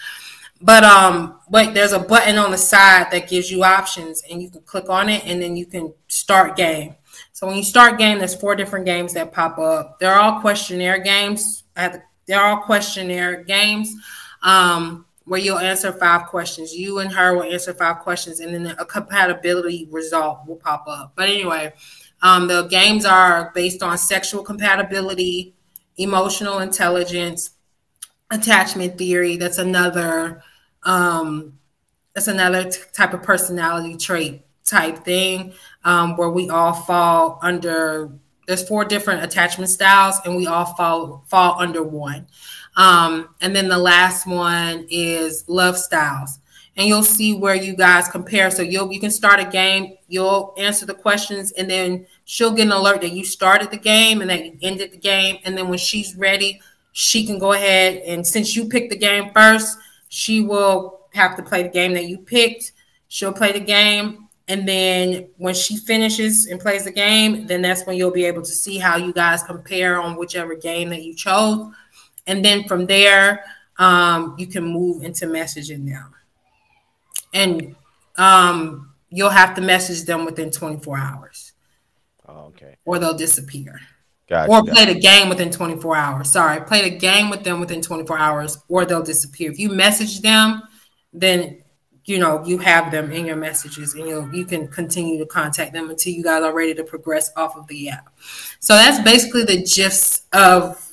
But 0.60 0.84
um, 0.84 1.40
but 1.50 1.74
there's 1.74 1.92
a 1.92 1.98
button 2.00 2.36
on 2.36 2.50
the 2.50 2.58
side 2.58 3.10
that 3.12 3.28
gives 3.28 3.50
you 3.50 3.62
options, 3.62 4.22
and 4.30 4.42
you 4.42 4.50
can 4.50 4.60
click 4.62 4.88
on 4.88 5.08
it, 5.08 5.24
and 5.24 5.40
then 5.40 5.56
you 5.56 5.66
can 5.66 5.92
start 6.08 6.56
game. 6.56 6.96
So 7.32 7.46
when 7.46 7.56
you 7.56 7.62
start 7.62 7.98
game, 7.98 8.18
there's 8.18 8.34
four 8.34 8.56
different 8.56 8.84
games 8.84 9.14
that 9.14 9.32
pop 9.32 9.58
up. 9.58 9.98
They're 10.00 10.18
all 10.18 10.40
questionnaire 10.40 10.98
games. 10.98 11.64
I 11.76 11.82
have 11.82 11.92
to 11.92 12.02
they're 12.28 12.44
all 12.44 12.58
questionnaire 12.58 13.42
games. 13.42 13.92
Um, 14.42 15.06
where 15.28 15.40
you'll 15.40 15.58
answer 15.58 15.92
five 15.92 16.26
questions. 16.26 16.74
You 16.74 16.98
and 17.00 17.12
her 17.12 17.34
will 17.34 17.42
answer 17.42 17.74
five 17.74 17.98
questions, 17.98 18.40
and 18.40 18.54
then 18.54 18.74
a 18.78 18.84
compatibility 18.84 19.86
result 19.90 20.40
will 20.46 20.56
pop 20.56 20.84
up. 20.88 21.12
But 21.14 21.28
anyway, 21.28 21.74
um, 22.22 22.48
the 22.48 22.62
games 22.62 23.04
are 23.04 23.52
based 23.54 23.82
on 23.82 23.98
sexual 23.98 24.42
compatibility, 24.42 25.54
emotional 25.98 26.58
intelligence, 26.60 27.50
attachment 28.30 28.98
theory. 28.98 29.36
That's 29.36 29.58
another. 29.58 30.42
Um, 30.82 31.58
that's 32.14 32.28
another 32.28 32.70
t- 32.70 32.80
type 32.92 33.12
of 33.12 33.22
personality 33.22 33.96
trait 33.96 34.42
type 34.64 35.04
thing 35.04 35.52
um, 35.84 36.16
where 36.16 36.30
we 36.30 36.48
all 36.48 36.72
fall 36.72 37.38
under. 37.42 38.10
There's 38.48 38.66
four 38.66 38.86
different 38.86 39.22
attachment 39.22 39.68
styles, 39.68 40.16
and 40.24 40.34
we 40.34 40.46
all 40.46 40.64
fall 40.64 41.22
fall 41.28 41.60
under 41.60 41.82
one. 41.82 42.26
Um, 42.76 43.28
and 43.42 43.54
then 43.54 43.68
the 43.68 43.76
last 43.76 44.26
one 44.26 44.86
is 44.90 45.44
love 45.48 45.76
styles. 45.76 46.38
And 46.74 46.88
you'll 46.88 47.02
see 47.02 47.34
where 47.34 47.56
you 47.56 47.76
guys 47.76 48.08
compare. 48.08 48.50
So 48.50 48.62
you'll 48.62 48.90
you 48.90 49.00
can 49.00 49.10
start 49.10 49.38
a 49.38 49.44
game, 49.44 49.98
you'll 50.08 50.54
answer 50.56 50.86
the 50.86 50.94
questions, 50.94 51.52
and 51.52 51.68
then 51.68 52.06
she'll 52.24 52.52
get 52.52 52.68
an 52.68 52.72
alert 52.72 53.02
that 53.02 53.12
you 53.12 53.22
started 53.22 53.70
the 53.70 53.76
game 53.76 54.22
and 54.22 54.30
that 54.30 54.42
you 54.42 54.56
ended 54.62 54.92
the 54.92 54.96
game. 54.96 55.36
And 55.44 55.54
then 55.54 55.68
when 55.68 55.78
she's 55.78 56.16
ready, 56.16 56.62
she 56.92 57.26
can 57.26 57.38
go 57.38 57.52
ahead 57.52 58.02
and 58.06 58.26
since 58.26 58.56
you 58.56 58.64
picked 58.64 58.88
the 58.88 58.96
game 58.96 59.30
first, 59.34 59.76
she 60.08 60.40
will 60.40 61.00
have 61.12 61.36
to 61.36 61.42
play 61.42 61.64
the 61.64 61.68
game 61.68 61.92
that 61.92 62.06
you 62.06 62.16
picked. 62.16 62.72
She'll 63.08 63.34
play 63.34 63.52
the 63.52 63.60
game. 63.60 64.27
And 64.48 64.66
then 64.66 65.28
when 65.36 65.54
she 65.54 65.76
finishes 65.76 66.46
and 66.46 66.58
plays 66.58 66.84
the 66.84 66.90
game, 66.90 67.46
then 67.46 67.60
that's 67.60 67.84
when 67.86 67.96
you'll 67.96 68.10
be 68.10 68.24
able 68.24 68.42
to 68.42 68.50
see 68.50 68.78
how 68.78 68.96
you 68.96 69.12
guys 69.12 69.42
compare 69.42 70.00
on 70.00 70.16
whichever 70.16 70.54
game 70.54 70.88
that 70.88 71.02
you 71.02 71.14
chose. 71.14 71.70
And 72.26 72.42
then 72.42 72.64
from 72.64 72.86
there, 72.86 73.44
um, 73.78 74.34
you 74.38 74.46
can 74.46 74.64
move 74.64 75.04
into 75.04 75.26
messaging 75.26 75.86
them. 75.86 76.14
And 77.34 77.76
um, 78.16 78.94
you'll 79.10 79.28
have 79.28 79.54
to 79.56 79.60
message 79.60 80.04
them 80.04 80.24
within 80.24 80.50
24 80.50 80.98
hours. 80.98 81.52
Oh, 82.26 82.46
okay. 82.46 82.76
Or 82.86 82.98
they'll 82.98 83.16
disappear. 83.16 83.80
Gotcha, 84.28 84.52
or 84.52 84.62
play 84.62 84.84
the 84.84 84.98
game 84.98 85.30
within 85.30 85.50
24 85.50 85.96
hours. 85.96 86.30
Sorry, 86.30 86.60
play 86.62 86.88
the 86.88 86.98
game 86.98 87.30
with 87.30 87.44
them 87.44 87.60
within 87.60 87.80
24 87.80 88.18
hours, 88.18 88.58
or 88.68 88.84
they'll 88.84 89.02
disappear. 89.02 89.50
If 89.50 89.58
you 89.58 89.70
message 89.70 90.20
them, 90.20 90.62
then 91.14 91.62
you 92.08 92.18
know 92.18 92.44
you 92.44 92.58
have 92.58 92.90
them 92.90 93.12
in 93.12 93.26
your 93.26 93.36
messages, 93.36 93.94
and 93.94 94.08
you 94.08 94.30
you 94.32 94.44
can 94.44 94.68
continue 94.68 95.18
to 95.18 95.26
contact 95.26 95.72
them 95.72 95.90
until 95.90 96.12
you 96.12 96.22
guys 96.22 96.42
are 96.42 96.54
ready 96.54 96.74
to 96.74 96.84
progress 96.84 97.30
off 97.36 97.56
of 97.56 97.66
the 97.66 97.90
app. 97.90 98.08
So 98.60 98.74
that's 98.74 99.02
basically 99.02 99.44
the 99.44 99.62
gist 99.62 100.24
of 100.34 100.84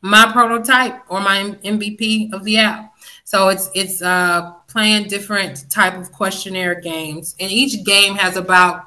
my 0.00 0.30
prototype 0.32 1.02
or 1.08 1.20
my 1.20 1.56
MVP 1.64 2.32
of 2.32 2.44
the 2.44 2.58
app. 2.58 2.94
So 3.24 3.48
it's 3.48 3.70
it's 3.74 4.02
uh, 4.02 4.52
playing 4.68 5.08
different 5.08 5.70
type 5.70 5.94
of 5.94 6.12
questionnaire 6.12 6.80
games, 6.80 7.34
and 7.38 7.50
each 7.50 7.84
game 7.84 8.14
has 8.14 8.36
about 8.36 8.84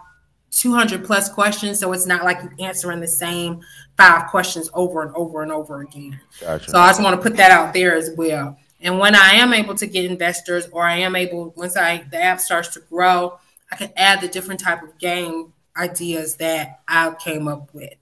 200 0.52 1.06
plus 1.06 1.30
questions. 1.30 1.80
So 1.80 1.94
it's 1.94 2.06
not 2.06 2.24
like 2.24 2.40
you're 2.44 2.68
answering 2.68 3.00
the 3.00 3.08
same 3.08 3.62
five 3.98 4.30
questions 4.30 4.70
over 4.74 5.02
and 5.02 5.16
over 5.16 5.42
and 5.44 5.52
over 5.52 5.82
again. 5.82 6.20
Gotcha. 6.40 6.70
So 6.70 6.80
I 6.80 6.90
just 6.90 7.02
want 7.02 7.16
to 7.16 7.22
put 7.22 7.38
that 7.38 7.52
out 7.52 7.74
there 7.74 7.96
as 7.96 8.12
well. 8.18 8.58
And 8.82 8.98
when 9.00 9.16
I 9.16 9.34
am 9.34 9.54
able 9.54 9.76
to 9.76 9.86
get 9.86 10.06
investors, 10.06 10.68
or 10.72 10.84
I 10.84 10.98
am 10.98 11.16
able 11.16 11.54
once 11.56 11.78
I 11.78 12.04
the 12.12 12.22
app 12.22 12.40
starts 12.40 12.70
to 12.70 12.80
grow, 12.82 13.40
I 13.72 13.76
can 13.76 13.92
add 13.96 14.22
the 14.22 14.28
different 14.28 14.60
type 14.60 14.84
of 14.84 14.98
game 14.98 15.54
ideas 15.78 16.36
that 16.38 16.82
I 16.88 17.14
came 17.24 17.48
up 17.48 17.74
with. 17.74 17.94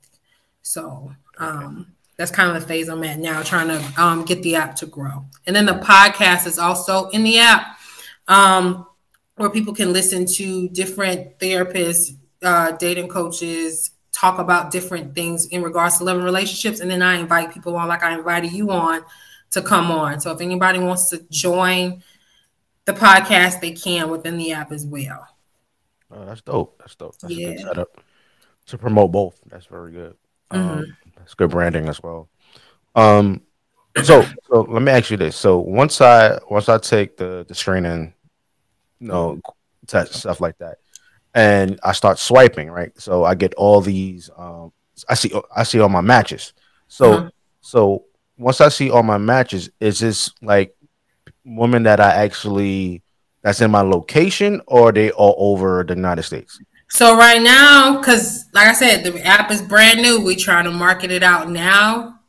So 0.61 1.13
um, 1.37 1.93
that's 2.17 2.31
kind 2.31 2.55
of 2.55 2.61
the 2.61 2.67
phase 2.67 2.89
I'm 2.89 3.03
at 3.03 3.19
now, 3.19 3.41
trying 3.43 3.67
to 3.67 4.01
um, 4.01 4.25
get 4.25 4.41
the 4.43 4.55
app 4.55 4.75
to 4.77 4.85
grow. 4.85 5.25
And 5.47 5.55
then 5.55 5.65
the 5.65 5.73
podcast 5.73 6.47
is 6.47 6.59
also 6.59 7.09
in 7.09 7.23
the 7.23 7.39
app, 7.39 7.77
um, 8.27 8.85
where 9.35 9.49
people 9.49 9.73
can 9.73 9.93
listen 9.93 10.25
to 10.25 10.69
different 10.69 11.39
therapists, 11.39 12.15
uh, 12.41 12.71
dating 12.73 13.07
coaches, 13.07 13.91
talk 14.11 14.39
about 14.39 14.71
different 14.71 15.15
things 15.15 15.45
in 15.47 15.61
regards 15.61 15.97
to 15.97 16.03
loving 16.03 16.23
relationships. 16.23 16.81
And 16.81 16.91
then 16.91 17.01
I 17.01 17.15
invite 17.15 17.53
people 17.53 17.75
on, 17.77 17.87
like 17.87 18.03
I 18.03 18.17
invited 18.17 18.51
you 18.51 18.69
on, 18.71 19.01
to 19.51 19.61
come 19.61 19.91
on. 19.91 20.19
So 20.19 20.31
if 20.31 20.41
anybody 20.41 20.79
wants 20.79 21.09
to 21.09 21.25
join 21.29 22.03
the 22.85 22.93
podcast, 22.93 23.61
they 23.61 23.71
can 23.71 24.09
within 24.09 24.37
the 24.37 24.51
app 24.53 24.71
as 24.71 24.85
well. 24.85 25.27
Oh, 26.11 26.25
that's 26.25 26.41
dope. 26.41 26.79
That's 26.79 26.95
dope. 26.95 27.17
That's 27.19 27.33
a 27.33 27.37
good 27.37 27.59
setup 27.59 28.03
to 28.67 28.77
promote 28.77 29.11
both. 29.11 29.39
That's 29.47 29.65
very 29.65 29.91
good. 29.91 30.15
Mm-hmm. 30.51 30.69
Um, 30.69 30.97
that's 31.17 31.33
good 31.33 31.51
branding 31.51 31.87
as 31.87 32.01
well. 32.01 32.29
Um, 32.95 33.41
so 34.03 34.23
so 34.47 34.61
let 34.61 34.81
me 34.81 34.91
ask 34.91 35.11
you 35.11 35.17
this. 35.17 35.35
So 35.35 35.59
once 35.59 36.01
I 36.01 36.39
once 36.49 36.69
I 36.69 36.77
take 36.77 37.17
the 37.17 37.45
the 37.47 37.53
screening, 37.55 38.13
you 38.99 39.07
know, 39.07 39.39
test 39.87 40.13
stuff 40.13 40.41
like 40.41 40.57
that, 40.59 40.77
and 41.33 41.79
I 41.83 41.91
start 41.91 42.17
swiping, 42.19 42.69
right? 42.71 42.91
So 42.99 43.23
I 43.23 43.35
get 43.35 43.53
all 43.55 43.81
these. 43.81 44.29
Um, 44.35 44.71
I 45.07 45.13
see 45.13 45.31
I 45.55 45.63
see 45.63 45.79
all 45.79 45.89
my 45.89 46.01
matches. 46.01 46.53
So 46.87 47.13
Uh-huh. 47.13 47.29
so 47.61 48.05
once 48.39 48.61
I 48.61 48.69
see 48.69 48.89
all 48.89 49.03
my 49.03 49.17
matches, 49.17 49.69
is 49.79 49.99
this 49.99 50.31
like 50.41 50.75
women 51.45 51.83
that 51.83 51.99
I 51.99 52.13
actually 52.13 53.03
that's 53.41 53.61
in 53.61 53.71
my 53.71 53.81
location, 53.81 54.61
or 54.65 54.89
are 54.89 54.91
they 54.91 55.11
all 55.11 55.35
over 55.37 55.83
the 55.83 55.95
United 55.95 56.23
States? 56.23 56.59
So 56.89 57.15
right 57.15 57.41
now, 57.41 57.99
because 57.99 58.45
like 58.53 58.67
I 58.67 58.73
said, 58.73 59.03
the 59.03 59.23
app 59.25 59.51
is 59.51 59.61
brand 59.61 60.01
new. 60.01 60.23
We're 60.23 60.35
trying 60.35 60.65
to 60.65 60.71
market 60.71 61.11
it 61.11 61.21
out 61.21 61.49
now. 61.49 62.19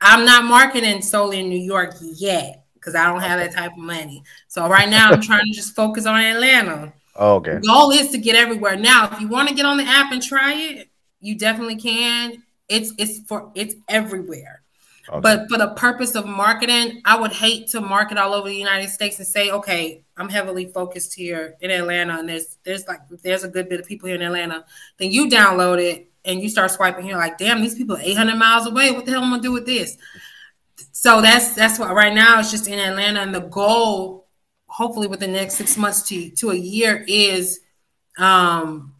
I'm 0.00 0.24
not 0.24 0.44
marketing 0.44 1.00
solely 1.00 1.40
in 1.40 1.48
New 1.48 1.58
York 1.58 1.94
yet 2.00 2.64
because 2.74 2.94
I 2.96 3.06
don't 3.06 3.20
have 3.20 3.38
that 3.38 3.52
type 3.52 3.72
of 3.72 3.78
money. 3.78 4.24
So 4.48 4.68
right 4.68 4.88
now, 4.88 5.10
I'm 5.10 5.20
trying 5.22 5.46
to 5.46 5.52
just 5.52 5.76
focus 5.76 6.04
on 6.04 6.20
Atlanta. 6.20 6.92
Oh, 7.14 7.36
okay. 7.36 7.54
The 7.54 7.60
goal 7.60 7.90
is 7.92 8.10
to 8.10 8.18
get 8.18 8.34
everywhere. 8.34 8.76
Now, 8.76 9.08
if 9.12 9.20
you 9.20 9.28
want 9.28 9.48
to 9.48 9.54
get 9.54 9.64
on 9.64 9.76
the 9.76 9.84
app 9.84 10.10
and 10.12 10.22
try 10.22 10.54
it, 10.54 10.88
you 11.20 11.38
definitely 11.38 11.76
can. 11.76 12.42
It's 12.68 12.92
it's 12.98 13.20
for 13.20 13.52
it's 13.54 13.74
everywhere. 13.88 14.62
Okay. 15.08 15.20
But 15.20 15.48
for 15.48 15.58
the 15.58 15.68
purpose 15.68 16.14
of 16.14 16.26
marketing, 16.26 17.02
I 17.04 17.18
would 17.18 17.32
hate 17.32 17.68
to 17.68 17.80
market 17.80 18.18
all 18.18 18.34
over 18.34 18.48
the 18.48 18.56
United 18.56 18.88
States 18.90 19.18
and 19.18 19.26
say, 19.26 19.50
okay, 19.50 20.04
I'm 20.16 20.28
heavily 20.28 20.66
focused 20.66 21.14
here 21.14 21.56
in 21.60 21.70
Atlanta, 21.70 22.18
and 22.18 22.28
there's 22.28 22.58
there's 22.64 22.86
like 22.86 23.00
there's 23.22 23.44
a 23.44 23.48
good 23.48 23.68
bit 23.68 23.80
of 23.80 23.86
people 23.86 24.08
here 24.08 24.16
in 24.16 24.22
Atlanta. 24.22 24.64
Then 24.98 25.10
you 25.10 25.28
download 25.28 25.80
it 25.80 26.10
and 26.24 26.40
you 26.40 26.48
start 26.48 26.70
swiping 26.70 27.04
here, 27.04 27.16
like, 27.16 27.38
damn, 27.38 27.60
these 27.60 27.74
people 27.74 27.96
are 27.96 28.02
800 28.02 28.36
miles 28.36 28.66
away. 28.66 28.92
What 28.92 29.04
the 29.04 29.10
hell 29.10 29.22
am 29.22 29.32
I 29.32 29.36
gonna 29.36 29.42
do 29.42 29.52
with 29.52 29.66
this? 29.66 29.96
So 30.92 31.20
that's 31.20 31.54
that's 31.54 31.78
what 31.78 31.92
right 31.94 32.14
now 32.14 32.38
it's 32.38 32.50
just 32.50 32.68
in 32.68 32.78
Atlanta, 32.78 33.20
and 33.20 33.34
the 33.34 33.40
goal, 33.40 34.28
hopefully 34.66 35.06
within 35.06 35.32
the 35.32 35.38
next 35.38 35.54
six 35.54 35.76
months 35.76 36.02
to 36.08 36.30
to 36.30 36.50
a 36.50 36.54
year, 36.54 37.04
is 37.08 37.60
um 38.18 38.94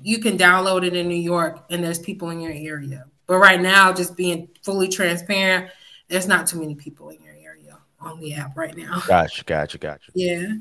you 0.00 0.18
can 0.18 0.36
download 0.38 0.86
it 0.86 0.94
in 0.94 1.08
New 1.08 1.14
York, 1.14 1.64
and 1.70 1.82
there's 1.82 1.98
people 1.98 2.30
in 2.30 2.40
your 2.40 2.52
area. 2.52 3.06
But 3.26 3.38
right 3.38 3.60
now, 3.60 3.92
just 3.92 4.16
being 4.16 4.48
fully 4.62 4.88
transparent, 4.88 5.70
there's 6.08 6.28
not 6.28 6.46
too 6.46 6.60
many 6.60 6.74
people 6.74 7.08
in 7.08 7.22
your 7.22 7.34
area 7.34 7.78
on 8.00 8.20
the 8.20 8.34
app 8.34 8.56
right 8.56 8.76
now. 8.76 9.02
Gotcha, 9.06 9.44
gotcha, 9.44 9.78
gotcha. 9.78 10.12
Yeah. 10.14 10.54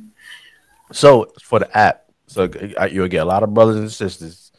So 0.91 1.31
for 1.41 1.59
the 1.59 1.77
app, 1.77 2.05
so 2.27 2.49
uh, 2.79 2.85
you'll 2.85 3.07
get 3.07 3.23
a 3.23 3.25
lot 3.25 3.43
of 3.43 3.53
brothers 3.53 3.77
and 3.77 3.91
sisters. 3.91 4.51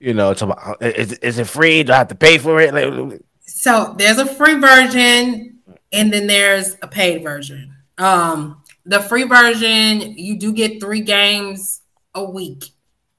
You 0.00 0.14
know, 0.14 0.30
about, 0.30 0.80
is, 0.80 1.14
is 1.14 1.38
it 1.38 1.48
free? 1.48 1.82
Do 1.82 1.92
I 1.92 1.96
have 1.96 2.08
to 2.08 2.14
pay 2.14 2.38
for 2.38 2.60
it? 2.60 2.72
Like, 2.72 3.20
So 3.40 3.94
there's 3.98 4.18
a 4.18 4.26
free 4.26 4.54
version, 4.54 5.58
and 5.92 6.12
then 6.12 6.28
there's 6.28 6.76
a 6.82 6.86
paid 6.86 7.24
version. 7.24 7.74
Um, 7.98 8.62
the 8.86 9.00
free 9.00 9.24
version, 9.24 10.16
you 10.16 10.38
do 10.38 10.52
get 10.52 10.80
three 10.80 11.00
games 11.00 11.82
a 12.14 12.24
week. 12.24 12.66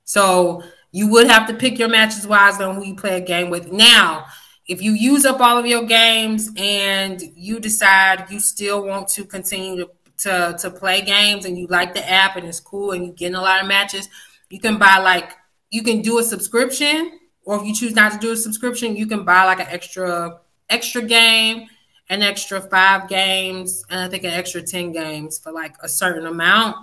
So 0.06 0.64
you 0.92 1.08
would 1.10 1.28
have 1.28 1.48
to 1.48 1.54
pick 1.54 1.78
your 1.78 1.90
matches 1.90 2.26
wisely 2.26 2.66
on 2.66 2.76
who 2.76 2.86
you 2.86 2.96
play 2.96 3.18
a 3.18 3.22
game 3.22 3.50
with. 3.50 3.72
Now, 3.72 4.26
if 4.68 4.82
you 4.82 4.92
use 4.92 5.26
up 5.26 5.40
all 5.40 5.58
of 5.58 5.66
your 5.66 5.84
games 5.84 6.50
and 6.58 7.22
you 7.36 7.60
decide 7.60 8.30
you 8.30 8.40
still 8.40 8.86
want 8.86 9.08
to 9.10 9.26
continue 9.26 9.78
to, 9.78 9.90
to, 10.20 10.58
to 10.60 10.70
play 10.72 11.02
games 11.02 11.46
and 11.46 11.58
you 11.58 11.68
like 11.68 11.94
the 11.94 12.08
app 12.10 12.36
and 12.36 12.48
it's 12.48 12.60
cool 12.60 12.92
and 12.92 13.06
you're 13.06 13.16
getting 13.16 13.36
a 13.36 13.42
lot 13.42 13.62
of 13.62 13.68
matches, 13.68 14.10
you 14.50 14.60
can 14.60 14.78
buy 14.78 14.98
like 14.98 15.32
you 15.72 15.84
can 15.84 16.02
do 16.02 16.18
a 16.20 16.24
subscription, 16.24 17.20
or 17.46 17.58
if 17.58 17.64
you 17.66 17.74
choose 17.74 17.94
not 17.94 18.12
to 18.12 18.18
do 18.18 18.32
a 18.32 18.36
subscription, 18.36 18.96
you 18.96 19.06
can 19.06 19.24
buy 19.24 19.44
like 19.44 19.60
an 19.60 19.68
extra 19.70 20.40
extra 20.70 21.02
game, 21.02 21.68
an 22.10 22.24
extra 22.24 22.62
five 22.62 23.08
games, 23.08 23.84
and 23.90 24.00
I 24.02 24.08
think 24.08 24.24
an 24.24 24.32
extra 24.32 24.62
10 24.62 24.92
games 24.92 25.38
for 25.40 25.52
like 25.52 25.76
a 25.82 25.88
certain 25.90 26.26
amount. 26.26 26.76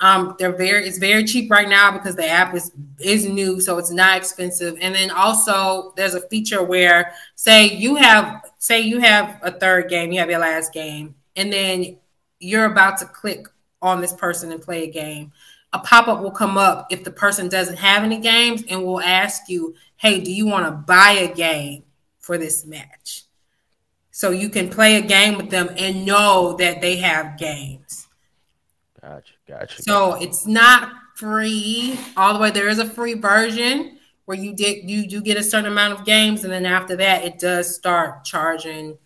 Um, 0.00 0.34
they're 0.38 0.56
very 0.56 0.86
it's 0.86 0.98
very 0.98 1.24
cheap 1.24 1.50
right 1.50 1.68
now 1.68 1.92
because 1.92 2.16
the 2.16 2.28
app 2.28 2.54
is 2.54 2.72
is 3.00 3.26
new, 3.26 3.60
so 3.60 3.78
it's 3.78 3.92
not 3.92 4.16
expensive. 4.16 4.76
And 4.80 4.94
then 4.94 5.10
also 5.10 5.92
there's 5.96 6.14
a 6.14 6.28
feature 6.28 6.62
where 6.62 7.12
say 7.36 7.66
you 7.66 7.94
have 7.96 8.44
say 8.58 8.80
you 8.80 8.98
have 8.98 9.38
a 9.42 9.52
third 9.52 9.88
game, 9.88 10.12
you 10.12 10.18
have 10.18 10.30
your 10.30 10.40
last 10.40 10.72
game, 10.72 11.14
and 11.36 11.52
then 11.52 11.96
you're 12.40 12.66
about 12.66 12.98
to 12.98 13.06
click 13.06 13.46
on 13.80 14.00
this 14.00 14.12
person 14.12 14.50
and 14.50 14.60
play 14.60 14.84
a 14.84 14.90
game. 14.90 15.32
A 15.72 15.78
pop-up 15.78 16.20
will 16.20 16.30
come 16.30 16.56
up 16.56 16.86
if 16.90 17.04
the 17.04 17.10
person 17.10 17.48
doesn't 17.48 17.76
have 17.76 18.04
any 18.04 18.18
games 18.18 18.62
and 18.68 18.84
will 18.84 19.00
ask 19.00 19.48
you, 19.48 19.74
hey, 19.96 20.20
do 20.20 20.32
you 20.32 20.46
want 20.46 20.66
to 20.66 20.70
buy 20.70 21.10
a 21.10 21.34
game 21.34 21.82
for 22.20 22.38
this 22.38 22.64
match? 22.64 23.24
So 24.10 24.30
you 24.30 24.48
can 24.48 24.70
play 24.70 24.96
a 24.96 25.02
game 25.02 25.36
with 25.36 25.50
them 25.50 25.68
and 25.76 26.06
know 26.06 26.56
that 26.58 26.80
they 26.80 26.96
have 26.96 27.36
games. 27.36 28.06
Gotcha, 29.02 29.33
gotcha. 29.48 29.82
So 29.82 30.14
it's 30.14 30.46
not 30.46 30.92
free 31.14 31.98
all 32.16 32.34
the 32.34 32.40
way. 32.40 32.50
There 32.50 32.68
is 32.68 32.78
a 32.78 32.84
free 32.84 33.14
version 33.14 33.98
where 34.24 34.36
you 34.36 34.54
did 34.54 34.88
you 34.88 35.06
do 35.06 35.20
get 35.20 35.36
a 35.36 35.42
certain 35.42 35.70
amount 35.70 35.98
of 35.98 36.06
games, 36.06 36.44
and 36.44 36.52
then 36.52 36.66
after 36.66 36.96
that, 36.96 37.24
it 37.24 37.38
does 37.38 37.74
start 37.74 38.24
charging 38.24 38.98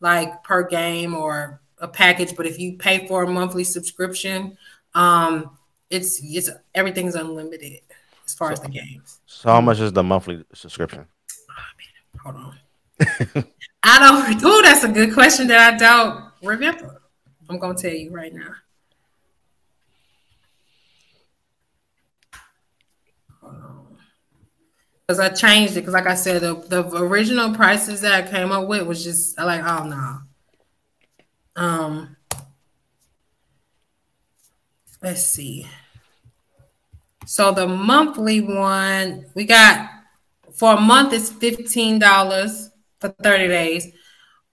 like 0.00 0.42
per 0.44 0.66
game 0.66 1.14
or 1.14 1.60
a 1.78 1.88
package. 1.88 2.36
But 2.36 2.46
if 2.46 2.58
you 2.58 2.76
pay 2.76 3.06
for 3.06 3.24
a 3.24 3.28
monthly 3.28 3.64
subscription, 3.64 4.56
um, 4.94 5.56
it's 5.90 6.20
it's 6.22 6.50
everything's 6.74 7.14
unlimited 7.14 7.80
as 8.24 8.34
far 8.34 8.52
as 8.52 8.60
the 8.60 8.68
games. 8.68 9.20
so 9.26 9.50
how 9.50 9.60
much 9.60 9.80
is 9.80 9.92
the 9.92 10.02
monthly 10.02 10.44
subscription? 10.54 11.06
Hold 12.22 12.36
on. 12.36 12.58
I 13.82 13.98
don't. 13.98 14.42
Oh, 14.44 14.62
that's 14.62 14.84
a 14.84 14.88
good 14.88 15.12
question 15.12 15.46
that 15.48 15.74
I 15.74 15.76
don't 15.76 16.24
remember. 16.42 17.02
I'm 17.48 17.58
gonna 17.58 17.74
tell 17.74 17.92
you 17.92 18.10
right 18.10 18.32
now. 18.32 18.54
Because 25.06 25.20
I 25.20 25.28
changed 25.28 25.76
it. 25.76 25.80
Because, 25.80 25.94
like 25.94 26.06
I 26.06 26.14
said, 26.14 26.42
the, 26.42 26.54
the 26.54 26.96
original 26.96 27.54
prices 27.54 28.00
that 28.00 28.12
I 28.12 28.30
came 28.30 28.52
up 28.52 28.66
with 28.66 28.86
was 28.86 29.04
just 29.04 29.38
like, 29.38 29.62
oh 29.62 29.86
no. 29.86 30.18
Um, 31.56 32.16
let's 35.02 35.22
see. 35.22 35.66
So 37.26 37.52
the 37.52 37.66
monthly 37.66 38.40
one 38.40 39.26
we 39.34 39.44
got 39.44 39.90
for 40.52 40.74
a 40.74 40.80
month 40.80 41.12
is 41.12 41.30
fifteen 41.30 41.98
dollars 41.98 42.70
for 43.00 43.08
thirty 43.08 43.48
days. 43.48 43.88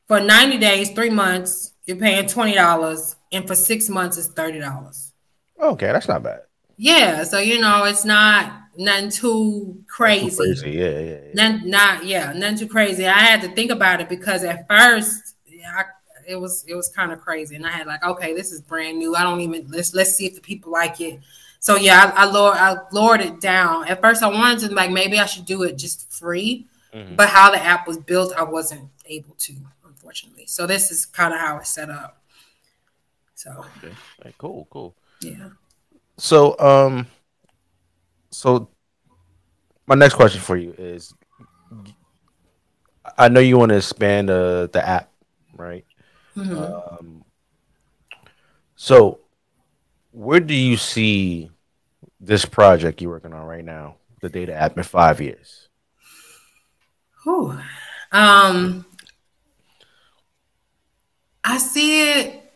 For 0.08 0.20
ninety 0.20 0.58
days, 0.58 0.91
three 0.91 1.10
months, 1.10 1.74
you're 1.86 1.97
paying 1.97 2.28
twenty 2.28 2.54
dollars, 2.54 3.16
and 3.32 3.47
for 3.47 3.56
six 3.56 3.89
months, 3.89 4.18
it's 4.18 4.28
thirty 4.28 4.60
dollars. 4.60 5.14
Okay, 5.60 5.88
that's 5.88 6.08
not 6.08 6.24
bad. 6.24 6.41
Yeah, 6.78 7.24
so 7.24 7.39
you 7.39 7.60
know 7.60 7.84
it's 7.86 8.06
not 8.06 8.61
nothing 8.78 9.09
too 9.09 9.84
crazy. 9.88 10.36
Crazy, 10.36 10.72
yeah, 10.72 10.99
yeah, 10.99 11.09
yeah. 11.09 11.17
None, 11.34 11.69
not 11.69 12.05
yeah, 12.05 12.34
nothing 12.34 12.57
too 12.57 12.67
crazy. 12.67 13.05
I 13.05 13.19
had 13.19 13.41
to 13.41 13.49
think 13.49 13.72
about 13.72 14.01
it 14.01 14.09
because 14.09 14.43
at 14.43 14.67
first, 14.67 15.36
yeah, 15.47 15.72
I, 15.78 15.84
it 16.28 16.36
was 16.36 16.65
it 16.67 16.76
was 16.76 16.89
kind 16.89 17.11
of 17.11 17.22
crazy, 17.22 17.55
and 17.55 17.65
I 17.65 17.72
had 17.72 17.88
like, 17.88 18.03
okay, 18.03 18.34
this 18.34 18.51
is 18.51 18.61
brand 18.61 18.97
new. 18.99 19.15
I 19.15 19.24
don't 19.24 19.41
even 19.41 19.67
let's 19.69 19.93
let's 19.93 20.13
see 20.15 20.26
if 20.26 20.36
the 20.36 20.41
people 20.41 20.72
like 20.72 20.99
it. 21.01 21.19
So 21.59 21.76
yeah, 21.76 22.11
I, 22.15 22.24
I 22.24 22.26
lowered 22.26 22.57
I 22.57 22.76
lowered 22.91 23.22
it 23.22 23.39
down. 23.39 23.88
At 23.88 24.01
first, 24.01 24.24
I 24.24 24.28
wanted 24.28 24.67
to 24.69 24.74
like 24.76 24.91
maybe 24.91 25.19
I 25.19 25.26
should 25.26 25.45
do 25.45 25.63
it 25.63 25.78
just 25.78 26.11
free, 26.11 26.65
Mhm. 26.93 27.15
but 27.15 27.30
how 27.30 27.51
the 27.51 27.61
app 27.61 27.88
was 27.88 27.97
built, 27.97 28.34
I 28.36 28.43
wasn't 28.43 28.89
able 29.05 29.36
to, 29.39 29.53
unfortunately. 29.86 30.45
So 30.47 30.65
this 30.67 30.91
is 30.91 31.05
kind 31.05 31.34
of 31.34 31.39
how 31.39 31.57
it's 31.57 31.69
set 31.69 31.89
up. 31.89 32.17
So 33.36 33.51
Okay. 33.78 33.93
Okay, 34.19 34.34
cool, 34.38 34.67
cool. 34.69 34.95
yeah. 35.22 35.49
So, 36.17 36.57
um, 36.59 37.07
so 38.32 38.70
my 39.86 39.96
next 39.96 40.16
question 40.16 40.42
for 40.42 40.58
you 40.58 40.74
is: 40.78 41.14
I 43.18 43.30
know 43.30 43.40
you 43.40 43.58
want 43.58 43.70
to 43.70 43.78
expand 43.78 44.30
uh, 44.30 44.68
the 44.68 44.86
app, 44.86 45.12
right? 45.54 45.86
Mhm. 46.36 47.00
Um, 47.00 47.26
so, 48.76 49.20
where 50.12 50.40
do 50.40 50.54
you 50.54 50.78
see 50.78 51.52
this 52.20 52.46
project 52.46 53.02
you're 53.02 53.12
working 53.12 53.34
on 53.34 53.46
right 53.46 53.66
now, 53.66 53.98
the 54.22 54.30
data 54.30 54.54
app, 54.54 54.78
in 54.78 54.84
five 54.84 55.22
years? 55.22 55.70
Whew. 57.24 57.60
Um, 58.12 58.86
I 61.44 61.58
see 61.58 62.12
it. 62.12 62.52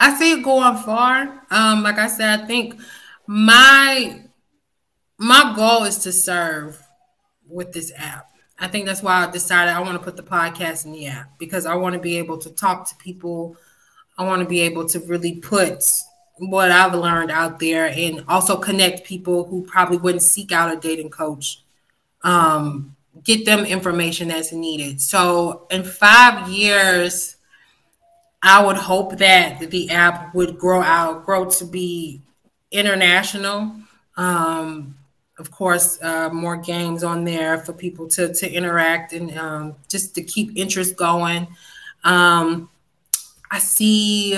I 0.00 0.14
see 0.14 0.32
it 0.32 0.44
going 0.44 0.76
far. 0.76 1.42
Um, 1.50 1.82
like 1.82 1.98
I 1.98 2.06
said, 2.06 2.40
I 2.40 2.46
think 2.46 2.80
my 3.26 4.27
my 5.18 5.52
goal 5.56 5.84
is 5.84 5.98
to 5.98 6.12
serve 6.12 6.82
with 7.48 7.72
this 7.72 7.92
app. 7.96 8.30
I 8.58 8.68
think 8.68 8.86
that's 8.86 9.02
why 9.02 9.24
I 9.24 9.30
decided 9.30 9.74
I 9.74 9.80
want 9.80 9.98
to 9.98 10.04
put 10.04 10.16
the 10.16 10.22
podcast 10.22 10.84
in 10.84 10.92
the 10.92 11.06
app 11.06 11.38
because 11.38 11.66
I 11.66 11.74
want 11.74 11.94
to 11.94 12.00
be 12.00 12.18
able 12.18 12.38
to 12.38 12.50
talk 12.50 12.88
to 12.88 12.96
people. 12.96 13.56
I 14.16 14.24
want 14.24 14.42
to 14.42 14.48
be 14.48 14.60
able 14.62 14.86
to 14.88 15.00
really 15.00 15.36
put 15.36 15.84
what 16.38 16.70
I've 16.70 16.94
learned 16.94 17.30
out 17.30 17.58
there 17.58 17.86
and 17.86 18.24
also 18.28 18.56
connect 18.56 19.06
people 19.06 19.44
who 19.44 19.62
probably 19.64 19.96
wouldn't 19.96 20.22
seek 20.22 20.52
out 20.52 20.76
a 20.76 20.80
dating 20.80 21.10
coach 21.10 21.62
um, 22.22 22.96
get 23.24 23.44
them 23.44 23.64
information 23.64 24.28
that's 24.28 24.52
needed. 24.52 25.00
So 25.00 25.66
in 25.70 25.84
five 25.84 26.48
years, 26.48 27.36
I 28.42 28.64
would 28.64 28.76
hope 28.76 29.18
that 29.18 29.70
the 29.70 29.90
app 29.90 30.34
would 30.34 30.58
grow 30.58 30.80
out, 30.82 31.24
grow 31.24 31.44
to 31.50 31.64
be 31.64 32.22
international. 32.70 33.72
Um, 34.16 34.97
of 35.38 35.50
course, 35.50 36.02
uh, 36.02 36.28
more 36.30 36.56
games 36.56 37.04
on 37.04 37.24
there 37.24 37.58
for 37.58 37.72
people 37.72 38.08
to 38.08 38.32
to 38.34 38.50
interact 38.50 39.12
and 39.12 39.36
um, 39.38 39.74
just 39.88 40.14
to 40.16 40.22
keep 40.22 40.56
interest 40.56 40.96
going. 40.96 41.46
Um, 42.04 42.68
I 43.50 43.58
see. 43.58 44.36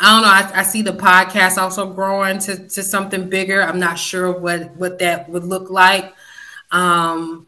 I 0.00 0.12
don't 0.12 0.22
know. 0.22 0.28
I, 0.28 0.60
I 0.60 0.62
see 0.62 0.82
the 0.82 0.92
podcast 0.92 1.58
also 1.58 1.92
growing 1.92 2.38
to, 2.40 2.68
to 2.68 2.82
something 2.84 3.28
bigger. 3.28 3.62
I'm 3.62 3.80
not 3.80 3.98
sure 3.98 4.32
what 4.32 4.74
what 4.76 4.98
that 5.00 5.28
would 5.28 5.44
look 5.44 5.70
like. 5.70 6.14
Um, 6.70 7.46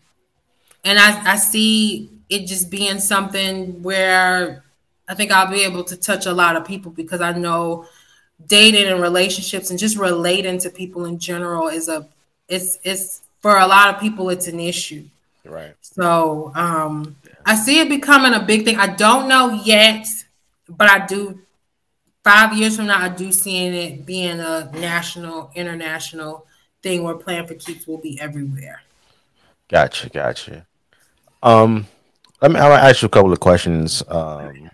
and 0.85 0.99
I, 0.99 1.33
I 1.33 1.37
see 1.37 2.11
it 2.29 2.47
just 2.47 2.71
being 2.71 2.99
something 2.99 3.83
where 3.83 4.65
I 5.09 5.15
think 5.15 5.33
I'll 5.33 5.51
be 5.51 5.63
able 5.63 5.85
to 5.85 5.97
touch 5.97 6.27
a 6.27 6.33
lot 6.33 6.57
of 6.57 6.65
people 6.65 6.93
because 6.93 7.21
I 7.21 7.33
know 7.33 7.87
dating 8.47 8.87
and 8.87 9.01
relationships 9.01 9.71
and 9.71 9.79
just 9.79 9.97
relating 9.97 10.59
to 10.59 10.71
people 10.71 11.05
in 11.05 11.19
general 11.19 11.69
is 11.69 11.89
a 11.89 12.09
it's 12.49 12.79
it's 12.85 13.23
for 13.41 13.59
a 13.59 13.67
lot 13.67 13.95
of 13.95 14.01
people 14.01 14.31
it's 14.31 14.49
an 14.49 14.61
issue. 14.61 15.05
Right. 15.45 15.75
So 15.81 16.53
um, 16.55 17.17
I 17.47 17.55
see 17.57 17.81
it 17.81 17.89
becoming 17.89 18.35
a 18.35 18.41
big 18.41 18.65
thing. 18.65 18.77
I 18.77 18.89
don't 18.89 19.29
know 19.29 19.51
yet, 19.65 20.07
but 20.69 20.89
I 20.89 21.07
do. 21.07 21.41
Five 22.23 22.53
years 22.53 22.77
from 22.77 22.87
now, 22.87 23.03
I 23.03 23.09
do 23.09 23.33
seeing 23.33 23.73
it 23.73 24.05
being 24.05 24.41
a 24.41 24.71
national, 24.75 25.51
international 25.55 26.45
thing 26.83 27.03
where 27.03 27.15
Playing 27.15 27.47
4 27.47 27.57
Keeps 27.57 27.87
will 27.87 27.97
be 27.97 28.21
everywhere. 28.21 28.83
Gotcha, 29.69 30.11
gotcha. 30.11 30.67
Um, 31.43 31.87
let 32.43 32.51
me. 32.51 32.59
Gonna 32.59 32.75
ask 32.75 33.01
you 33.01 33.07
a 33.07 33.09
couple 33.09 33.33
of 33.33 33.41
questions. 33.41 34.03
Um, 34.07 34.71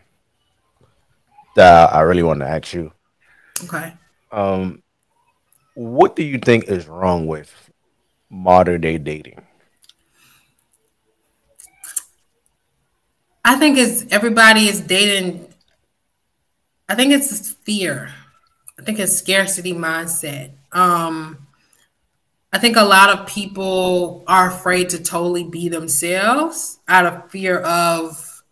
that 1.54 1.94
I 1.94 2.00
really 2.00 2.22
want 2.22 2.40
to 2.40 2.48
ask 2.48 2.74
you. 2.74 2.92
Okay. 3.64 3.92
Um, 4.32 4.82
what 5.74 6.16
do 6.16 6.22
you 6.22 6.38
think 6.38 6.64
is 6.64 6.86
wrong 6.86 7.26
with 7.26 7.52
modern 8.30 8.80
day 8.80 8.98
dating? 8.98 9.40
I 13.44 13.56
think 13.56 13.78
it's 13.78 14.04
everybody 14.10 14.68
is 14.68 14.80
dating. 14.80 15.46
I 16.88 16.94
think 16.94 17.12
it's 17.12 17.52
fear. 17.52 18.12
I 18.78 18.82
think 18.82 18.98
it's 18.98 19.16
scarcity 19.16 19.72
mindset. 19.72 20.52
Um, 20.72 21.46
I 22.52 22.58
think 22.58 22.76
a 22.76 22.82
lot 22.82 23.10
of 23.10 23.26
people 23.26 24.24
are 24.26 24.50
afraid 24.50 24.88
to 24.90 25.02
totally 25.02 25.44
be 25.44 25.68
themselves 25.68 26.78
out 26.88 27.06
of 27.06 27.30
fear 27.30 27.60
of 27.60 28.42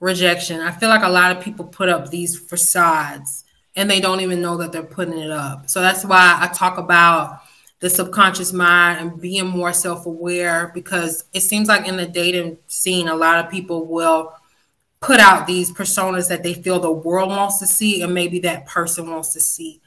rejection. 0.00 0.60
I 0.60 0.72
feel 0.72 0.88
like 0.88 1.04
a 1.04 1.08
lot 1.08 1.36
of 1.36 1.42
people 1.42 1.64
put 1.64 1.88
up 1.88 2.10
these 2.10 2.38
facades 2.38 3.44
and 3.76 3.90
they 3.90 4.00
don't 4.00 4.20
even 4.20 4.40
know 4.40 4.56
that 4.58 4.72
they're 4.72 4.82
putting 4.82 5.18
it 5.18 5.30
up. 5.30 5.68
So 5.68 5.80
that's 5.80 6.04
why 6.04 6.38
I 6.40 6.48
talk 6.48 6.78
about 6.78 7.40
the 7.82 7.90
subconscious 7.90 8.52
mind 8.52 9.00
and 9.00 9.20
being 9.20 9.46
more 9.46 9.72
self-aware 9.72 10.70
because 10.72 11.24
it 11.32 11.40
seems 11.40 11.66
like 11.66 11.86
in 11.86 11.96
the 11.96 12.06
dating 12.06 12.56
scene 12.68 13.08
a 13.08 13.14
lot 13.14 13.44
of 13.44 13.50
people 13.50 13.86
will 13.86 14.32
put 15.00 15.18
out 15.18 15.48
these 15.48 15.72
personas 15.72 16.28
that 16.28 16.44
they 16.44 16.54
feel 16.54 16.78
the 16.78 16.90
world 16.90 17.28
wants 17.28 17.58
to 17.58 17.66
see 17.66 18.00
and 18.02 18.14
maybe 18.14 18.38
that 18.38 18.66
person 18.66 19.10
wants 19.10 19.32
to 19.32 19.40
see 19.40 19.80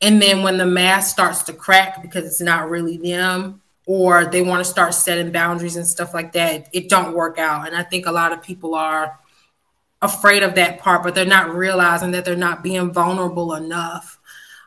and 0.00 0.20
then 0.20 0.42
when 0.42 0.56
the 0.56 0.64
mask 0.64 1.10
starts 1.10 1.42
to 1.42 1.52
crack 1.52 2.00
because 2.00 2.24
it's 2.24 2.40
not 2.40 2.70
really 2.70 2.96
them 2.96 3.60
or 3.86 4.24
they 4.24 4.40
want 4.40 4.64
to 4.64 4.70
start 4.70 4.94
setting 4.94 5.30
boundaries 5.30 5.76
and 5.76 5.86
stuff 5.86 6.14
like 6.14 6.32
that 6.32 6.66
it 6.72 6.88
don't 6.88 7.14
work 7.14 7.38
out 7.38 7.66
and 7.66 7.76
i 7.76 7.82
think 7.82 8.06
a 8.06 8.10
lot 8.10 8.32
of 8.32 8.42
people 8.42 8.74
are 8.74 9.20
afraid 10.02 10.42
of 10.42 10.54
that 10.54 10.78
part 10.78 11.02
but 11.02 11.14
they're 11.14 11.24
not 11.24 11.54
realizing 11.54 12.10
that 12.10 12.24
they're 12.24 12.36
not 12.36 12.62
being 12.62 12.92
vulnerable 12.92 13.54
enough. 13.54 14.18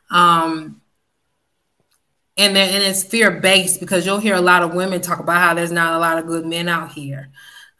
Um 0.09 0.81
and 2.37 2.55
then 2.55 2.73
and 2.73 2.83
it's 2.83 3.03
fear 3.03 3.31
based 3.31 3.79
because 3.79 4.05
you'll 4.05 4.19
hear 4.19 4.35
a 4.35 4.41
lot 4.41 4.63
of 4.63 4.73
women 4.73 5.01
talk 5.01 5.19
about 5.19 5.41
how 5.41 5.53
there's 5.53 5.71
not 5.71 5.93
a 5.93 5.99
lot 5.99 6.17
of 6.17 6.25
good 6.25 6.45
men 6.45 6.67
out 6.67 6.91
here. 6.91 7.29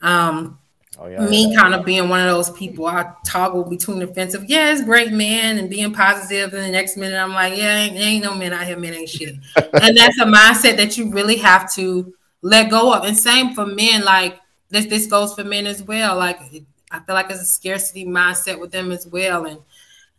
Um 0.02 0.60
Oh 1.02 1.08
yeah, 1.08 1.26
me 1.26 1.56
kind 1.56 1.74
of 1.74 1.86
being 1.86 2.10
one 2.10 2.20
of 2.20 2.26
those 2.26 2.50
people 2.52 2.86
i 2.86 3.10
toggle 3.26 3.64
between 3.64 4.00
the 4.00 4.08
fence 4.08 4.36
yeah 4.48 4.74
it's 4.74 4.84
great 4.84 5.14
man 5.14 5.58
and 5.58 5.70
being 5.70 5.94
positive 5.94 6.54
and 6.54 6.62
the 6.62 6.70
next 6.70 6.98
minute 6.98 7.16
i'm 7.16 7.32
like 7.32 7.56
yeah 7.56 7.84
ain't, 7.84 7.96
ain't 7.96 8.22
no 8.22 8.36
men 8.36 8.52
out 8.52 8.68
here 8.68 8.78
men 8.78 8.94
ain't 8.94 9.08
shit. 9.08 9.36
And 9.56 9.96
that's 9.96 10.20
a 10.20 10.26
mindset 10.26 10.76
that 10.76 10.98
you 10.98 11.10
really 11.10 11.38
have 11.38 11.74
to 11.76 12.14
let 12.42 12.70
go 12.70 12.94
of. 12.94 13.06
And 13.06 13.18
same 13.18 13.54
for 13.54 13.66
men 13.66 14.04
like 14.04 14.40
this 14.70 14.86
this 14.86 15.08
goes 15.08 15.34
for 15.34 15.44
men 15.44 15.68
as 15.68 15.82
well. 15.84 16.18
Like 16.18 16.40
I 16.92 17.00
feel 17.00 17.16
like 17.16 17.30
it's 17.30 17.42
a 17.42 17.46
scarcity 17.46 18.06
mindset 18.06 18.60
with 18.60 18.72
them 18.72 18.92
as 18.92 19.08
well, 19.08 19.46
and 19.46 19.60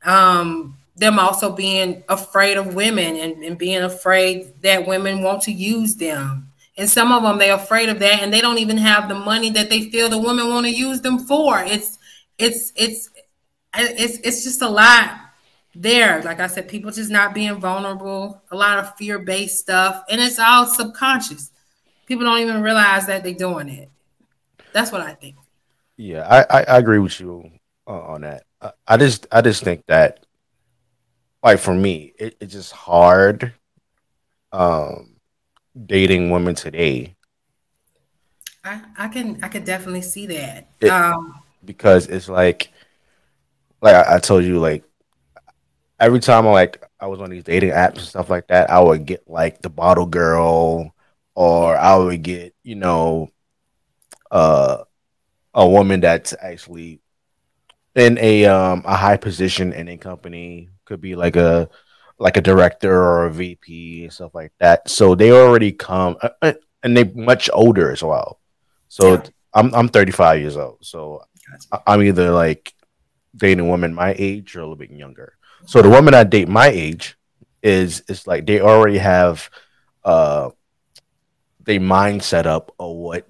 um, 0.05 0.77
them 0.97 1.19
also 1.19 1.51
being 1.51 2.03
afraid 2.09 2.57
of 2.57 2.75
women 2.75 3.17
and, 3.17 3.43
and 3.43 3.59
being 3.59 3.83
afraid 3.83 4.53
that 4.63 4.87
women 4.87 5.23
want 5.23 5.43
to 5.43 5.53
use 5.53 5.97
them. 5.97 6.49
And 6.77 6.89
some 6.89 7.13
of 7.13 7.23
them 7.23 7.39
they're 7.39 7.55
afraid 7.55 7.89
of 7.89 7.99
that, 7.99 8.23
and 8.23 8.33
they 8.33 8.41
don't 8.41 8.59
even 8.59 8.77
have 8.79 9.09
the 9.09 9.15
money 9.15 9.51
that 9.51 9.69
they 9.69 9.91
feel 9.91 10.09
the 10.09 10.19
women 10.19 10.49
want 10.49 10.67
to 10.67 10.73
use 10.73 11.01
them 11.01 11.19
for. 11.19 11.59
It's 11.61 11.99
it's 12.39 12.73
it's 12.77 13.11
it's 13.75 14.19
it's 14.19 14.45
just 14.45 14.63
a 14.63 14.69
lot 14.69 15.19
there. 15.75 16.23
Like 16.23 16.41
I 16.41 16.47
said, 16.47 16.69
people 16.69 16.91
just 16.91 17.11
not 17.11 17.35
being 17.35 17.61
vulnerable, 17.61 18.43
a 18.51 18.57
lot 18.57 18.79
of 18.79 18.97
fear 18.97 19.19
based 19.19 19.59
stuff, 19.59 20.05
and 20.09 20.21
it's 20.21 20.39
all 20.39 20.67
subconscious. 20.67 21.51
People 22.07 22.25
don't 22.25 22.41
even 22.41 22.63
realize 22.63 23.07
that 23.07 23.23
they're 23.23 23.35
doing 23.35 23.69
it. 23.69 23.89
That's 24.73 24.91
what 24.91 25.01
I 25.01 25.15
think. 25.15 25.37
Yeah, 26.01 26.27
I, 26.27 26.61
I, 26.61 26.63
I 26.63 26.79
agree 26.79 26.99
with 26.99 27.21
you 27.21 27.51
uh, 27.87 27.91
on 27.91 28.23
that. 28.23 28.45
I, 28.63 28.73
I 28.89 28.97
just 28.97 29.27
I 29.31 29.43
just 29.43 29.63
think 29.63 29.85
that 29.87 30.25
like 31.43 31.59
for 31.59 31.75
me, 31.75 32.15
it, 32.19 32.37
it's 32.41 32.53
just 32.55 32.73
hard 32.73 33.53
um 34.53 35.17
dating 35.87 36.31
women 36.31 36.55
today 36.55 37.15
I, 38.65 38.81
I 38.97 39.09
can 39.09 39.39
I 39.43 39.49
could 39.49 39.65
definitely 39.65 40.03
see 40.03 40.27
that. 40.27 40.69
It- 40.81 40.91
um, 40.91 41.35
because 41.65 42.07
it's 42.07 42.29
like 42.29 42.73
like 43.83 43.95
I, 43.95 44.17
I 44.17 44.19
told 44.19 44.45
you 44.45 44.59
like 44.59 44.85
every 45.99 46.21
time 46.21 46.47
I 46.47 46.51
like 46.51 46.83
I 47.01 47.07
was 47.07 47.21
on 47.21 47.31
these 47.31 47.45
dating 47.45 47.71
apps 47.71 47.99
and 47.99 48.01
stuff 48.07 48.31
like 48.31 48.49
that, 48.49 48.71
I 48.71 48.81
would 48.81 49.05
get 49.07 49.29
like 49.29 49.61
the 49.63 49.71
bottle 49.71 50.07
girl 50.07 50.95
or 51.35 51.77
I 51.77 51.97
would 51.97 52.23
get, 52.23 52.55
you 52.63 52.77
know, 52.77 53.31
uh 54.31 54.85
a 55.55 55.69
woman 55.69 56.01
that's 56.01 56.35
actually 56.41 57.01
in 57.95 58.19
a 58.19 58.45
um 58.47 58.83
a 58.87 58.97
high 58.97 59.17
position 59.17 59.73
in 59.73 59.89
a 59.89 59.97
company, 59.97 60.69
could 60.85 61.01
be 61.01 61.17
like 61.17 61.37
a 61.37 61.69
like 62.19 62.37
a 62.37 62.41
director 62.43 62.93
or 62.93 63.27
a 63.27 63.33
VP 63.33 64.05
and 64.05 64.13
stuff 64.13 64.35
like 64.35 64.53
that. 64.61 64.89
So 64.89 65.15
they 65.15 65.33
already 65.33 65.73
come 65.73 66.17
uh, 66.23 66.31
uh, 66.43 66.53
and 66.83 66.97
they 66.97 67.05
much 67.05 67.49
older 67.53 67.91
as 67.91 68.03
well. 68.03 68.39
So 68.89 69.15
Yeah. 69.15 69.23
I'm 69.55 69.75
I'm 69.75 69.89
35 69.89 70.41
years 70.41 70.57
old. 70.57 70.79
So 70.83 71.23
I'm 71.87 72.03
either 72.03 72.31
like 72.31 72.73
dating 73.37 73.61
a 73.61 73.69
woman 73.69 73.95
my 73.95 74.15
age 74.17 74.55
or 74.55 74.61
a 74.61 74.63
little 74.63 74.77
bit 74.77 74.91
younger. 74.91 75.37
So 75.67 75.83
the 75.83 75.91
woman 75.91 76.15
I 76.15 76.25
date 76.25 76.49
my 76.49 76.69
age 76.69 77.17
is 77.63 78.03
is 78.09 78.27
like 78.27 78.47
they 78.47 78.61
already 78.61 78.99
have 78.99 79.51
uh 80.05 80.51
they 81.63 81.79
mindset 81.79 82.47
up 82.47 82.75
of 82.79 82.97
what 82.97 83.27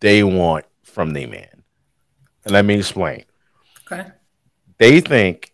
they 0.00 0.22
want 0.22 0.64
from 0.94 1.10
their 1.10 1.28
man. 1.28 1.62
And 2.44 2.52
let 2.52 2.64
me 2.64 2.74
explain. 2.78 3.24
okay. 3.90 4.10
They 4.78 5.00
think 5.00 5.52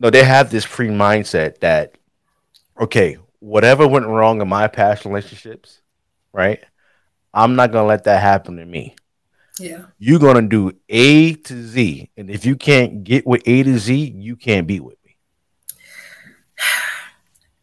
no, 0.00 0.10
they 0.10 0.22
have 0.24 0.50
this 0.50 0.64
pre 0.66 0.88
mindset 0.88 1.58
that 1.60 1.98
okay, 2.80 3.18
whatever 3.40 3.86
went 3.86 4.06
wrong 4.06 4.40
in 4.40 4.48
my 4.48 4.68
past 4.68 5.04
relationships, 5.04 5.80
right? 6.32 6.62
I'm 7.34 7.56
not 7.56 7.72
gonna 7.72 7.88
let 7.88 8.04
that 8.04 8.22
happen 8.22 8.56
to 8.56 8.64
me 8.64 8.94
Yeah. 9.58 9.86
you're 9.98 10.18
gonna 10.20 10.42
do 10.48 10.72
A 10.88 11.34
to 11.34 11.62
Z, 11.62 12.10
and 12.16 12.30
if 12.30 12.46
you 12.46 12.56
can't 12.56 13.02
get 13.04 13.26
with 13.26 13.42
A 13.46 13.62
to 13.64 13.78
Z, 13.78 14.14
you 14.16 14.36
can't 14.36 14.66
be 14.66 14.80
with 14.80 14.96
me. 15.04 15.16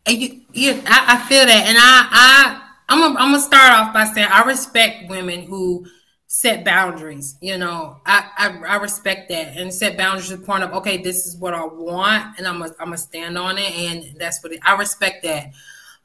And 0.07 0.21
you, 0.21 0.41
you, 0.53 0.71
I, 0.86 1.15
I 1.15 1.27
feel 1.27 1.43
that, 1.47 1.65
and 1.65 1.77
I, 1.79 2.07
I, 2.11 2.61
I'm, 2.89 2.99
gonna, 2.99 3.19
I'm 3.19 3.31
gonna 3.31 3.41
start 3.41 3.71
off 3.73 3.91
by 3.91 4.05
saying 4.05 4.27
I 4.29 4.43
respect 4.43 5.09
women 5.09 5.41
who 5.47 5.88
set 6.36 6.65
boundaries. 6.65 7.38
You 7.39 7.57
know, 7.57 8.01
I, 8.05 8.29
I, 8.38 8.47
I 8.67 8.75
respect 8.75 9.29
that 9.29 9.55
and 9.55 9.73
set 9.73 9.95
boundaries 9.95 10.27
to 10.27 10.36
the 10.36 10.45
point 10.45 10.65
of 10.65 10.73
okay, 10.73 10.97
this 10.97 11.25
is 11.25 11.38
what 11.38 11.53
I 11.53 11.63
want, 11.63 12.38
and 12.38 12.45
I'm, 12.45 12.59
gonna, 12.59 12.73
I'm 12.77 12.88
gonna 12.88 12.97
stand 12.97 13.38
on 13.38 13.57
it, 13.57 13.71
and 13.71 14.19
that's 14.19 14.43
what 14.43 14.51
it, 14.51 14.59
I 14.61 14.75
respect 14.75 15.23
that. 15.23 15.53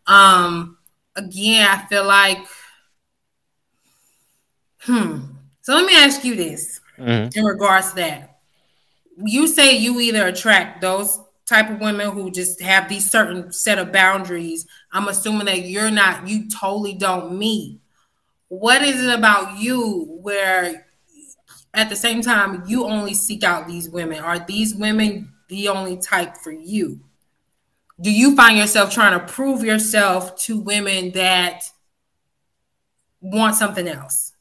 Um, 0.07 0.79
again, 1.17 1.67
I 1.69 1.85
feel 1.87 2.07
like, 2.07 2.39
hmm. 4.83 5.19
So 5.63 5.75
let 5.75 5.85
me 5.85 5.97
ask 5.97 6.25
you 6.25 6.37
this 6.37 6.81
in 6.97 7.45
regards 7.45 7.91
to 7.91 7.97
that. 7.97 8.39
You 9.19 9.49
say 9.49 9.79
you 9.79 9.99
either 9.99 10.29
attract 10.29 10.81
those 10.81 11.19
type 11.45 11.71
of 11.71 11.81
women 11.81 12.13
who 12.13 12.31
just 12.31 12.63
have 12.63 12.89
these 12.89 13.11
certain 13.11 13.53
set 13.53 13.79
of 13.79 13.91
boundaries. 13.91 14.65
I'm 14.93 15.09
assuming 15.09 15.47
that 15.47 15.65
you're 15.65 15.91
not, 15.91 16.29
you 16.29 16.49
totally 16.49 16.95
don't 16.95 17.37
meet. 17.37 17.80
What 18.51 18.83
is 18.83 19.01
it 19.05 19.17
about 19.17 19.61
you 19.61 20.19
where 20.23 20.89
at 21.73 21.89
the 21.89 21.95
same 21.95 22.21
time 22.21 22.65
you 22.67 22.85
only 22.85 23.15
seek 23.15 23.45
out 23.45 23.69
these 23.69 23.89
women? 23.89 24.19
Are 24.19 24.41
these 24.41 24.75
women 24.75 25.33
the 25.49 25.69
only 25.69 25.97
type 25.97 26.37
for 26.37 26.51
you? 26.51 26.99
Do 28.01 28.11
you 28.11 28.35
find 28.35 28.59
yourself 28.59 28.93
trying 28.93 29.17
to 29.17 29.25
prove 29.33 29.63
yourself 29.63 30.37
to 30.47 30.59
women 30.59 31.13
that 31.13 31.63
want 33.21 33.55
something 33.55 33.87
else? 33.87 34.33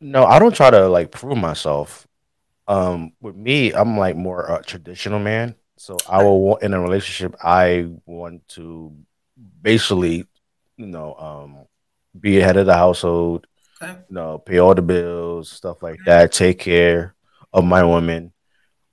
No, 0.00 0.24
I 0.24 0.38
don't 0.38 0.54
try 0.54 0.70
to 0.70 0.88
like 0.88 1.10
prove 1.10 1.36
myself. 1.36 2.06
Um, 2.68 3.14
with 3.20 3.34
me, 3.34 3.72
I'm 3.72 3.98
like 3.98 4.14
more 4.14 4.46
a 4.46 4.62
traditional 4.62 5.18
man. 5.18 5.56
So 5.76 5.96
I 6.08 6.22
will 6.22 6.40
want 6.40 6.62
in 6.62 6.72
a 6.72 6.80
relationship. 6.80 7.34
I 7.42 7.88
want 8.06 8.46
to 8.50 8.94
basically, 9.60 10.24
you 10.76 10.86
know, 10.86 11.16
um, 11.16 11.66
be 12.18 12.36
head 12.36 12.56
of 12.56 12.66
the 12.66 12.74
household. 12.74 13.46
Okay. 13.82 13.92
You 14.08 14.14
know, 14.14 14.38
pay 14.38 14.58
all 14.58 14.74
the 14.74 14.82
bills, 14.82 15.50
stuff 15.50 15.82
like 15.82 16.00
that. 16.06 16.32
Take 16.32 16.58
care 16.60 17.14
of 17.52 17.64
my 17.64 17.84
women. 17.84 18.32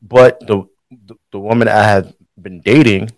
But 0.01 0.39
the 0.41 0.65
the, 0.91 1.15
the 1.31 1.39
woman 1.39 1.67
I 1.67 1.83
have 1.83 2.13
been 2.39 2.61
dating, 2.61 3.11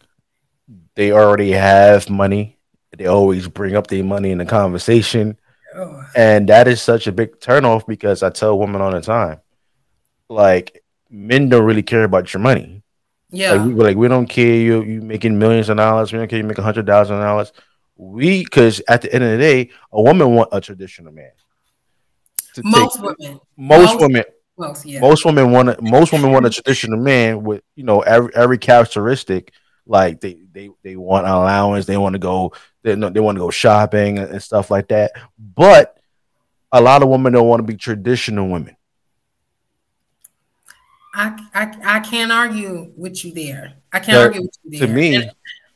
they 0.96 1.12
already 1.12 1.52
have 1.52 2.10
money. 2.10 2.58
They 2.98 3.08
always 3.08 3.48
bring 3.48 3.76
up 3.76 3.88
their 3.88 4.04
money 4.04 4.32
in 4.32 4.38
the 4.38 4.46
conversation. 4.46 5.38
Oh, 5.76 6.04
And 6.16 6.48
that 6.50 6.68
is 6.68 6.82
such 6.82 7.08
a 7.08 7.12
big 7.12 7.40
turnoff 7.40 7.88
because 7.88 8.22
I 8.22 8.30
tell 8.30 8.60
women 8.60 8.82
all 8.82 8.92
the 8.92 9.02
time, 9.02 9.40
like 10.30 10.84
men 11.10 11.50
don't 11.50 11.66
really 11.66 11.84
care 11.84 12.04
about 12.04 12.34
your 12.34 12.42
money. 12.42 12.84
yeah. 13.32 13.54
Like, 13.54 13.62
we, 13.68 13.74
like 13.74 13.98
we 13.98 14.08
don't 14.08 14.28
care 14.28 14.56
you 14.56 14.84
you 14.84 15.02
making 15.02 15.38
millions 15.40 15.70
of 15.70 15.78
dollars. 15.78 16.12
We 16.14 16.20
don't 16.20 16.28
care 16.28 16.40
you 16.40 16.46
make 16.46 16.58
a 16.60 16.64
hundred 16.64 16.86
thousand 16.88 17.20
dollars. 17.20 17.52
We 17.96 18.44
because 18.44 18.82
at 18.88 19.02
the 19.02 19.14
end 19.14 19.24
of 19.24 19.32
the 19.32 19.38
day, 19.38 19.70
a 19.92 20.02
woman 20.02 20.34
want 20.34 20.50
a 20.52 20.60
traditional 20.62 21.14
man. 21.14 21.32
To 22.56 22.62
take- 22.62 22.66
most 22.72 23.02
women. 23.02 23.40
most 23.58 23.86
most- 23.94 24.02
women, 24.02 24.24
Most, 24.58 24.86
yeah. 24.86 25.00
most 25.00 25.26
women 25.26 25.52
want 25.52 25.70
a, 25.70 25.78
most 25.82 26.12
women 26.12 26.32
want 26.32 26.46
a 26.46 26.50
traditional 26.50 27.00
man 27.00 27.44
with 27.44 27.64
you 27.76 27.84
know 27.84 28.02
every 28.02 28.34
every 28.36 28.58
characteristic. 28.58 29.52
Like 29.86 30.22
they 30.22 30.38
they 30.52 30.70
they 30.84 30.96
want 30.96 31.28
allowance. 31.28 31.86
They 31.86 31.98
want 31.98 32.14
to 32.14 32.20
go. 32.20 32.54
They 32.84 32.96
they 32.96 33.20
want 33.20 33.36
to 33.36 33.40
go 33.42 33.50
shopping 33.52 34.18
and, 34.20 34.30
and 34.32 34.42
stuff 34.44 34.72
like 34.72 34.88
that. 34.90 35.12
But 35.38 35.98
a 36.72 36.82
lot 36.82 37.04
of 37.04 37.10
women 37.10 37.34
don't 37.34 37.48
want 37.48 37.60
to 37.60 37.64
be 37.72 37.78
traditional 37.78 38.48
women. 38.48 38.76
I, 41.16 41.38
I 41.54 41.98
I 41.98 42.00
can't 42.00 42.32
argue 42.32 42.92
with 42.98 43.24
you 43.24 43.34
there. 43.34 43.74
I 43.92 44.00
can't 44.00 44.16
But 44.18 44.22
argue 44.28 44.42
with 44.44 44.58
you 44.64 44.80
there. 44.80 44.88
to 44.88 44.94
me, 44.94 45.30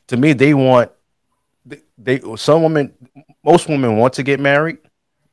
to 0.07 0.17
me, 0.17 0.33
they 0.33 0.53
want 0.53 0.91
they, 1.97 2.21
some 2.35 2.63
women, 2.63 2.93
most 3.43 3.67
women 3.67 3.97
want 3.97 4.13
to 4.13 4.23
get 4.23 4.39
married, 4.39 4.77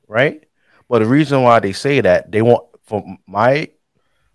right? 0.09 0.45
But 0.89 1.01
the 1.01 1.07
reason 1.07 1.43
why 1.43 1.61
they 1.61 1.73
say 1.73 2.01
that 2.01 2.31
they 2.31 2.43
want, 2.43 2.67
from 2.85 3.19
my 3.27 3.69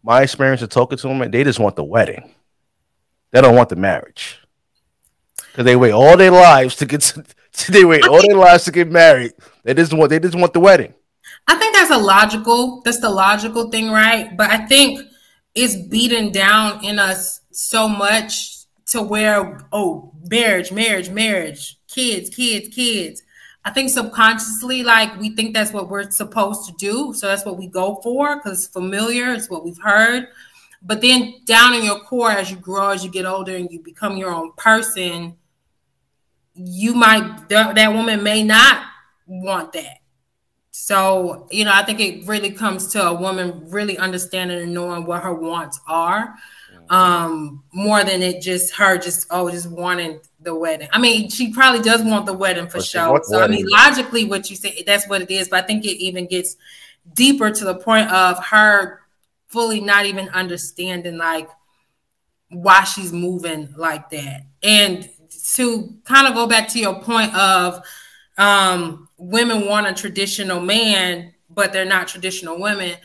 my 0.02 0.22
experience 0.22 0.62
of 0.62 0.70
talking 0.70 0.98
to 0.98 1.08
them, 1.08 1.32
they 1.32 1.44
just 1.44 1.60
want 1.60 1.76
the 1.76 1.84
wedding. 1.84 2.34
They 3.32 3.42
don't 3.42 3.56
want 3.56 3.70
the 3.70 3.76
marriage 3.76 4.40
because 5.52 5.66
they 5.66 5.76
wait 5.76 5.92
all 5.92 6.18
their 6.18 6.32
lives 6.32 6.76
to 6.78 6.86
get 6.86 7.02
to. 7.02 7.24
They 7.68 7.84
wait 7.84 8.08
all 8.08 8.22
their 8.26 8.38
lives 8.38 8.64
to 8.66 8.72
get 8.72 8.90
married. 8.90 9.34
They 9.64 9.74
just 9.74 9.92
want. 9.92 10.12
They 10.12 10.20
just 10.20 10.36
want 10.36 10.54
the 10.54 10.62
wedding. 10.62 10.94
I 11.46 11.58
think 11.58 11.76
that's 11.76 11.92
a 11.92 11.98
logical. 11.98 12.82
That's 12.86 13.02
the 13.02 13.10
logical 13.10 13.70
thing, 13.70 13.90
right? 13.90 14.38
But 14.38 14.50
I 14.50 14.66
think 14.66 15.02
it's 15.56 15.76
beaten 15.76 16.32
down 16.32 16.86
in 16.86 17.00
us 17.00 17.42
so 17.52 17.90
much 17.90 18.66
to 18.88 19.02
where 19.02 19.60
oh, 19.74 20.14
marriage, 20.30 20.72
marriage, 20.72 21.10
marriage, 21.10 21.79
kids, 21.90 22.30
kids, 22.30 22.74
kids. 22.74 23.24
I 23.66 23.72
think 23.72 23.90
subconsciously, 23.90 24.84
like 24.84 25.20
we 25.20 25.36
think 25.36 25.54
that's 25.54 25.74
what 25.74 25.90
we're 25.90 26.10
supposed 26.12 26.66
to 26.70 26.74
do, 26.78 27.14
so 27.14 27.28
that's 27.28 27.46
what 27.46 27.58
we 27.58 27.68
go 27.68 28.00
for 28.02 28.38
because 28.38 28.68
familiar. 28.68 29.34
It's 29.34 29.50
what 29.50 29.66
we've 29.66 29.82
heard. 29.82 30.28
But 30.82 31.02
then 31.02 31.36
down 31.46 31.74
in 31.74 31.84
your 31.84 32.00
core, 32.00 32.32
as 32.32 32.50
you 32.50 32.58
grow, 32.58 32.92
as 32.92 33.04
you 33.04 33.12
get 33.12 33.26
older, 33.26 33.56
and 33.56 33.70
you 33.70 33.82
become 33.82 34.16
your 34.16 34.32
own 34.32 34.54
person, 34.54 35.36
you 36.56 36.94
might 36.94 37.50
that, 37.50 37.76
that 37.76 37.94
woman 37.94 38.24
may 38.24 38.44
not 38.44 38.86
want 39.28 39.74
that. 39.74 39.98
So, 40.72 41.48
you 41.52 41.66
know, 41.66 41.74
I 41.74 41.84
think 41.84 42.00
it 42.00 42.26
really 42.26 42.52
comes 42.52 42.88
to 42.94 43.06
a 43.06 43.14
woman 43.14 43.70
really 43.70 43.98
understanding 43.98 44.62
and 44.62 44.74
knowing 44.74 45.06
what 45.06 45.24
her 45.24 45.34
wants 45.34 45.80
are. 45.88 46.36
Um, 46.90 47.64
more 47.72 48.04
than 48.04 48.24
it 48.24 48.42
just 48.42 48.74
her 48.74 48.98
just 48.98 49.28
oh 49.30 49.52
just 49.52 49.70
wanting 49.70 50.22
the 50.50 50.56
wedding. 50.56 50.90
I 50.92 51.00
mean, 51.00 51.30
she 51.30 51.54
probably 51.54 51.82
does 51.82 52.04
want 52.04 52.26
the 52.26 52.34
wedding 52.34 52.68
for 52.68 52.80
But 52.80 52.86
sure. 52.86 53.22
So 53.24 53.42
I 53.42 53.48
mean, 53.48 53.68
logically 53.68 54.26
what 54.26 54.50
you 54.50 54.56
say 54.56 54.84
that's 54.86 55.08
what 55.08 55.22
it 55.22 55.30
is, 55.30 55.48
but 55.48 55.64
I 55.64 55.68
think 55.68 55.86
it 55.86 56.02
even 56.04 56.26
gets 56.26 56.58
deeper 57.14 57.52
to 57.52 57.64
the 57.66 57.76
point 57.76 58.10
of 58.12 58.44
her 58.46 59.02
fully 59.48 59.80
not 59.80 60.06
even 60.06 60.28
understanding 60.30 61.18
like 61.18 61.50
why 62.50 62.84
she's 62.84 63.14
moving 63.14 63.74
like 63.78 64.10
that. 64.10 64.46
And 64.64 65.08
to 65.56 65.96
kind 66.04 66.28
of 66.28 66.34
go 66.34 66.48
back 66.48 66.68
to 66.70 66.80
your 66.80 67.00
point 67.02 67.36
of 67.36 67.84
um, 68.38 69.08
women 69.18 69.68
want 69.68 69.88
a 69.88 69.94
traditional 69.94 70.62
man, 70.62 71.34
but 71.50 71.72
they're 71.74 71.86
not 71.86 72.08
traditional 72.08 72.60
women. 72.60 72.96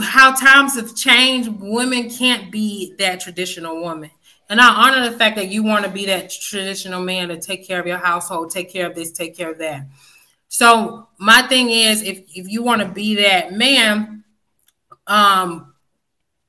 How 0.00 0.32
times 0.34 0.74
have 0.76 0.94
changed, 0.96 1.50
women 1.60 2.10
can't 2.10 2.50
be 2.50 2.94
that 2.98 3.20
traditional 3.20 3.80
woman. 3.80 4.10
And 4.48 4.60
I 4.60 4.68
honor 4.68 5.08
the 5.08 5.16
fact 5.16 5.36
that 5.36 5.48
you 5.48 5.62
want 5.62 5.84
to 5.84 5.90
be 5.90 6.06
that 6.06 6.30
traditional 6.30 7.02
man 7.02 7.28
to 7.28 7.40
take 7.40 7.66
care 7.66 7.80
of 7.80 7.86
your 7.86 7.98
household, 7.98 8.50
take 8.50 8.70
care 8.70 8.86
of 8.86 8.94
this, 8.94 9.10
take 9.10 9.36
care 9.36 9.50
of 9.52 9.58
that. 9.58 9.86
So 10.48 11.08
my 11.18 11.42
thing 11.42 11.70
is, 11.70 12.02
if 12.02 12.18
if 12.34 12.48
you 12.48 12.62
want 12.62 12.82
to 12.82 12.88
be 12.88 13.16
that 13.16 13.52
man, 13.52 14.24
um, 15.06 15.74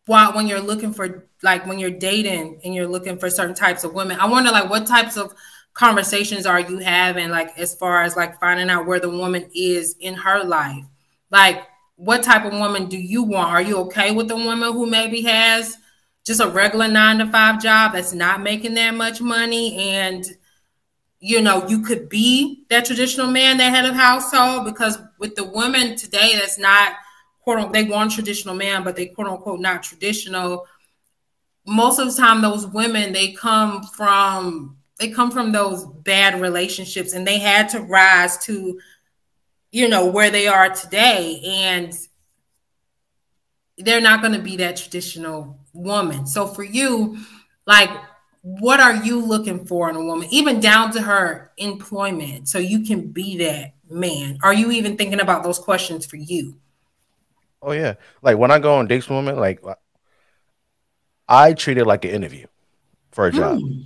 while 0.05 0.33
when 0.33 0.47
you're 0.47 0.61
looking 0.61 0.93
for 0.93 1.27
like 1.41 1.65
when 1.65 1.79
you're 1.79 1.89
dating 1.89 2.59
and 2.63 2.75
you're 2.75 2.87
looking 2.87 3.17
for 3.17 3.29
certain 3.29 3.55
types 3.55 3.83
of 3.83 3.93
women, 3.93 4.19
I 4.19 4.27
wonder 4.27 4.51
like 4.51 4.69
what 4.69 4.85
types 4.85 5.17
of 5.17 5.33
conversations 5.73 6.45
are 6.45 6.59
you 6.59 6.79
having, 6.79 7.29
like 7.29 7.57
as 7.57 7.75
far 7.75 8.03
as 8.03 8.15
like 8.15 8.39
finding 8.39 8.69
out 8.69 8.85
where 8.85 8.99
the 8.99 9.09
woman 9.09 9.49
is 9.55 9.95
in 9.99 10.13
her 10.15 10.43
life, 10.43 10.85
like 11.31 11.63
what 11.95 12.23
type 12.23 12.45
of 12.45 12.53
woman 12.53 12.87
do 12.87 12.97
you 12.97 13.23
want? 13.23 13.49
Are 13.49 13.61
you 13.61 13.77
okay 13.79 14.11
with 14.11 14.29
a 14.31 14.35
woman 14.35 14.73
who 14.73 14.85
maybe 14.85 15.21
has 15.21 15.77
just 16.25 16.41
a 16.41 16.47
regular 16.47 16.87
nine 16.87 17.19
to 17.19 17.27
five 17.27 17.61
job 17.61 17.93
that's 17.93 18.13
not 18.13 18.41
making 18.41 18.73
that 18.73 18.95
much 18.95 19.21
money 19.21 19.77
and 19.77 20.25
you 21.19 21.41
know, 21.41 21.67
you 21.67 21.81
could 21.81 22.07
be 22.07 22.65
that 22.69 22.85
traditional 22.85 23.25
man, 23.25 23.57
that 23.57 23.73
head 23.73 23.85
of 23.85 23.95
household, 23.95 24.65
because 24.65 24.99
with 25.17 25.33
the 25.33 25.43
women 25.43 25.95
today, 25.95 26.33
that's 26.35 26.59
not 26.59 26.93
quote 27.41 27.57
unquote, 27.57 27.73
they 27.73 27.83
want 27.83 28.11
traditional 28.11 28.53
man, 28.53 28.83
but 28.83 28.95
they 28.95 29.07
quote 29.07 29.27
unquote 29.27 29.59
not 29.59 29.81
traditional. 29.81 30.67
Most 31.65 31.99
of 31.99 32.07
the 32.07 32.21
time, 32.21 32.41
those 32.41 32.67
women 32.67 33.13
they 33.13 33.31
come 33.31 33.81
from 33.83 34.77
they 34.99 35.09
come 35.09 35.31
from 35.31 35.51
those 35.51 35.85
bad 35.85 36.39
relationships, 36.39 37.13
and 37.13 37.25
they 37.25 37.39
had 37.39 37.69
to 37.69 37.81
rise 37.81 38.37
to, 38.45 38.79
you 39.71 39.89
know, 39.89 40.05
where 40.05 40.29
they 40.29 40.47
are 40.47 40.69
today, 40.69 41.41
and 41.43 41.93
they're 43.77 43.99
not 43.99 44.21
going 44.21 44.33
to 44.33 44.39
be 44.39 44.57
that 44.57 44.77
traditional 44.77 45.59
woman. 45.75 46.25
So 46.25 46.47
for 46.47 46.63
you, 46.63 47.17
like 47.67 47.89
what 48.45 48.79
are 48.79 48.93
you 49.03 49.19
looking 49.25 49.65
for 49.65 49.89
in 49.89 49.95
a 49.95 50.03
woman, 50.03 50.27
even 50.29 50.59
down 50.59 50.91
to 50.91 51.01
her 51.01 51.51
employment, 51.57 52.47
so 52.47 52.59
you 52.59 52.81
can 52.81 53.07
be 53.07 53.37
that 53.39 53.73
man? 53.89 54.37
Are 54.43 54.53
you 54.53 54.69
even 54.71 54.97
thinking 54.97 55.19
about 55.19 55.43
those 55.43 55.57
questions 55.57 56.05
for 56.05 56.17
you? 56.17 56.55
Oh 57.63 57.71
yeah, 57.71 57.95
like 58.21 58.37
when 58.37 58.51
I 58.51 58.59
go 58.59 58.75
on 58.75 58.85
dates 58.85 59.09
with 59.09 59.17
women, 59.17 59.37
like 59.37 59.63
I 61.27 61.53
treat 61.53 61.79
it 61.79 61.85
like 61.85 62.05
an 62.05 62.11
interview 62.11 62.45
for 63.11 63.25
a 63.25 63.31
job. 63.31 63.57
Mm. 63.57 63.85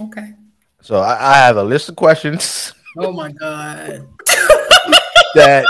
Okay. 0.00 0.34
So 0.80 0.96
I, 0.96 1.34
I 1.34 1.34
have 1.46 1.56
a 1.56 1.62
list 1.62 1.88
of 1.88 1.96
questions. 1.96 2.74
Oh 3.00 3.12
my 3.12 3.30
god. 3.30 4.08
that 5.34 5.64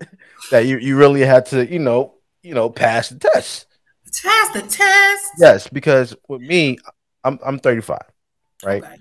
that 0.50 0.66
you, 0.66 0.78
you 0.78 0.96
really 0.96 1.20
had 1.20 1.46
to, 1.46 1.64
you 1.64 1.78
know, 1.78 2.14
you 2.42 2.54
know, 2.54 2.70
pass 2.70 3.10
the 3.10 3.18
test. 3.20 3.66
Pass 4.20 4.52
the 4.52 4.62
test. 4.62 5.32
Yes, 5.38 5.68
because 5.68 6.14
with 6.28 6.42
me, 6.42 6.78
I'm 7.24 7.38
I'm 7.44 7.58
35, 7.58 7.98
right? 8.64 8.82
Okay. 8.82 8.96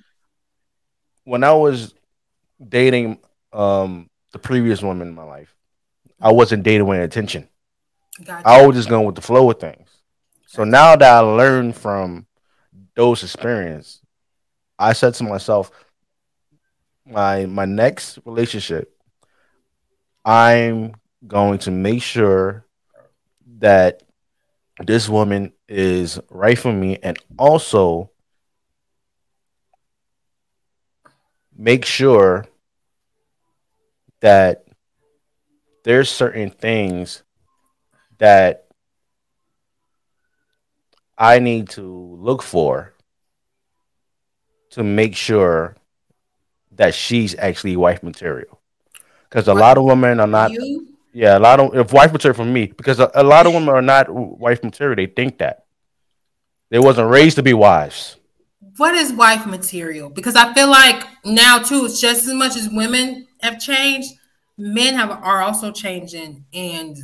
When 1.26 1.44
I 1.44 1.54
was 1.54 1.94
dating 2.68 3.20
um 3.52 4.10
the 4.32 4.40
previous 4.40 4.82
woman 4.82 5.10
in 5.10 5.14
my 5.16 5.24
life, 5.24 5.54
I 6.20 6.32
wasn't 6.32 6.64
dating 6.64 6.88
with 6.88 7.02
intention. 7.02 7.50
Gotcha. 8.24 8.48
I 8.48 8.66
was 8.66 8.76
just 8.76 8.90
going 8.90 9.06
with 9.06 9.16
the 9.16 9.22
flow 9.22 9.50
of 9.50 9.60
things. 9.60 9.90
So 10.48 10.64
now 10.64 10.96
that 10.96 11.14
I 11.14 11.20
learned 11.20 11.76
from 11.76 12.28
those 12.96 13.24
experiences, 13.24 14.02
I 14.78 14.94
said 14.94 15.14
to 15.16 15.24
myself, 15.24 15.72
my 17.06 17.46
my 17.46 17.66
next 17.66 18.20
relationship, 18.26 18.94
I'm 20.24 20.94
going 21.26 21.60
to 21.60 21.72
make 21.72 22.02
sure 22.02 22.66
that 23.60 24.04
this 24.86 25.10
woman 25.10 25.54
is 25.68 26.20
right 26.30 26.58
for 26.58 26.72
me 26.72 26.98
and 27.02 27.18
also 27.38 28.12
make 31.56 31.86
sure 31.86 32.46
that 34.22 34.66
there's 35.84 36.10
certain 36.10 36.50
things 36.50 37.24
that 38.18 38.68
I 41.18 41.40
need 41.40 41.70
to 41.70 42.18
look 42.20 42.42
for 42.42 42.94
to 44.72 44.84
make 44.84 45.16
sure 45.16 45.76
that 46.74 46.96
she's 46.96 47.36
actually 47.36 47.76
wife 47.76 48.02
material. 48.02 48.60
Because 49.30 49.48
a 49.48 49.54
lot 49.54 49.78
of 49.78 49.84
women 49.84 50.20
are 50.20 50.28
not. 50.28 50.52
You? 50.52 50.91
Yeah, 51.14 51.38
a 51.38 51.40
lot 51.40 51.60
of 51.60 51.76
if 51.76 51.92
wife 51.92 52.14
material 52.14 52.36
for 52.36 52.46
me, 52.46 52.68
because 52.68 53.00
a, 53.00 53.12
a 53.16 53.24
lot 53.24 53.46
of 53.46 53.54
women 53.54 53.70
are 53.70 53.82
not 53.82 54.10
wife 54.10 54.64
material. 54.64 54.96
They 54.96 55.08
think 55.08 55.40
that 55.40 55.66
they 56.70 56.80
wasn't 56.80 57.10
raised 57.10 57.36
to 57.36 57.44
be 57.44 57.54
wives. 57.54 58.18
What 58.78 58.96
is 58.96 59.12
wife 59.12 59.46
material? 59.46 60.10
Because 60.10 60.36
I 60.36 60.54
feel 60.54 60.70
like 60.70 61.06
now 61.26 61.60
too, 61.60 61.86
it's 61.86 62.00
just 62.00 62.28
as 62.28 62.34
much 62.34 62.56
as 62.56 62.70
women 62.70 63.28
have 63.42 63.60
changed, 63.60 64.14
men 64.58 64.94
have 64.96 65.12
are 65.12 65.42
also 65.42 65.72
changing 65.72 66.46
and 66.54 66.98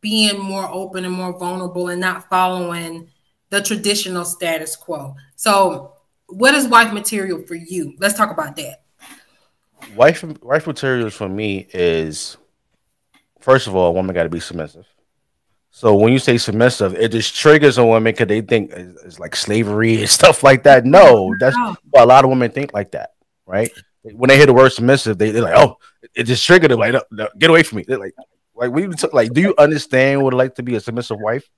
being 0.00 0.38
more 0.38 0.68
open 0.68 1.04
and 1.04 1.14
more 1.14 1.36
vulnerable 1.36 1.88
and 1.88 2.00
not 2.00 2.28
following 2.28 3.08
the 3.50 3.60
traditional 3.60 4.24
status 4.24 4.76
quo. 4.76 5.16
So, 5.34 5.94
what 6.28 6.54
is 6.54 6.68
wife 6.68 6.92
material 6.92 7.42
for 7.46 7.56
you? 7.56 7.94
Let's 7.98 8.14
talk 8.14 8.30
about 8.30 8.54
that. 8.56 8.82
Wife 9.96 10.22
wife 10.42 10.66
materials 10.66 11.14
for 11.14 11.28
me 11.28 11.66
is 11.72 12.36
first 13.46 13.68
of 13.68 13.76
all, 13.76 13.86
a 13.86 13.92
woman 13.92 14.12
got 14.12 14.24
to 14.24 14.28
be 14.28 14.40
submissive. 14.40 14.84
So 15.70 15.94
when 15.94 16.12
you 16.12 16.18
say 16.18 16.36
submissive, 16.36 16.94
it 16.94 17.12
just 17.12 17.36
triggers 17.36 17.78
a 17.78 17.86
woman 17.86 18.12
because 18.12 18.26
they 18.26 18.40
think 18.40 18.72
it's, 18.72 19.02
it's 19.04 19.18
like 19.20 19.36
slavery 19.36 20.00
and 20.00 20.10
stuff 20.20 20.42
like 20.42 20.64
that. 20.64 20.84
No, 20.84 21.32
that's 21.38 21.56
well, 21.92 22.04
a 22.04 22.06
lot 22.06 22.24
of 22.24 22.30
women 22.30 22.50
think 22.50 22.74
like 22.74 22.90
that, 22.90 23.10
right? 23.46 23.70
When 24.02 24.28
they 24.28 24.36
hear 24.36 24.46
the 24.46 24.52
word 24.52 24.70
submissive, 24.70 25.16
they, 25.18 25.30
they're 25.30 25.42
like, 25.42 25.56
"Oh, 25.56 25.76
it 26.14 26.24
just 26.24 26.44
triggered 26.44 26.70
them." 26.70 26.80
Like, 26.80 26.92
no, 26.92 27.02
no, 27.12 27.28
get 27.38 27.50
away 27.50 27.62
from 27.62 27.78
me. 27.78 27.84
They're 27.86 27.98
like, 27.98 28.14
like 28.54 28.72
we 28.72 28.88
like, 29.12 29.32
do 29.32 29.40
you 29.40 29.54
understand 29.58 30.22
what 30.22 30.32
it's 30.34 30.38
like 30.38 30.54
to 30.56 30.62
be 30.62 30.74
a 30.74 30.80
submissive 30.80 31.18
wife? 31.20 31.48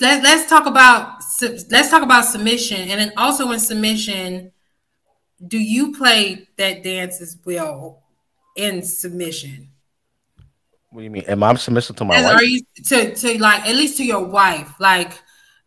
Let, 0.00 0.22
let's 0.22 0.48
talk 0.48 0.66
about 0.66 1.22
let's 1.42 1.90
talk 1.90 2.02
about 2.02 2.24
submission, 2.24 2.88
and 2.88 3.00
then 3.00 3.12
also 3.16 3.50
in 3.50 3.60
submission, 3.60 4.52
do 5.46 5.58
you 5.58 5.92
play 5.92 6.48
that 6.56 6.82
dance 6.82 7.20
as 7.20 7.36
well 7.44 8.02
in 8.56 8.82
submission? 8.82 9.70
What 10.90 11.00
do 11.00 11.04
you 11.04 11.10
mean? 11.10 11.24
Am 11.28 11.42
I 11.42 11.54
submissive 11.54 11.96
to 11.96 12.04
my 12.04 12.16
As 12.16 12.24
wife? 12.24 12.34
are 12.36 12.44
you 12.44 12.62
to 12.86 13.14
to 13.14 13.40
like 13.42 13.66
at 13.66 13.74
least 13.76 13.98
to 13.98 14.04
your 14.04 14.24
wife? 14.24 14.72
Like, 14.80 15.12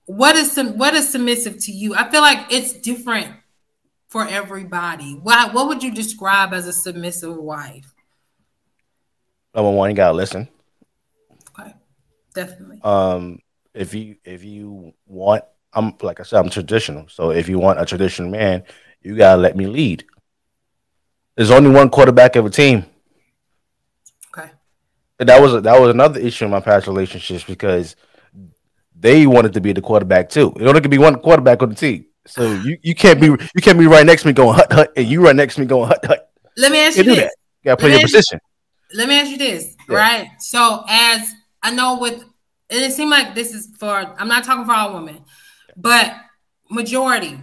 what 0.05 0.35
is 0.35 0.51
some 0.51 0.77
what 0.77 0.93
is 0.95 1.09
submissive 1.09 1.59
to 1.65 1.71
you? 1.71 1.93
I 1.95 2.09
feel 2.09 2.21
like 2.21 2.51
it's 2.51 2.73
different 2.73 3.33
for 4.07 4.27
everybody. 4.27 5.13
What 5.13 5.53
what 5.53 5.67
would 5.67 5.83
you 5.83 5.91
describe 5.91 6.53
as 6.53 6.67
a 6.67 6.73
submissive 6.73 7.35
wife? 7.37 7.93
Number 9.53 9.71
one, 9.71 9.89
you 9.91 9.95
gotta 9.95 10.15
listen. 10.17 10.47
Okay, 11.59 11.73
definitely. 12.33 12.79
um 12.83 13.39
if 13.73 13.93
you 13.93 14.15
if 14.25 14.43
you 14.43 14.93
want 15.05 15.43
i'm 15.73 15.93
like 16.01 16.19
i 16.19 16.23
said 16.23 16.39
i'm 16.39 16.49
traditional 16.49 17.07
so 17.07 17.31
if 17.31 17.47
you 17.47 17.57
want 17.57 17.79
a 17.79 17.85
traditional 17.85 18.29
man 18.29 18.63
you 19.01 19.15
gotta 19.15 19.39
let 19.39 19.55
me 19.55 19.65
lead 19.65 20.03
there's 21.37 21.51
only 21.51 21.69
one 21.69 21.89
quarterback 21.89 22.35
of 22.35 22.45
a 22.45 22.49
team 22.49 22.85
that 25.27 25.41
was 25.41 25.61
that 25.63 25.79
was 25.79 25.89
another 25.89 26.19
issue 26.19 26.45
in 26.45 26.51
my 26.51 26.59
past 26.59 26.87
relationships 26.87 27.43
because 27.43 27.95
they 28.95 29.25
wanted 29.27 29.53
to 29.53 29.61
be 29.61 29.73
the 29.73 29.81
quarterback 29.81 30.29
too 30.29 30.53
it 30.59 30.67
only 30.67 30.81
could 30.81 30.91
be 30.91 30.97
one 30.97 31.15
quarterback 31.19 31.61
on 31.61 31.69
the 31.69 31.75
team 31.75 32.05
so 32.25 32.53
you, 32.65 32.77
you 32.81 32.95
can't 32.95 33.19
be 33.19 33.27
you 33.27 33.61
can't 33.61 33.79
be 33.79 33.87
right 33.87 34.05
next 34.05 34.23
to 34.23 34.27
me 34.27 34.33
going 34.33 34.55
hut 34.55 34.71
hut 34.71 34.91
and 34.95 35.07
you 35.07 35.23
right 35.23 35.35
next 35.35 35.55
to 35.55 35.61
me 35.61 35.67
going 35.67 35.87
hut 35.87 36.03
hut 36.05 36.29
let 36.57 36.71
me 36.71 36.79
ask 36.79 36.97
you 36.97 37.03
you 37.03 37.15
this. 37.15 37.19
that 37.23 37.35
you 37.63 37.65
gotta 37.65 37.77
play 37.77 37.89
Let 37.91 37.99
your 38.01 38.07
position 38.07 38.39
let 38.93 39.07
me 39.07 39.19
ask 39.19 39.31
you 39.31 39.37
this, 39.37 39.75
Yeah. 39.89 39.97
right? 39.97 40.27
So 40.39 40.83
as 40.87 41.33
I 41.63 41.71
know 41.71 41.97
with 41.99 42.23
and 42.69 42.79
it 42.83 42.93
seemed 42.93 43.09
like 43.11 43.35
this 43.35 43.53
is 43.53 43.69
for 43.77 43.95
I'm 44.17 44.27
not 44.27 44.43
talking 44.43 44.65
for 44.65 44.73
all 44.73 44.93
women, 44.93 45.23
but 45.75 46.15
majority, 46.69 47.37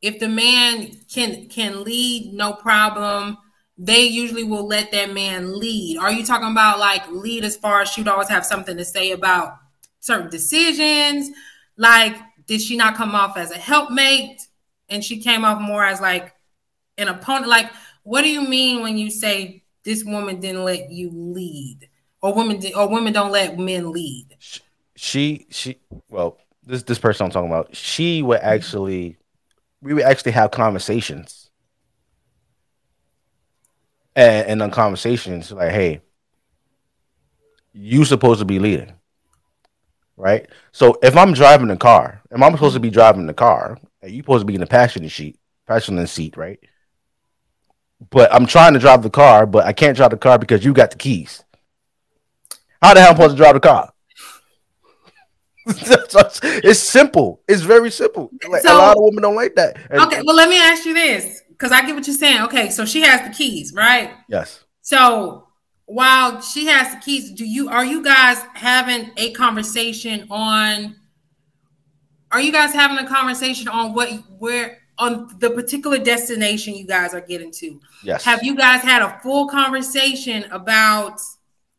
if 0.00 0.18
the 0.18 0.28
man 0.28 0.92
can 1.12 1.48
can 1.48 1.84
lead, 1.84 2.32
no 2.32 2.52
problem. 2.54 3.38
They 3.82 4.02
usually 4.02 4.44
will 4.44 4.66
let 4.66 4.92
that 4.92 5.14
man 5.14 5.58
lead. 5.58 5.96
Are 5.98 6.12
you 6.12 6.24
talking 6.24 6.50
about 6.50 6.78
like 6.78 7.08
lead 7.10 7.44
as 7.44 7.56
far 7.56 7.80
as 7.80 7.88
she'd 7.88 8.08
always 8.08 8.28
have 8.28 8.44
something 8.44 8.76
to 8.76 8.84
say 8.84 9.12
about 9.12 9.56
certain 10.00 10.30
decisions? 10.30 11.30
Like, 11.76 12.16
did 12.46 12.60
she 12.60 12.76
not 12.76 12.94
come 12.94 13.14
off 13.14 13.38
as 13.38 13.50
a 13.50 13.58
helpmate 13.58 14.42
and 14.90 15.02
she 15.02 15.18
came 15.20 15.44
off 15.44 15.60
more 15.60 15.84
as 15.84 16.00
like 16.00 16.34
an 16.98 17.08
opponent? 17.08 17.48
Like, 17.48 17.70
what 18.02 18.22
do 18.22 18.28
you 18.28 18.42
mean 18.42 18.82
when 18.82 18.98
you 18.98 19.10
say 19.10 19.62
this 19.82 20.04
woman 20.04 20.40
didn't 20.40 20.64
let 20.64 20.90
you 20.90 21.10
lead? 21.10 21.88
or 22.22 22.34
women 22.34 22.60
or 22.76 22.88
women 22.88 23.12
don't 23.12 23.32
let 23.32 23.58
men 23.58 23.92
lead. 23.92 24.36
She 24.96 25.46
she 25.50 25.78
well, 26.08 26.38
this 26.64 26.82
this 26.82 26.98
person 26.98 27.24
I'm 27.24 27.30
talking 27.30 27.50
about, 27.50 27.74
she 27.74 28.22
would 28.22 28.40
mm-hmm. 28.40 28.48
actually 28.48 29.16
we 29.82 29.94
would 29.94 30.04
actually 30.04 30.32
have 30.32 30.50
conversations. 30.50 31.49
And 34.16 34.46
and 34.48 34.62
on 34.62 34.70
conversations 34.70 35.52
like, 35.52 35.72
hey, 35.72 36.00
you 37.72 38.04
supposed 38.04 38.40
to 38.40 38.44
be 38.44 38.58
leading. 38.58 38.92
Right? 40.16 40.48
So 40.72 40.98
if 41.02 41.16
I'm 41.16 41.32
driving 41.32 41.68
the 41.68 41.76
car, 41.76 42.20
if 42.30 42.42
I'm 42.42 42.52
supposed 42.52 42.74
to 42.74 42.80
be 42.80 42.90
driving 42.90 43.26
the 43.26 43.34
car, 43.34 43.78
and 44.02 44.10
you 44.12 44.20
supposed 44.22 44.42
to 44.42 44.46
be 44.46 44.54
in 44.54 44.60
the 44.60 44.66
passenger 44.66 45.08
seat, 45.08 45.38
passenger 45.66 46.06
seat, 46.06 46.36
right? 46.36 46.58
But 48.10 48.32
I'm 48.34 48.46
trying 48.46 48.74
to 48.74 48.78
drive 48.80 49.02
the 49.02 49.10
car, 49.10 49.46
but 49.46 49.64
I 49.64 49.72
can't 49.72 49.96
drive 49.96 50.10
the 50.10 50.16
car 50.16 50.38
because 50.38 50.64
you 50.64 50.72
got 50.72 50.90
the 50.90 50.96
keys. 50.98 51.42
How 52.82 52.94
the 52.94 53.00
hell 53.00 53.10
am 53.10 53.14
I 53.14 53.16
supposed 53.18 53.36
to 53.36 53.42
drive 53.42 53.54
the 53.54 53.60
car? 53.60 53.92
it's 56.64 56.78
simple. 56.80 57.42
It's 57.46 57.62
very 57.62 57.90
simple. 57.90 58.30
Like, 58.48 58.62
So- 58.62 58.76
a 58.76 58.78
lot 58.78 58.96
of 58.96 59.02
women 59.02 59.22
don't 59.22 59.36
like 59.36 59.54
that. 59.56 59.76
And- 59.90 60.00
Okay, 60.02 60.20
well, 60.24 60.36
let 60.36 60.48
me 60.48 60.58
ask 60.58 60.84
you 60.84 60.94
this 60.94 61.42
because 61.60 61.72
I 61.72 61.84
get 61.84 61.94
what 61.94 62.06
you're 62.06 62.16
saying. 62.16 62.40
Okay, 62.42 62.70
so 62.70 62.86
she 62.86 63.02
has 63.02 63.20
the 63.22 63.34
keys, 63.34 63.74
right? 63.74 64.12
Yes. 64.28 64.64
So 64.80 65.48
while 65.84 66.40
she 66.40 66.66
has 66.66 66.94
the 66.94 67.00
keys, 67.00 67.32
do 67.32 67.44
you 67.44 67.68
are 67.68 67.84
you 67.84 68.02
guys 68.02 68.42
having 68.54 69.10
a 69.18 69.32
conversation 69.32 70.26
on? 70.30 70.96
Are 72.32 72.40
you 72.40 72.50
guys 72.52 72.72
having 72.72 73.04
a 73.04 73.06
conversation 73.06 73.68
on 73.68 73.92
what 73.92 74.08
where 74.38 74.78
on 74.96 75.36
the 75.38 75.50
particular 75.50 75.98
destination 75.98 76.74
you 76.74 76.86
guys 76.86 77.12
are 77.12 77.20
getting 77.20 77.52
to? 77.52 77.78
Yes. 78.02 78.24
Have 78.24 78.42
you 78.42 78.56
guys 78.56 78.82
had 78.82 79.02
a 79.02 79.20
full 79.22 79.48
conversation 79.48 80.44
about 80.44 81.20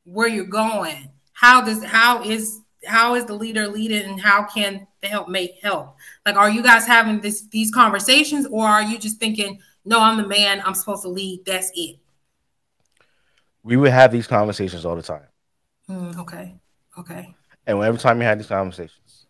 where 0.04 0.28
you're 0.28 0.46
going? 0.46 1.10
How 1.34 1.62
does 1.62 1.84
how 1.84 2.24
is 2.24 2.60
how 2.86 3.16
is 3.16 3.26
the 3.26 3.34
leader 3.34 3.68
leading 3.68 4.04
and 4.04 4.22
how 4.22 4.44
can 4.44 4.86
the 5.02 5.08
help 5.08 5.28
make 5.28 5.60
help? 5.64 5.96
Like 6.24 6.36
are 6.36 6.52
you 6.52 6.62
guys 6.62 6.86
having 6.86 7.22
this 7.22 7.48
these 7.48 7.72
conversations 7.72 8.46
or 8.46 8.68
are 8.68 8.84
you 8.84 9.00
just 9.00 9.20
thinking, 9.20 9.60
no, 9.86 10.00
I'm 10.00 10.18
the 10.22 10.28
man, 10.28 10.62
I'm 10.66 10.74
supposed 10.74 11.02
to 11.04 11.10
lead, 11.10 11.46
that's 11.46 11.72
it? 11.76 11.98
we 13.64 13.78
would 13.78 13.92
have 13.92 14.12
these 14.12 14.26
conversations 14.26 14.86
all 14.86 14.96
the 14.96 15.04
time. 15.04 15.28
Mm, 15.88 16.18
okay. 16.18 16.56
Okay. 16.98 17.36
And 17.68 17.80
every 17.84 18.00
time 18.00 18.18
we 18.18 18.26
had 18.26 18.40
these 18.40 18.48
conversations. 18.48 19.28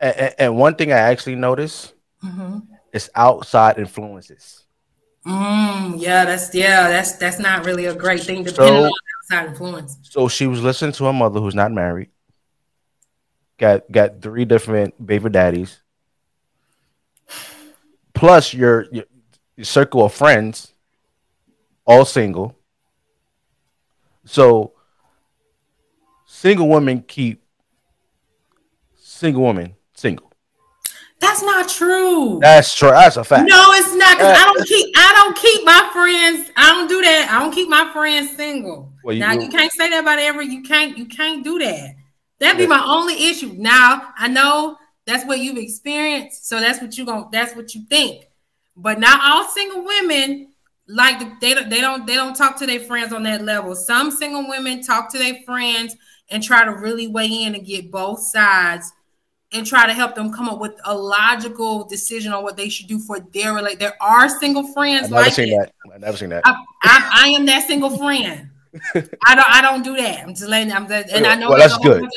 And, 0.00 0.16
and, 0.16 0.34
and 0.38 0.56
one 0.56 0.74
thing 0.74 0.90
I 0.92 0.96
actually 0.98 1.34
noticed 1.36 1.92
Mm-hmm. 2.24 2.58
is 2.92 3.10
outside 3.14 3.78
influences. 3.78 4.64
Mm, 5.26 6.00
yeah, 6.00 6.24
that's 6.24 6.54
yeah, 6.54 6.88
that's 6.88 7.12
that's 7.16 7.38
not 7.38 7.64
really 7.66 7.86
a 7.86 7.94
great 7.94 8.20
thing 8.22 8.42
depending 8.42 8.56
So- 8.74 8.84
on 8.84 8.92
outside 9.32 9.48
influence. 9.50 9.98
So 10.02 10.28
she 10.28 10.46
was 10.46 10.62
listening 10.62 10.92
to 10.92 11.04
her 11.04 11.12
mother 11.12 11.40
who's 11.40 11.54
not 11.54 11.72
married. 11.72 12.08
Got 13.58 13.90
got 13.92 14.20
three 14.22 14.44
different 14.46 14.94
baby 15.06 15.28
daddies. 15.28 15.80
Plus 18.14 18.52
your, 18.54 18.86
your 18.92 19.04
your 19.60 19.66
circle 19.66 20.02
of 20.02 20.14
friends, 20.14 20.72
all 21.84 22.06
single. 22.06 22.56
So 24.24 24.72
single 26.24 26.66
women 26.66 27.02
keep 27.06 27.42
single 28.96 29.42
women 29.42 29.74
single. 29.92 30.32
That's 31.20 31.42
not 31.42 31.68
true. 31.68 32.38
That's 32.40 32.74
true. 32.74 32.88
That's 32.88 33.18
a 33.18 33.24
fact. 33.24 33.50
No, 33.50 33.72
it's 33.72 33.94
not 33.94 34.16
because 34.16 34.34
I 34.38 34.44
don't 34.46 34.66
keep 34.66 34.94
I 34.96 35.12
don't 35.16 35.36
keep 35.36 35.64
my 35.66 35.90
friends. 35.92 36.50
I 36.56 36.70
don't 36.70 36.88
do 36.88 37.02
that. 37.02 37.28
I 37.30 37.38
don't 37.40 37.52
keep 37.52 37.68
my 37.68 37.90
friends 37.92 38.34
single. 38.36 38.94
Well, 39.04 39.12
you 39.14 39.20
now 39.20 39.34
do- 39.34 39.42
you 39.42 39.50
can't 39.50 39.70
say 39.72 39.90
that 39.90 40.00
about 40.00 40.18
every. 40.18 40.46
You 40.46 40.62
can't. 40.62 40.96
You 40.96 41.04
can't 41.04 41.44
do 41.44 41.58
that. 41.58 41.96
That'd 42.38 42.56
be 42.56 42.66
my 42.66 42.82
only 42.82 43.28
issue. 43.28 43.52
Now 43.58 44.14
I 44.16 44.28
know 44.28 44.78
that's 45.04 45.26
what 45.26 45.40
you've 45.40 45.58
experienced, 45.58 46.48
so 46.48 46.60
that's 46.60 46.80
what 46.80 46.96
you 46.96 47.04
going 47.04 47.26
That's 47.30 47.54
what 47.54 47.74
you 47.74 47.82
think. 47.90 48.29
But 48.80 48.98
not 48.98 49.20
all 49.22 49.44
single 49.48 49.84
women 49.84 50.48
like 50.86 51.40
they 51.40 51.54
don't 51.54 51.68
they 51.70 51.80
don't 51.80 52.06
they 52.06 52.14
don't 52.14 52.34
talk 52.34 52.58
to 52.58 52.66
their 52.66 52.80
friends 52.80 53.12
on 53.12 53.22
that 53.24 53.42
level. 53.42 53.74
Some 53.74 54.10
single 54.10 54.48
women 54.48 54.82
talk 54.82 55.10
to 55.12 55.18
their 55.18 55.36
friends 55.44 55.96
and 56.30 56.42
try 56.42 56.64
to 56.64 56.72
really 56.72 57.06
weigh 57.08 57.44
in 57.44 57.54
and 57.54 57.64
get 57.66 57.90
both 57.90 58.20
sides 58.20 58.90
and 59.52 59.66
try 59.66 59.86
to 59.86 59.92
help 59.92 60.14
them 60.14 60.32
come 60.32 60.48
up 60.48 60.60
with 60.60 60.72
a 60.84 60.94
logical 60.96 61.84
decision 61.84 62.32
on 62.32 62.42
what 62.44 62.56
they 62.56 62.68
should 62.68 62.86
do 62.86 62.98
for 63.00 63.18
their 63.32 63.52
relate. 63.52 63.78
There 63.80 63.96
are 64.00 64.28
single 64.28 64.72
friends 64.72 65.06
I've 65.06 65.10
never 65.10 65.22
like 65.24 65.32
seen 65.32 65.52
it. 65.52 65.56
that. 65.58 65.92
I've 65.94 66.00
never 66.00 66.16
seen 66.16 66.28
that. 66.30 66.42
I, 66.46 66.54
I, 66.84 67.10
I 67.24 67.28
am 67.30 67.46
that 67.46 67.66
single 67.66 67.96
friend. 67.96 68.48
I 68.94 69.34
don't 69.34 69.50
I 69.50 69.60
don't 69.60 69.82
do 69.82 69.96
that. 69.96 70.22
I'm 70.22 70.34
just 70.34 70.48
letting 70.48 70.72
I'm 70.72 70.86
the, 70.86 71.04
and 71.14 71.26
I 71.26 71.34
know 71.34 71.50
Well, 71.50 71.58
that's 71.58 71.76
good. 71.78 72.04
of- 72.04 72.10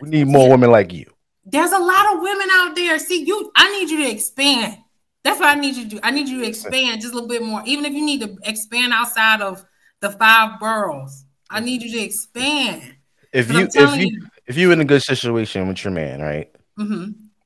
We 0.00 0.08
need 0.08 0.26
more 0.26 0.48
women 0.50 0.70
like 0.70 0.92
you. 0.92 1.06
there's 1.44 1.72
a 1.72 1.78
lot 1.78 2.14
of 2.14 2.22
women 2.22 2.48
out 2.52 2.74
there. 2.74 2.98
See, 2.98 3.24
you 3.24 3.52
I 3.54 3.70
need 3.78 3.90
you 3.90 4.04
to 4.04 4.10
expand. 4.10 4.78
That's 5.24 5.40
what 5.40 5.56
I 5.56 5.60
need 5.60 5.74
you 5.76 5.84
to 5.84 5.88
do. 5.88 6.00
I 6.02 6.10
need 6.10 6.28
you 6.28 6.40
to 6.42 6.46
expand 6.48 7.00
just 7.00 7.12
a 7.12 7.16
little 7.16 7.28
bit 7.28 7.42
more. 7.42 7.62
Even 7.66 7.84
if 7.84 7.92
you 7.92 8.04
need 8.04 8.20
to 8.20 8.36
expand 8.44 8.92
outside 8.92 9.40
of 9.40 9.64
the 10.00 10.10
five 10.10 10.58
boroughs, 10.60 11.24
I 11.50 11.60
need 11.60 11.82
you 11.82 11.90
to 11.92 12.04
expand. 12.04 12.94
If 13.32 13.52
you 13.52 13.68
if 13.74 13.96
you 13.96 14.06
you- 14.06 14.26
if 14.46 14.56
you're 14.56 14.72
in 14.72 14.80
a 14.80 14.84
good 14.84 15.02
situation 15.02 15.68
with 15.68 15.84
your 15.84 15.92
man, 15.92 16.20
right? 16.20 16.48
hmm 16.76 17.04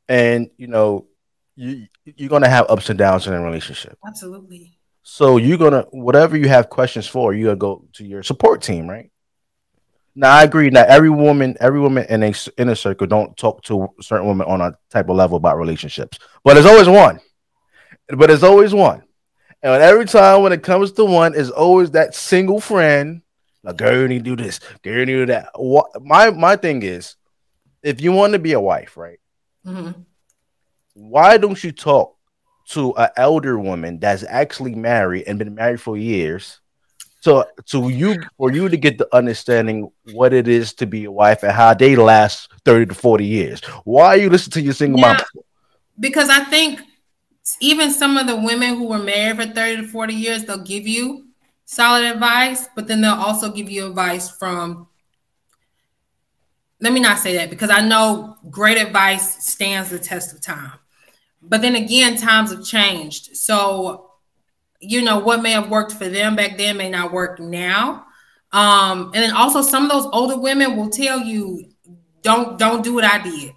and 0.09 0.51
you 0.57 0.66
know 0.66 1.07
you 1.55 1.87
you're 2.05 2.29
gonna 2.29 2.49
have 2.49 2.66
ups 2.68 2.91
and 2.91 2.99
downs 2.99 3.27
in 3.29 3.33
a 3.33 3.41
relationship 3.41 3.97
Absolutely. 4.05 4.77
so 5.03 5.37
you're 5.37 5.57
gonna 5.57 5.83
whatever 5.93 6.37
you 6.37 6.49
have 6.49 6.68
questions 6.68 7.07
for 7.07 7.33
you 7.33 7.45
gotta 7.47 7.57
go 7.57 7.85
to 7.93 8.05
your 8.05 8.23
support 8.25 8.61
team 8.62 8.91
right 8.91 9.11
now 10.16 10.35
i 10.35 10.43
agree 10.43 10.68
that 10.70 10.89
every 10.89 11.09
woman 11.09 11.57
every 11.61 11.79
woman 11.79 12.05
in 12.09 12.23
a 12.25 12.35
inner 12.59 12.75
circle 12.75 13.07
don't 13.07 13.37
talk 13.37 13.62
to 13.62 13.89
certain 14.01 14.27
women 14.27 14.47
on 14.49 14.61
a 14.61 14.73
type 14.91 15.09
of 15.09 15.16
level 15.16 15.37
about 15.37 15.57
relationships 15.57 16.18
but 16.45 16.55
there's 16.55 16.66
always 16.66 16.89
one 16.89 17.20
but 18.19 18.29
there's 18.29 18.43
always 18.43 18.75
one. 18.75 19.03
And 19.63 19.83
every 19.83 20.07
time 20.07 20.43
when 20.43 20.53
it 20.53 20.63
comes 20.63 20.93
to 20.93 21.05
one 21.05 21.35
is 21.35 21.51
always 21.51 21.93
that 21.93 22.15
single 22.15 22.61
friend 22.61 23.23
like 23.65 23.77
girl 23.77 24.01
you 24.01 24.09
need 24.09 24.25
to 24.25 24.37
do 24.37 24.43
this 24.43 24.59
girl 24.83 24.99
you 24.99 25.07
need 25.07 25.13
to 25.13 25.27
do 25.27 25.27
that. 25.27 25.51
What 25.55 26.03
my 26.03 26.31
my 26.31 26.57
thing 26.57 26.83
is 26.83 27.17
if 27.83 28.01
you 28.01 28.13
want 28.13 28.33
to 28.33 28.39
be 28.39 28.53
a 28.53 28.61
wife 28.61 28.97
right? 28.97 29.21
Hmm 29.65 29.91
why 30.95 31.37
don't 31.37 31.63
you 31.63 31.73
talk 31.73 32.17
to 32.69 32.93
an 32.95 33.09
elder 33.17 33.59
woman 33.59 33.99
that's 33.99 34.25
actually 34.29 34.75
married 34.75 35.25
and 35.27 35.39
been 35.39 35.55
married 35.55 35.81
for 35.81 35.97
years 35.97 36.61
so 37.21 37.45
to 37.67 37.89
you 37.89 38.21
for 38.37 38.53
you 38.53 38.69
to 38.69 38.77
get 38.77 38.99
the 38.99 39.09
understanding 39.15 39.91
what 40.13 40.33
it 40.33 40.49
is 40.49 40.73
to 40.75 40.87
be 40.87 41.05
a 41.05 41.11
wife 41.11 41.43
and 41.43 41.53
how 41.53 41.73
they 41.73 41.95
last 41.95 42.51
30 42.65 42.87
to 42.87 42.95
40 42.95 43.25
years? 43.25 43.61
Why 43.85 44.07
are 44.07 44.17
you 44.17 44.29
listen 44.29 44.51
to 44.53 44.61
your 44.61 44.75
single 44.75 45.01
mom? 45.01 45.19
Because 46.01 46.29
I 46.29 46.41
think 46.41 46.81
even 47.61 47.90
some 47.90 48.16
of 48.16 48.26
the 48.26 48.36
women 48.36 48.76
who 48.76 48.88
were 48.88 48.99
married 48.99 49.36
for 49.36 49.47
30 49.47 49.82
to 49.82 49.88
40 49.88 50.14
years, 50.14 50.45
they'll 50.45 50.59
give 50.59 50.86
you 50.86 51.26
solid 51.64 52.05
advice, 52.05 52.68
but 52.76 52.86
then 52.86 53.01
they'll 53.01 53.12
also 53.14 53.51
give 53.51 53.70
you 53.70 53.86
advice 53.86 54.30
from 54.30 54.88
let 56.80 56.93
me 56.93 56.99
not 57.01 57.18
say 57.18 57.36
that 57.36 57.49
because 57.49 57.70
I 57.70 57.80
know 57.80 58.36
great 58.51 58.76
advice 58.76 59.45
stands 59.45 59.90
the 59.90 60.01
test 60.01 60.34
of 60.34 60.40
time. 60.40 60.72
But 61.40 61.62
then 61.62 61.76
again, 61.76 62.16
times 62.16 62.51
have 62.51 62.64
changed. 62.64 63.36
So, 63.36 64.11
you 64.80 65.01
know, 65.01 65.20
what 65.20 65.43
may 65.43 65.53
have 65.53 65.70
worked 65.70 65.93
for 65.93 66.09
them 66.09 66.34
back 66.34 66.59
then 66.59 66.76
may 66.76 66.90
not 66.90 67.12
work 67.12 67.38
now. 67.38 68.05
Um, 68.51 69.12
and 69.14 69.22
then 69.22 69.30
also 69.30 69.62
some 69.62 69.84
of 69.84 69.90
those 69.90 70.07
older 70.12 70.36
women 70.36 70.76
will 70.76 70.90
tell 70.90 71.20
you, 71.20 71.64
don't 72.22 72.59
don't 72.59 72.82
do 72.82 72.95
what 72.95 73.05
I 73.05 73.22
did. 73.22 73.55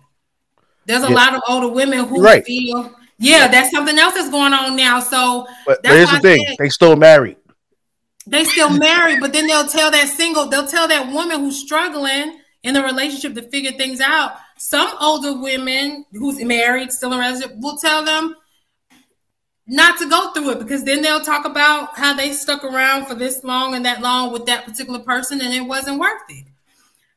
There's 0.85 1.03
a 1.03 1.09
Yeah. 1.09 1.15
lot 1.15 1.33
of 1.35 1.41
older 1.47 1.69
women 1.69 2.05
who 2.05 2.21
Right. 2.21 2.45
feel, 2.45 2.94
yeah, 3.17 3.47
that's 3.47 3.71
something 3.71 3.97
else 3.97 4.13
that's 4.13 4.29
going 4.29 4.53
on 4.53 4.75
now. 4.75 4.99
So 4.99 5.47
but 5.65 5.81
That's 5.83 5.95
here's 5.95 6.11
the 6.11 6.19
thing 6.19 6.45
said- 6.47 6.57
they 6.59 6.69
still 6.69 6.95
married 6.95 7.37
they 8.27 8.43
still 8.43 8.69
married, 8.69 9.19
but 9.19 9.33
then 9.33 9.47
they'll 9.47 9.67
tell 9.67 9.91
that 9.91 10.07
single, 10.07 10.47
they'll 10.47 10.67
tell 10.67 10.87
that 10.87 11.11
woman 11.11 11.39
who's 11.39 11.59
struggling 11.59 12.39
in 12.63 12.73
the 12.73 12.81
relationship 12.81 13.35
to 13.35 13.43
figure 13.49 13.71
things 13.71 14.01
out. 14.01 14.33
Some 14.57 14.91
older 14.99 15.39
women 15.39 16.05
who's 16.11 16.43
married, 16.43 16.91
still 16.91 17.13
in 17.13 17.19
a 17.19 17.21
relationship, 17.21 17.57
will 17.57 17.77
tell 17.77 18.03
them 18.03 18.35
not 19.67 19.99
to 19.99 20.09
go 20.09 20.31
through 20.31 20.51
it 20.51 20.59
because 20.59 20.83
then 20.83 21.01
they'll 21.01 21.21
talk 21.21 21.45
about 21.45 21.97
how 21.97 22.13
they 22.13 22.31
stuck 22.33 22.63
around 22.63 23.05
for 23.05 23.15
this 23.15 23.43
long 23.43 23.75
and 23.75 23.85
that 23.85 24.01
long 24.01 24.31
with 24.31 24.45
that 24.45 24.65
particular 24.65 24.99
person 24.99 25.41
and 25.41 25.53
it 25.53 25.61
wasn't 25.61 25.99
worth 25.99 26.21
it. 26.29 26.45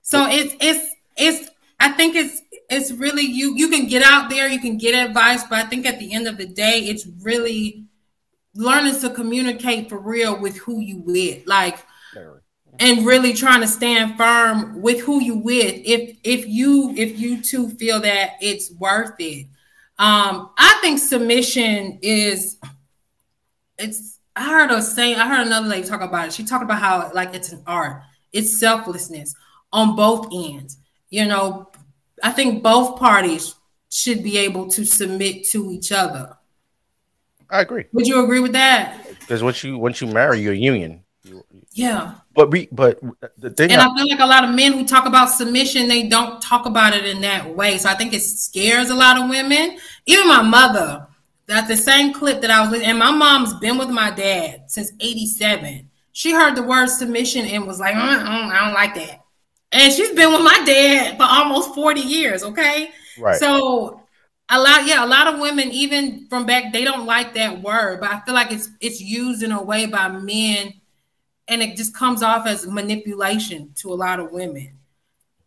So 0.02 0.26
it's 0.28 0.54
it's 0.60 0.94
it's 1.16 1.50
I 1.80 1.90
think 1.90 2.16
it's 2.16 2.42
it's 2.68 2.92
really 2.92 3.22
you 3.22 3.54
you 3.56 3.68
can 3.68 3.86
get 3.86 4.02
out 4.02 4.30
there, 4.30 4.48
you 4.48 4.60
can 4.60 4.76
get 4.76 4.94
advice, 4.94 5.44
but 5.44 5.64
I 5.64 5.68
think 5.68 5.86
at 5.86 5.98
the 5.98 6.12
end 6.12 6.26
of 6.28 6.36
the 6.36 6.46
day, 6.46 6.80
it's 6.86 7.06
really 7.22 7.84
learning 8.54 9.00
to 9.00 9.10
communicate 9.10 9.88
for 9.88 9.98
real 9.98 10.38
with 10.40 10.56
who 10.58 10.80
you 10.80 10.98
with. 10.98 11.46
Like 11.46 11.78
and 12.80 13.06
really 13.06 13.32
trying 13.32 13.60
to 13.60 13.66
stand 13.66 14.16
firm 14.16 14.80
with 14.82 15.00
who 15.00 15.22
you 15.22 15.36
with 15.36 15.74
if 15.84 16.16
if 16.24 16.46
you 16.46 16.94
if 16.96 17.18
you 17.18 17.42
two 17.42 17.70
feel 17.70 18.00
that 18.00 18.32
it's 18.40 18.70
worth 18.72 19.14
it 19.18 19.46
um 19.98 20.50
i 20.58 20.78
think 20.80 20.98
submission 20.98 21.98
is 22.02 22.56
it's 23.78 24.20
i 24.36 24.44
heard 24.44 24.70
a 24.70 24.80
saying 24.80 25.16
i 25.16 25.26
heard 25.26 25.46
another 25.46 25.66
lady 25.66 25.86
talk 25.86 26.00
about 26.00 26.28
it 26.28 26.32
she 26.32 26.44
talked 26.44 26.62
about 26.62 26.78
how 26.80 27.10
like 27.14 27.34
it's 27.34 27.50
an 27.52 27.62
art 27.66 28.02
It's 28.32 28.58
selflessness 28.58 29.34
on 29.72 29.96
both 29.96 30.28
ends. 30.32 30.78
You 31.10 31.26
know, 31.26 31.70
I 32.22 32.30
think 32.32 32.62
both 32.62 32.98
parties 32.98 33.54
should 33.90 34.22
be 34.22 34.38
able 34.38 34.68
to 34.68 34.84
submit 34.84 35.44
to 35.48 35.70
each 35.70 35.92
other. 35.92 36.36
I 37.50 37.60
agree. 37.62 37.86
Would 37.92 38.06
you 38.06 38.22
agree 38.22 38.40
with 38.40 38.52
that? 38.52 39.06
Because 39.20 39.42
once 39.42 39.64
you 39.64 39.78
once 39.78 40.00
you 40.00 40.06
marry, 40.08 40.40
you're 40.40 40.52
a 40.52 40.56
union. 40.56 41.02
Yeah. 41.72 42.14
But 42.34 42.50
we 42.50 42.68
but 42.72 43.00
the 43.38 43.50
thing 43.50 43.72
And 43.72 43.80
I- 43.80 43.88
I 43.88 43.96
feel 43.96 44.08
like 44.08 44.20
a 44.20 44.26
lot 44.26 44.44
of 44.44 44.54
men 44.54 44.72
who 44.72 44.84
talk 44.86 45.06
about 45.06 45.30
submission, 45.30 45.88
they 45.88 46.08
don't 46.08 46.40
talk 46.42 46.66
about 46.66 46.94
it 46.94 47.04
in 47.06 47.20
that 47.22 47.54
way. 47.54 47.78
So 47.78 47.88
I 47.88 47.94
think 47.94 48.12
it 48.12 48.20
scares 48.20 48.90
a 48.90 48.94
lot 48.94 49.18
of 49.18 49.28
women. 49.28 49.78
Even 50.06 50.28
my 50.28 50.42
mother, 50.42 51.06
that 51.46 51.68
the 51.68 51.76
same 51.76 52.12
clip 52.12 52.40
that 52.42 52.50
I 52.50 52.60
was 52.60 52.70
with, 52.70 52.82
and 52.82 52.98
my 52.98 53.10
mom's 53.10 53.54
been 53.54 53.78
with 53.78 53.88
my 53.90 54.10
dad 54.10 54.64
since 54.66 54.92
87. 55.00 55.88
She 56.12 56.32
heard 56.32 56.54
the 56.56 56.62
word 56.62 56.88
submission 56.88 57.46
and 57.46 57.66
was 57.66 57.78
like, 57.80 57.94
"Mm, 57.94 58.18
mm, 58.26 58.50
I 58.52 58.64
don't 58.64 58.74
like 58.74 58.94
that. 58.96 59.22
And 59.72 59.92
she's 59.92 60.14
been 60.14 60.32
with 60.32 60.42
my 60.42 60.62
dad 60.64 61.16
for 61.16 61.24
almost 61.24 61.74
40 61.74 62.00
years, 62.00 62.42
okay? 62.42 62.90
right. 63.18 63.36
So 63.36 64.02
a 64.48 64.58
lot, 64.58 64.86
yeah, 64.86 65.04
a 65.04 65.06
lot 65.06 65.32
of 65.32 65.40
women, 65.40 65.70
even 65.70 66.26
from 66.28 66.46
back, 66.46 66.72
they 66.72 66.84
don't 66.84 67.06
like 67.06 67.34
that 67.34 67.62
word, 67.62 68.00
but 68.00 68.10
I 68.10 68.20
feel 68.20 68.34
like 68.34 68.50
it's 68.50 68.70
it's 68.80 69.00
used 69.00 69.42
in 69.42 69.52
a 69.52 69.62
way 69.62 69.86
by 69.86 70.08
men, 70.08 70.72
and 71.48 71.62
it 71.62 71.76
just 71.76 71.94
comes 71.94 72.22
off 72.22 72.46
as 72.46 72.66
manipulation 72.66 73.72
to 73.76 73.92
a 73.92 73.94
lot 73.94 74.20
of 74.20 74.32
women. 74.32 74.72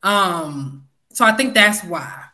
Um, 0.04 0.88
so 1.12 1.26
I 1.26 1.32
think 1.32 1.54
that's 1.54 1.84
why. 1.84 2.26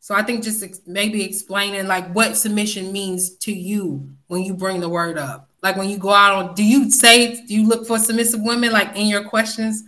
So 0.00 0.14
I 0.14 0.22
think 0.22 0.42
just 0.42 0.62
ex- 0.62 0.80
maybe 0.86 1.22
explaining 1.22 1.86
like 1.86 2.10
what 2.12 2.36
submission 2.36 2.92
means 2.92 3.36
to 3.36 3.52
you 3.52 4.08
when 4.26 4.42
you 4.42 4.54
bring 4.54 4.80
the 4.80 4.88
word 4.88 5.18
up. 5.18 5.48
Like 5.62 5.76
when 5.76 5.88
you 5.88 5.98
go 5.98 6.10
out 6.10 6.34
on, 6.34 6.54
do 6.54 6.64
you 6.64 6.90
say 6.90 7.44
do 7.46 7.54
you 7.54 7.66
look 7.66 7.86
for 7.86 7.98
submissive 7.98 8.40
women 8.42 8.72
like 8.72 8.96
in 8.96 9.06
your 9.06 9.24
questions? 9.24 9.84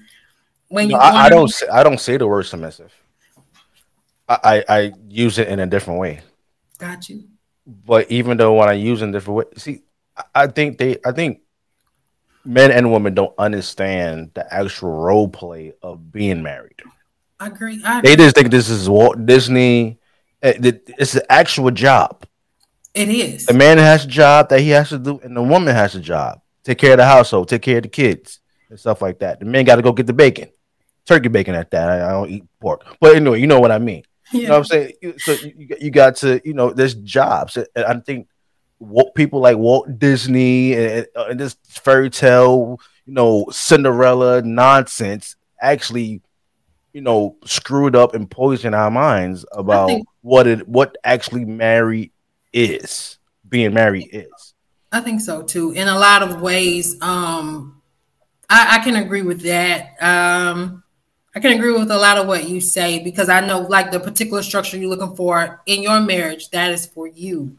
When 0.70 0.88
No, 0.88 0.94
you 0.96 1.00
I, 1.02 1.26
I 1.26 1.28
don't 1.28 1.48
say, 1.48 1.66
I 1.68 1.82
don't 1.82 2.00
say 2.00 2.16
the 2.16 2.26
word 2.26 2.44
submissive. 2.44 2.92
I, 4.28 4.38
I 4.68 4.76
I 4.78 4.92
use 5.08 5.38
it 5.38 5.48
in 5.48 5.58
a 5.58 5.66
different 5.66 5.98
way. 6.00 6.20
got 6.78 7.08
you. 7.08 7.24
But 7.66 8.10
even 8.10 8.36
though 8.36 8.54
when 8.54 8.68
I 8.68 8.74
use 8.74 9.02
it 9.02 9.06
in 9.06 9.12
different 9.12 9.36
way, 9.36 9.44
see, 9.56 9.82
I- 10.34 10.46
think 10.46 10.78
they 10.78 10.96
I 11.04 11.10
think 11.12 11.40
men 12.44 12.70
and 12.70 12.92
women 12.92 13.14
don't 13.14 13.34
understand 13.36 14.30
the 14.34 14.46
actual 14.54 14.92
role 14.92 15.28
play 15.28 15.72
of 15.82 16.12
being 16.12 16.42
married. 16.42 16.80
I 17.40 17.48
agree. 17.48 17.82
I 17.84 18.00
They 18.00 18.14
just 18.14 18.36
think 18.36 18.50
this 18.50 18.70
is 18.70 18.88
Walt 18.88 19.26
Disney. 19.26 19.98
eh, 20.42 20.54
It's 20.98 21.16
an 21.16 21.22
actual 21.28 21.70
job. 21.72 22.24
it 22.94 23.08
is. 23.08 23.46
The 23.46 23.54
man 23.54 23.78
has 23.78 24.04
a 24.04 24.08
job 24.08 24.48
that 24.50 24.60
he 24.60 24.70
has 24.70 24.90
to 24.90 24.98
do, 24.98 25.18
and 25.24 25.36
the 25.36 25.42
woman 25.42 25.74
has 25.74 25.96
a 25.96 26.00
job. 26.00 26.40
Take 26.62 26.78
care 26.78 26.92
of 26.92 26.98
the 26.98 27.06
household, 27.06 27.48
take 27.48 27.62
care 27.62 27.78
of 27.78 27.82
the 27.82 27.88
kids, 27.88 28.38
and 28.68 28.78
stuff 28.78 29.02
like 29.02 29.18
that. 29.20 29.40
The 29.40 29.46
man 29.46 29.64
got 29.64 29.76
to 29.76 29.82
go 29.82 29.92
get 29.92 30.06
the 30.06 30.12
bacon, 30.12 30.50
turkey 31.06 31.28
bacon 31.28 31.54
at 31.54 31.70
that. 31.72 31.90
I, 31.90 32.08
I 32.08 32.12
don't 32.12 32.30
eat 32.30 32.44
pork, 32.60 32.84
but 33.00 33.16
anyway, 33.16 33.40
you 33.40 33.46
know 33.46 33.60
what 33.60 33.70
I 33.72 33.78
mean. 33.78 34.02
You 34.32 34.44
know 34.46 34.50
what 34.50 34.58
I'm 34.58 34.64
saying? 34.64 34.92
So 35.18 35.32
you, 35.32 35.52
you- 35.58 35.76
you 35.80 35.90
got 35.90 36.16
to, 36.16 36.40
you 36.44 36.54
know, 36.54 36.70
there's 36.72 36.94
jobs. 36.94 37.56
And 37.56 37.66
I 37.84 37.94
think 38.00 38.28
what 38.78 39.14
people 39.14 39.40
like 39.40 39.56
Walt 39.56 39.98
Disney 39.98 40.74
and, 40.74 41.06
and 41.16 41.38
this 41.40 41.56
fairy 41.66 42.10
tale, 42.10 42.78
you 43.06 43.12
know, 43.12 43.46
Cinderella 43.50 44.40
nonsense 44.42 45.34
actually, 45.60 46.22
you 46.92 47.00
know, 47.00 47.36
screwed 47.44 47.96
up 47.96 48.14
and 48.14 48.30
poisoned 48.30 48.74
our 48.74 48.90
minds 48.90 49.44
about 49.52 49.88
think- 49.88 50.06
what 50.22 50.46
it 50.46 50.66
what 50.68 50.96
actually 51.02 51.44
married 51.44 52.12
is, 52.52 53.18
being 53.48 53.74
married 53.74 54.08
is. 54.12 54.54
I 54.92 55.00
think 55.00 55.20
so 55.20 55.42
too. 55.42 55.72
In 55.72 55.88
a 55.88 55.98
lot 55.98 56.22
of 56.22 56.40
ways, 56.40 57.00
um, 57.02 57.80
I, 58.48 58.76
I 58.80 58.84
can 58.84 58.96
agree 58.96 59.22
with 59.22 59.42
that. 59.42 60.00
Um, 60.02 60.82
I 61.34 61.40
can 61.40 61.52
agree 61.52 61.72
with 61.72 61.90
a 61.90 61.98
lot 61.98 62.18
of 62.18 62.26
what 62.26 62.48
you 62.48 62.60
say 62.60 63.02
because 63.02 63.28
I 63.28 63.40
know, 63.40 63.60
like 63.60 63.92
the 63.92 64.00
particular 64.00 64.42
structure 64.42 64.76
you're 64.76 64.90
looking 64.90 65.14
for 65.14 65.62
in 65.66 65.82
your 65.82 66.00
marriage, 66.00 66.50
that 66.50 66.72
is 66.72 66.86
for 66.86 67.06
you. 67.06 67.56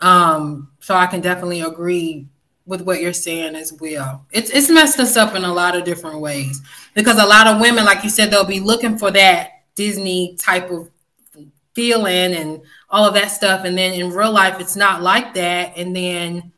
Um, 0.00 0.70
so 0.80 0.94
I 0.94 1.06
can 1.06 1.20
definitely 1.20 1.60
agree 1.60 2.26
with 2.64 2.82
what 2.82 3.00
you're 3.00 3.12
saying 3.12 3.56
as 3.56 3.72
well. 3.72 4.24
It's 4.30 4.50
it's 4.50 4.70
messed 4.70 4.98
us 5.00 5.16
up 5.16 5.34
in 5.34 5.44
a 5.44 5.52
lot 5.52 5.76
of 5.76 5.84
different 5.84 6.20
ways 6.20 6.62
because 6.94 7.18
a 7.18 7.26
lot 7.26 7.46
of 7.46 7.60
women, 7.60 7.84
like 7.84 8.04
you 8.04 8.10
said, 8.10 8.30
they'll 8.30 8.44
be 8.44 8.60
looking 8.60 8.96
for 8.96 9.10
that 9.10 9.50
Disney 9.74 10.36
type 10.36 10.70
of 10.70 10.88
feeling 11.74 12.34
and 12.34 12.62
all 12.88 13.06
of 13.06 13.14
that 13.14 13.30
stuff, 13.30 13.64
and 13.64 13.76
then 13.76 13.92
in 13.92 14.10
real 14.10 14.32
life, 14.32 14.60
it's 14.60 14.76
not 14.76 15.02
like 15.02 15.34
that, 15.34 15.76
and 15.76 15.94
then 15.94 16.52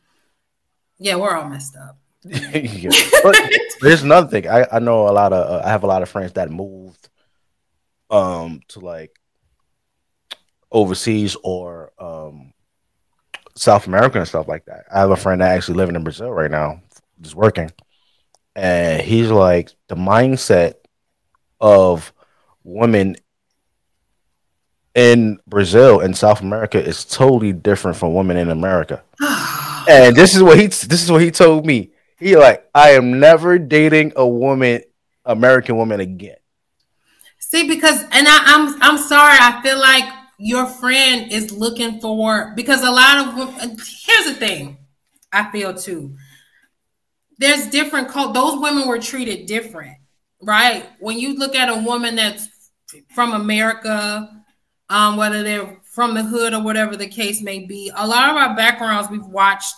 yeah, 0.99 1.17
we're 1.17 1.35
all 1.35 1.49
messed 1.49 1.77
up. 1.77 1.97
Yeah. 2.55 2.91
But 3.23 3.37
there's 3.81 4.03
another 4.03 4.29
thing. 4.29 4.49
I, 4.49 4.67
I 4.71 4.79
know 4.79 5.09
a 5.09 5.11
lot 5.11 5.33
of 5.33 5.51
uh, 5.51 5.63
I 5.65 5.71
have 5.71 5.83
a 5.83 5.89
lot 5.89 6.03
of 6.03 6.09
friends 6.09 6.33
that 6.35 6.51
moved 6.51 7.09
um 8.11 8.61
to 8.69 8.81
like 8.81 9.19
overseas 10.71 11.37
or 11.43 11.93
um 11.99 12.53
South 13.57 13.87
America 13.87 14.19
and 14.19 14.29
stuff 14.29 14.49
like 14.49 14.65
that. 14.67 14.85
I 14.93 15.01
have 15.01 15.11
a 15.11 15.17
friend 15.17 15.41
that 15.41 15.51
actually 15.51 15.77
living 15.77 15.97
in 15.97 16.05
Brazil 16.05 16.31
right 16.31 16.51
now, 16.51 16.81
just 17.21 17.35
working. 17.35 17.71
And 18.55 19.03
he's 19.03 19.31
like 19.31 19.71
the 19.89 19.97
mindset 19.97 20.75
of 21.61 22.13
women 22.65 23.17
in 24.95 25.39
Brazil 25.47 26.01
and 26.01 26.17
South 26.17 26.41
America 26.43 26.83
is 26.83 27.05
totally 27.05 27.53
different 27.53 27.97
from 27.97 28.15
women 28.15 28.37
in 28.37 28.51
America. 28.51 29.03
And 29.89 30.15
this 30.15 30.37
is 30.37 30.45
what 30.45 30.61
he 30.61 30.69
this 30.69 31.03
is 31.03 31.11
what 31.11 31.23
he 31.23 31.33
told 31.33 31.67
me. 31.67 31.92
He 32.23 32.37
like, 32.37 32.69
I 32.73 32.91
am 32.91 33.19
never 33.19 33.59
dating 33.59 34.13
a 34.15 34.27
woman, 34.27 34.83
American 35.25 35.77
woman 35.77 35.99
again. 35.99 36.37
See, 37.41 37.67
because 37.67 38.01
and 38.01 38.29
I, 38.29 38.43
I'm 38.47 38.81
I'm 38.81 38.97
sorry. 38.97 39.37
I 39.41 39.61
feel 39.61 39.81
like 39.81 40.05
your 40.39 40.67
friend 40.67 41.33
is 41.33 41.51
looking 41.51 42.01
for 42.01 42.53
because 42.55 42.83
a 42.85 42.91
lot 42.91 43.19
of. 43.19 43.61
Here's 43.61 44.27
the 44.27 44.35
thing, 44.35 44.79
I 45.33 45.51
feel 45.51 45.75
too. 45.75 46.15
There's 47.39 47.67
different 47.67 48.09
cult. 48.09 48.35
Those 48.35 48.61
women 48.61 48.87
were 48.87 49.01
treated 49.01 49.47
different, 49.47 49.97
right? 50.41 50.87
When 51.01 51.19
you 51.19 51.37
look 51.37 51.57
at 51.57 51.69
a 51.69 51.83
woman 51.83 52.15
that's 52.15 52.49
from 53.15 53.33
America, 53.33 54.45
um, 54.89 55.17
whether 55.17 55.43
they're 55.43 55.81
from 55.83 56.15
the 56.15 56.23
hood 56.23 56.55
or 56.55 56.63
whatever 56.63 56.97
the 56.97 57.09
case 57.09 57.43
may 57.43 57.67
be, 57.67 57.91
a 57.97 58.07
lot 58.07 58.31
of 58.31 58.37
our 58.37 58.55
backgrounds 58.55 59.11
we've 59.11 59.27
watched. 59.27 59.75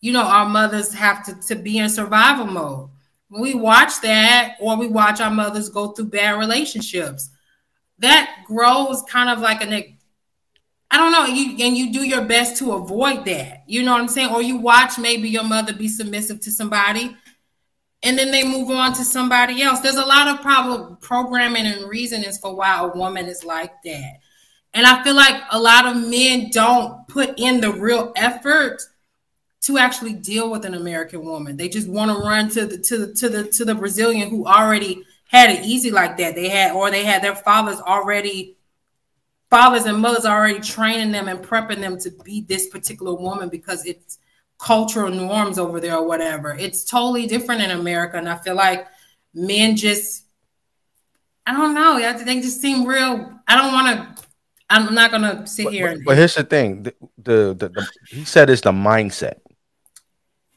You 0.00 0.12
know, 0.12 0.22
our 0.22 0.48
mothers 0.48 0.94
have 0.94 1.24
to 1.26 1.34
to 1.48 1.54
be 1.56 1.78
in 1.78 1.88
survival 1.90 2.46
mode. 2.46 2.90
When 3.28 3.42
we 3.42 3.54
watch 3.54 4.00
that 4.00 4.56
or 4.60 4.76
we 4.76 4.88
watch 4.88 5.20
our 5.20 5.30
mothers 5.30 5.68
go 5.68 5.88
through 5.88 6.06
bad 6.06 6.38
relationships 6.38 7.30
that 8.00 8.44
grows 8.46 9.02
kind 9.02 9.30
of 9.30 9.40
like 9.40 9.62
an 9.62 9.72
i 10.90 10.96
don't 10.96 11.12
know 11.12 11.24
you 11.26 11.64
and 11.64 11.76
you 11.76 11.92
do 11.92 12.02
your 12.02 12.24
best 12.24 12.56
to 12.56 12.72
avoid 12.72 13.24
that 13.24 13.62
you 13.66 13.82
know 13.82 13.92
what 13.92 14.00
i'm 14.00 14.08
saying? 14.08 14.32
Or 14.32 14.42
you 14.42 14.56
watch 14.56 14.98
maybe 14.98 15.28
your 15.28 15.44
mother 15.44 15.72
be 15.72 15.86
submissive 15.86 16.40
to 16.40 16.50
somebody 16.50 17.16
and 18.02 18.18
then 18.18 18.30
they 18.30 18.44
move 18.44 18.70
on 18.70 18.94
to 18.94 19.04
somebody 19.04 19.60
else. 19.60 19.80
There's 19.80 19.96
a 19.96 20.06
lot 20.06 20.28
of 20.28 20.40
problem 20.40 20.96
programming 21.02 21.66
and 21.66 21.86
reasonings 21.86 22.38
for 22.38 22.56
why 22.56 22.80
a 22.80 22.88
woman 22.88 23.26
is 23.26 23.44
like 23.44 23.74
that. 23.84 24.20
And 24.72 24.86
i 24.86 25.04
feel 25.04 25.14
like 25.14 25.42
a 25.52 25.60
lot 25.60 25.86
of 25.86 26.08
men 26.08 26.48
don't 26.50 27.06
put 27.08 27.38
in 27.38 27.60
the 27.60 27.72
real 27.72 28.12
effort 28.16 28.80
to 29.62 29.78
actually 29.78 30.14
deal 30.14 30.50
with 30.50 30.64
an 30.64 30.74
American 30.74 31.24
woman. 31.24 31.56
They 31.56 31.68
just 31.68 31.88
want 31.88 32.10
to 32.10 32.24
run 32.24 32.48
to 32.50 32.66
the 32.66 32.78
to 32.78 33.06
the 33.06 33.14
to 33.14 33.28
the 33.28 33.44
to 33.44 33.64
the 33.64 33.74
Brazilian 33.74 34.30
who 34.30 34.46
already 34.46 35.04
had 35.28 35.50
it 35.50 35.64
easy 35.64 35.90
like 35.90 36.16
that. 36.16 36.34
They 36.34 36.48
had 36.48 36.72
or 36.72 36.90
they 36.90 37.04
had 37.04 37.22
their 37.22 37.36
fathers 37.36 37.80
already 37.80 38.56
fathers 39.50 39.84
and 39.84 39.98
mothers 39.98 40.24
already 40.24 40.60
training 40.60 41.12
them 41.12 41.28
and 41.28 41.40
prepping 41.40 41.80
them 41.80 41.98
to 41.98 42.10
be 42.24 42.42
this 42.42 42.68
particular 42.68 43.14
woman 43.14 43.48
because 43.48 43.84
it's 43.84 44.18
cultural 44.58 45.10
norms 45.10 45.58
over 45.58 45.80
there 45.80 45.96
or 45.96 46.06
whatever. 46.06 46.54
It's 46.54 46.84
totally 46.84 47.26
different 47.26 47.62
in 47.62 47.70
America 47.72 48.16
and 48.16 48.28
I 48.28 48.36
feel 48.36 48.54
like 48.54 48.86
men 49.34 49.76
just 49.76 50.24
I 51.46 51.52
don't 51.52 51.74
know. 51.74 51.96
yeah, 51.96 52.12
They 52.12 52.40
just 52.40 52.60
seem 52.60 52.86
real. 52.86 53.40
I 53.48 53.56
don't 53.56 53.72
want 53.72 54.16
to 54.16 54.24
I'm 54.70 54.94
not 54.94 55.10
going 55.10 55.22
to 55.22 55.46
sit 55.46 55.70
here 55.70 55.86
but, 55.86 55.96
and 55.96 56.04
but 56.04 56.16
here's 56.16 56.36
the 56.36 56.44
thing: 56.44 56.84
the, 56.84 56.94
the, 57.18 57.54
the, 57.58 57.68
the 57.70 57.88
he 58.08 58.24
said 58.24 58.48
it's 58.48 58.60
the 58.60 58.70
mindset. 58.70 59.40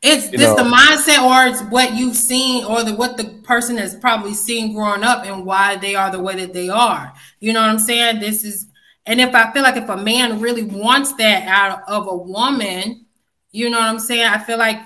It's 0.06 0.30
You 0.32 0.38
this 0.38 0.49
know- 0.49 0.56
the 0.58 0.64
mindset, 0.70 1.24
or 1.24 1.47
it's 1.47 1.62
what 1.72 1.95
you've 1.95 2.16
seen, 2.18 2.66
or 2.66 2.84
the 2.84 2.93
what 2.93 3.16
the 3.16 3.24
person 3.43 3.78
has 3.78 3.95
probably 3.95 4.34
seen 4.34 4.74
growing 4.74 5.04
up, 5.04 5.26
and 5.26 5.45
why 5.45 5.78
they 5.78 5.95
are 5.95 6.12
the 6.12 6.20
way 6.20 6.36
that 6.36 6.54
they 6.54 6.68
are. 6.70 7.14
You 7.39 7.54
know 7.54 7.62
what 7.62 7.70
I'm 7.70 7.80
saying? 7.80 8.20
This 8.20 8.43
is, 8.43 8.68
and 9.06 9.22
if 9.22 9.34
I 9.34 9.51
feel 9.54 9.64
like 9.64 9.78
if 9.78 9.88
a 9.88 9.95
man 9.97 10.41
really 10.41 10.64
wants 10.64 11.14
that 11.14 11.47
out 11.47 11.84
of 11.88 12.08
a 12.08 12.16
woman, 12.18 13.06
you 13.51 13.70
know 13.70 13.80
what 13.80 13.88
I'm 13.88 13.99
saying? 13.99 14.26
I 14.26 14.39
feel 14.39 14.58
like 14.58 14.80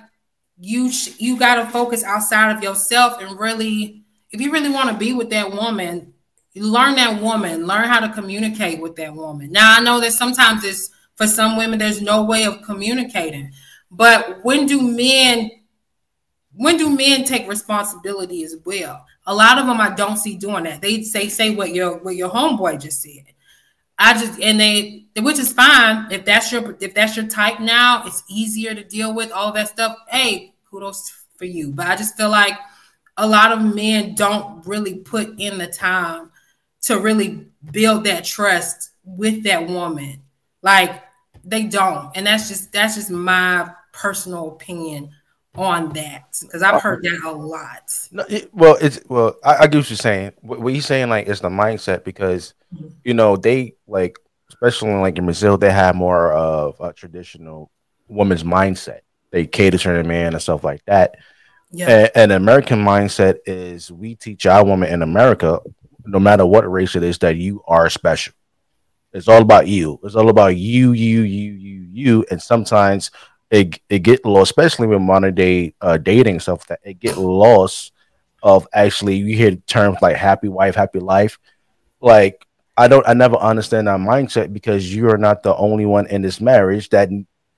you 0.59 0.91
sh- 0.91 1.19
you 1.19 1.35
got 1.37 1.55
to 1.55 1.65
focus 1.65 2.03
outside 2.03 2.55
of 2.55 2.61
yourself 2.63 3.19
and 3.21 3.39
really, 3.39 4.03
if 4.31 4.39
you 4.39 4.51
really 4.51 4.69
want 4.69 4.89
to 4.89 4.95
be 4.97 5.13
with 5.13 5.29
that 5.31 5.51
woman, 5.51 6.13
learn 6.55 6.95
that 6.95 7.21
woman, 7.21 7.65
learn 7.65 7.85
how 7.87 7.99
to 7.99 8.09
communicate 8.09 8.81
with 8.81 8.95
that 8.97 9.15
woman. 9.15 9.51
Now 9.51 9.77
I 9.77 9.81
know 9.81 9.99
that 9.99 10.13
sometimes 10.13 10.63
it's 10.63 10.89
for 11.15 11.25
some 11.27 11.57
women 11.57 11.79
there's 11.79 12.01
no 12.01 12.23
way 12.23 12.43
of 12.45 12.61
communicating. 12.63 13.51
But 13.89 14.43
when 14.43 14.65
do 14.65 14.81
men 14.81 15.51
when 16.53 16.77
do 16.77 16.89
men 16.89 17.23
take 17.23 17.47
responsibility 17.47 18.43
as 18.43 18.55
well? 18.65 19.05
A 19.27 19.33
lot 19.33 19.59
of 19.59 19.67
them 19.67 19.79
I 19.79 19.93
don't 19.93 20.17
see 20.17 20.35
doing 20.35 20.63
that. 20.63 20.81
They 20.81 21.03
say 21.03 21.29
say 21.29 21.55
what 21.55 21.73
your 21.73 21.97
what 21.99 22.15
your 22.15 22.29
homeboy 22.29 22.81
just 22.81 23.01
said. 23.01 23.25
I 23.99 24.13
just 24.13 24.39
and 24.39 24.59
they 24.59 25.05
which 25.19 25.39
is 25.39 25.53
fine 25.53 26.11
if 26.11 26.25
that's 26.25 26.51
your 26.51 26.75
if 26.79 26.93
that's 26.93 27.15
your 27.15 27.27
type 27.27 27.59
now, 27.59 28.03
it's 28.05 28.23
easier 28.29 28.73
to 28.75 28.83
deal 28.83 29.13
with 29.13 29.31
all 29.31 29.51
that 29.53 29.69
stuff. 29.69 29.97
Hey, 30.09 30.55
kudos 30.69 31.11
for 31.37 31.45
you. 31.45 31.71
But 31.71 31.87
I 31.87 31.95
just 31.95 32.17
feel 32.17 32.29
like 32.29 32.57
a 33.17 33.27
lot 33.27 33.51
of 33.51 33.75
men 33.75 34.15
don't 34.15 34.65
really 34.65 34.95
put 34.95 35.39
in 35.39 35.57
the 35.57 35.67
time 35.67 36.31
to 36.81 36.99
really 36.99 37.47
build 37.71 38.03
that 38.05 38.23
trust 38.23 38.91
with 39.03 39.43
that 39.43 39.67
woman. 39.67 40.21
Like 40.61 41.03
they 41.43 41.63
don't. 41.63 42.15
And 42.15 42.27
that's 42.27 42.47
just 42.47 42.71
that's 42.71 42.95
just 42.95 43.09
my 43.09 43.71
personal 43.97 44.49
opinion 44.49 45.09
on 45.55 45.89
that 45.93 46.37
because 46.41 46.61
I've 46.61 46.81
heard 46.81 47.03
that 47.03 47.21
a 47.25 47.31
lot. 47.31 47.91
No, 48.11 48.23
it, 48.29 48.53
well, 48.53 48.77
it's 48.79 48.99
well, 49.09 49.35
I, 49.43 49.55
I 49.55 49.67
get 49.67 49.77
what 49.77 49.89
you're 49.89 49.97
saying. 49.97 50.33
What, 50.41 50.59
what 50.59 50.73
he's 50.73 50.85
saying 50.85 51.09
like 51.09 51.27
is 51.27 51.41
the 51.41 51.49
mindset 51.49 52.03
because 52.03 52.53
mm-hmm. 52.73 52.89
you 53.03 53.15
know 53.15 53.35
they 53.35 53.73
like, 53.87 54.19
especially 54.49 54.93
like 54.93 55.17
in 55.17 55.25
Brazil, 55.25 55.57
they 55.57 55.71
have 55.71 55.95
more 55.95 56.31
of 56.33 56.79
a 56.79 56.93
traditional 56.93 57.71
woman's 58.07 58.43
mindset. 58.43 58.99
They 59.31 59.47
cater 59.47 59.77
to 59.77 59.87
their 59.89 60.03
man 60.03 60.33
and 60.33 60.41
stuff 60.41 60.63
like 60.63 60.85
that. 60.85 61.15
Yeah. 61.71 61.89
And, 61.89 62.11
and 62.15 62.31
American 62.31 62.79
mindset 62.79 63.39
is 63.45 63.91
we 63.91 64.15
teach 64.15 64.45
our 64.45 64.63
woman 64.63 64.93
in 64.93 65.01
America, 65.01 65.59
no 66.05 66.19
matter 66.19 66.45
what 66.45 66.71
race 66.71 66.95
it 66.95 67.03
is, 67.03 67.17
that 67.19 67.35
you 67.35 67.61
are 67.67 67.89
special. 67.89 68.33
It's 69.11 69.27
all 69.27 69.41
about 69.41 69.67
you. 69.67 69.99
It's 70.03 70.15
all 70.15 70.29
about 70.29 70.55
you, 70.55 70.93
you, 70.93 71.21
you, 71.21 71.51
you, 71.53 71.87
you. 71.91 72.25
And 72.29 72.41
sometimes 72.41 73.11
it 73.49 73.79
it 73.89 73.99
get 73.99 74.25
lost, 74.25 74.51
especially 74.51 74.87
with 74.87 75.01
modern 75.01 75.35
day 75.35 75.73
uh, 75.81 75.97
dating 75.97 76.39
stuff. 76.39 76.67
That 76.67 76.79
it 76.83 76.99
get 76.99 77.17
lost 77.17 77.93
of 78.43 78.67
actually 78.73 79.17
you 79.17 79.35
hear 79.35 79.55
terms 79.55 79.97
like 80.01 80.15
happy 80.15 80.47
wife, 80.47 80.75
happy 80.75 80.99
life. 80.99 81.39
Like 82.01 82.45
I 82.77 82.87
don't, 82.87 83.07
I 83.07 83.13
never 83.13 83.37
understand 83.37 83.87
that 83.87 83.99
mindset 83.99 84.53
because 84.53 84.93
you 84.93 85.09
are 85.09 85.17
not 85.17 85.41
the 85.41 85.55
only 85.55 85.85
one 85.85 86.05
in 86.07 86.21
this 86.21 86.39
marriage 86.39 86.89
that 86.89 87.09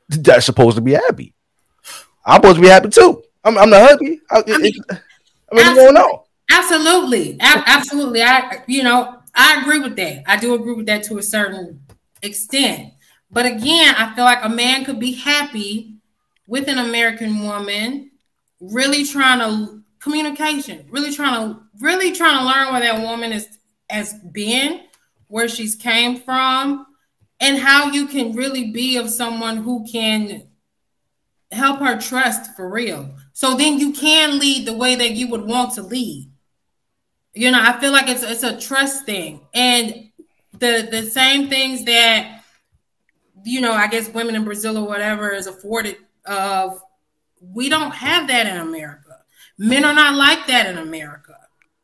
that's 0.08 0.46
supposed 0.46 0.78
to 0.78 0.82
be 0.82 0.94
happy. 0.94 1.34
I'm 2.26 2.38
supposed 2.38 2.56
to 2.56 2.62
be 2.62 2.70
happy 2.70 2.90
too. 2.90 3.24
I'm, 3.44 3.58
I'm 3.58 3.70
the 3.70 3.80
hubby. 3.80 4.22
I, 4.32 4.40
it, 4.40 4.48
mean, 4.48 4.66
it, 4.66 4.76
I 4.90 5.56
mean, 5.56 5.66
what's 5.66 5.74
going 5.76 5.98
on? 5.98 6.20
Absolutely, 6.50 7.38
A- 7.40 7.64
absolutely. 7.68 8.22
I, 8.24 8.64
you 8.68 8.84
know, 8.84 9.20
I 9.36 9.62
agree 9.62 9.80
with 9.80 9.96
that. 9.98 10.24
I 10.26 10.38
do 10.38 10.54
agree 10.54 10.74
with 10.74 10.86
that 10.86 11.04
to 11.04 11.18
a 11.18 11.24
certain 11.24 11.82
extent. 12.22 12.94
But 13.32 13.46
again, 13.46 13.96
I 13.96 14.14
feel 14.16 14.26
like 14.26 14.44
a 14.44 14.50
man 14.50 14.86
could 14.86 15.00
be 15.00 15.14
happy 15.14 15.96
with 16.48 16.68
an 16.68 16.80
American 16.80 17.44
woman, 17.44 18.12
really 18.60 19.06
trying 19.06 19.40
to 19.40 19.84
communication, 20.00 20.86
really 20.90 21.14
trying 21.14 21.34
to 21.36 21.60
really 21.80 22.12
trying 22.12 22.40
to 22.40 22.46
learn 22.46 22.72
where 22.72 22.82
that 22.82 23.02
woman 23.02 23.32
is 23.32 23.48
has 23.90 24.14
been, 24.32 24.82
where 25.28 25.48
she's 25.48 25.76
came 25.76 26.20
from, 26.20 26.86
and 27.40 27.58
how 27.60 27.92
you 27.92 28.08
can 28.08 28.34
really 28.34 28.72
be 28.72 28.98
of 28.98 29.10
someone 29.10 29.58
who 29.58 29.86
can 29.90 30.48
help 31.52 31.80
her 31.80 32.00
trust 32.00 32.56
for 32.56 32.70
real. 32.70 33.10
So 33.34 33.56
then 33.56 33.80
you 33.80 33.92
can 33.94 34.40
lead 34.40 34.68
the 34.68 34.74
way 34.74 34.96
that 34.96 35.12
you 35.12 35.28
would 35.30 35.44
want 35.44 35.74
to 35.74 35.82
lead. 35.82 36.30
You 37.34 37.52
know, 37.52 37.62
I 37.62 37.80
feel 37.80 37.92
like 37.92 38.10
it's 38.10 38.24
it's 38.24 38.44
a 38.44 38.60
trust 38.60 39.06
thing. 39.06 39.42
And 39.54 40.10
the 40.54 40.88
the 40.90 41.04
same 41.04 41.50
things 41.50 41.86
that 41.86 42.39
you 43.44 43.62
know, 43.62 43.74
I 43.74 43.88
guess 43.88 44.10
women 44.10 44.36
in 44.36 44.44
Brazil 44.44 44.78
or 44.78 44.88
whatever 44.88 45.32
is 45.32 45.48
afforded 45.48 45.98
of 46.26 46.82
we 47.42 47.70
don't 47.70 47.92
have 47.92 48.28
that 48.28 48.48
in 48.48 48.58
America. 48.58 49.18
Men 49.58 49.86
are 49.86 49.94
not 49.94 50.16
like 50.16 50.48
that 50.48 50.68
in 50.68 50.78
America. 50.78 51.36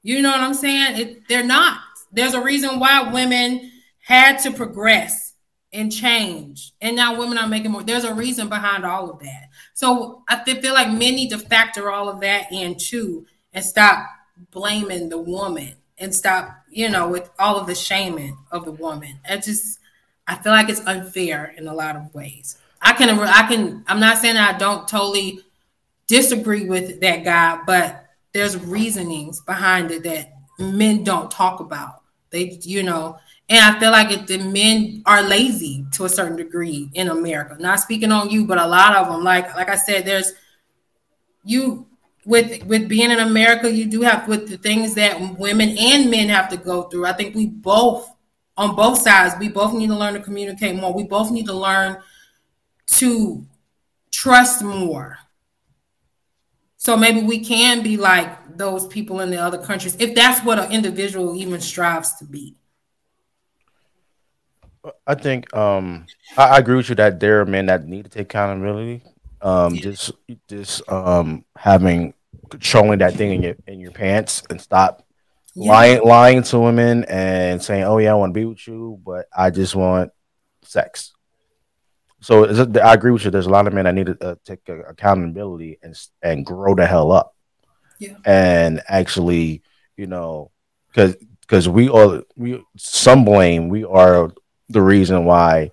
You 0.04 0.22
know 0.22 0.32
what 0.32 0.42
I'm 0.42 0.54
saying? 0.54 1.00
It, 1.00 1.28
they're 1.28 1.44
not. 1.44 1.80
There's 2.12 2.34
a 2.34 2.42
reason 2.42 2.80
why 2.80 3.12
women 3.12 3.72
had 4.00 4.38
to 4.40 4.52
progress 4.52 5.34
and 5.74 5.92
change, 5.92 6.72
and 6.80 6.96
now 6.96 7.20
women 7.20 7.38
are 7.38 7.48
making 7.48 7.72
more. 7.72 7.84
There's 7.84 8.06
a 8.06 8.14
reason 8.14 8.48
behind 8.48 8.86
all 8.86 9.10
of 9.10 9.20
that. 9.20 9.50
So 9.74 10.24
I 10.30 10.42
feel 10.44 10.74
like 10.74 10.88
men 10.88 11.16
need 11.16 11.32
to 11.32 11.38
factor 11.38 11.92
all 11.92 12.08
of 12.08 12.22
that 12.22 12.52
in 12.52 12.78
too, 12.78 13.26
and 13.52 13.66
stop 13.66 14.08
blaming 14.52 15.10
the 15.10 15.18
woman 15.18 15.76
and 15.98 16.14
stop, 16.14 16.50
you 16.70 16.90
know, 16.90 17.10
with 17.10 17.30
all 17.40 17.58
of 17.58 17.68
the 17.68 17.76
shaming 17.76 18.38
of 18.52 18.66
the 18.66 18.72
woman. 18.72 19.20
It 19.28 19.44
just, 19.44 19.80
I 20.28 20.36
feel 20.36 20.52
like 20.52 20.70
it's 20.70 20.86
unfair 20.86 21.54
in 21.58 21.68
a 21.68 21.74
lot 21.74 21.96
of 21.96 22.14
ways. 22.14 22.58
I 22.82 22.94
can, 22.94 23.10
I 23.20 23.48
can, 23.48 23.84
I'm 23.88 24.00
not 24.00 24.18
saying 24.18 24.38
I 24.38 24.58
don't 24.58 24.88
totally 24.88 25.42
disagree 26.08 26.66
with 26.66 27.02
that 27.02 27.24
guy, 27.24 27.60
but 27.66 28.06
there's 28.34 28.58
reasonings 28.58 29.42
behind 29.42 29.92
it 29.92 30.04
that 30.04 30.34
men 30.60 31.04
don't 31.04 31.32
talk 31.32 31.60
about. 31.60 32.02
They, 32.32 32.60
you 32.62 32.84
know, 32.84 33.18
and 33.48 33.76
I 33.76 33.80
feel 33.80 33.92
like 33.92 34.12
if 34.12 34.26
the 34.26 34.40
men 34.40 35.04
are 35.06 35.22
lazy 35.22 35.86
to 35.94 36.06
a 36.06 36.10
certain 36.10 36.36
degree 36.36 36.90
in 36.94 37.10
America. 37.10 37.56
Not 37.60 37.80
speaking 37.80 38.12
on 38.12 38.30
you, 38.30 38.46
but 38.46 38.58
a 38.58 38.66
lot 38.66 38.96
of 38.96 39.08
them, 39.08 39.24
like 39.24 39.56
like 39.56 39.70
I 39.70 39.76
said, 39.76 40.06
there's 40.06 40.34
you 41.44 41.86
with 42.26 42.66
with 42.66 42.90
being 42.90 43.12
in 43.12 43.20
America, 43.20 43.72
you 43.72 43.86
do 43.86 44.02
have 44.02 44.28
with 44.28 44.50
the 44.50 44.58
things 44.58 44.96
that 44.96 45.38
women 45.38 45.78
and 45.78 46.10
men 46.10 46.30
have 46.30 46.50
to 46.50 46.58
go 46.58 46.84
through. 46.84 47.06
I 47.06 47.14
think 47.14 47.36
we 47.36 47.46
both 47.46 48.15
on 48.58 48.76
both 48.76 49.00
sides, 49.00 49.36
we 49.40 49.50
both 49.50 49.74
need 49.74 49.88
to 49.88 49.96
learn 49.96 50.14
to 50.14 50.20
communicate 50.20 50.76
more. 50.76 50.94
We 50.94 51.04
both 51.04 51.32
need 51.32 51.46
to 51.48 51.54
learn 51.54 51.98
to 52.88 53.46
trust 54.12 54.64
more. 54.64 55.18
So 56.78 56.96
maybe 56.96 57.22
we 57.22 57.40
can 57.40 57.82
be 57.82 57.98
like 57.98 58.58
those 58.58 58.88
people 58.88 59.20
in 59.22 59.32
the 59.32 59.38
other 59.38 59.58
countries 59.58 59.98
if 60.00 60.14
that's 60.16 60.46
what 60.46 60.60
an 60.60 60.72
individual 60.72 61.36
even 61.36 61.60
strives 61.60 62.14
to 62.16 62.26
be. 62.26 62.56
I 65.08 65.16
think 65.16 65.54
um 65.56 66.06
I, 66.38 66.44
I 66.44 66.58
agree 66.60 66.78
with 66.78 66.90
you 66.90 66.96
that 66.96 67.20
there 67.20 67.42
are 67.42 67.46
men 67.46 67.66
that 67.66 67.88
need 67.88 68.04
to 68.04 68.10
take 68.10 68.28
accountability. 68.28 69.04
Um 69.42 69.76
just 69.76 70.12
just 70.48 70.88
um 70.88 71.44
having 71.58 72.14
controlling 72.50 73.00
that 73.00 73.16
thing 73.16 73.34
in 73.34 73.42
your 73.42 73.56
in 73.68 73.80
your 73.80 73.92
pants 73.92 74.44
and 74.50 74.62
stop 74.62 75.05
Yeah. 75.56 75.72
lying 75.72 76.04
lying 76.04 76.44
to 76.44 76.60
women 76.60 77.06
and 77.06 77.64
saying, 77.64 77.84
"Oh 77.84 77.98
yeah, 77.98 78.12
I 78.12 78.16
want 78.16 78.34
to 78.34 78.40
be 78.40 78.46
with 78.46 78.68
you, 78.68 79.00
but 79.06 79.28
I 79.36 79.50
just 79.50 79.74
want 79.76 80.12
sex." 80.64 81.14
So 82.22 82.44
is 82.44 82.60
it- 82.60 82.78
I 82.78 82.94
agree 82.94 83.12
with 83.12 83.24
you. 83.24 83.32
There's 83.32 83.46
a 83.46 83.52
lot 83.52 83.68
of 83.68 83.74
men 83.74 83.86
that 83.86 83.94
need 83.96 84.08
to 84.08 84.18
uh, 84.22 84.36
take 84.46 84.68
uh, 84.70 84.84
accountability 84.84 85.80
and 85.82 85.96
and 86.22 86.46
grow 86.46 86.76
the 86.76 86.86
hell 86.86 87.12
up. 87.12 87.34
Yeah. 88.00 88.18
And 88.26 88.82
actually, 88.88 89.62
you 89.96 90.08
know, 90.08 90.52
because 90.90 91.16
because 91.42 91.70
we 91.70 91.88
all 91.90 92.22
we 92.36 92.64
some 92.78 93.24
blame 93.24 93.70
we 93.70 93.84
are 93.86 94.32
the 94.70 94.82
reason 94.82 95.26
why 95.26 95.70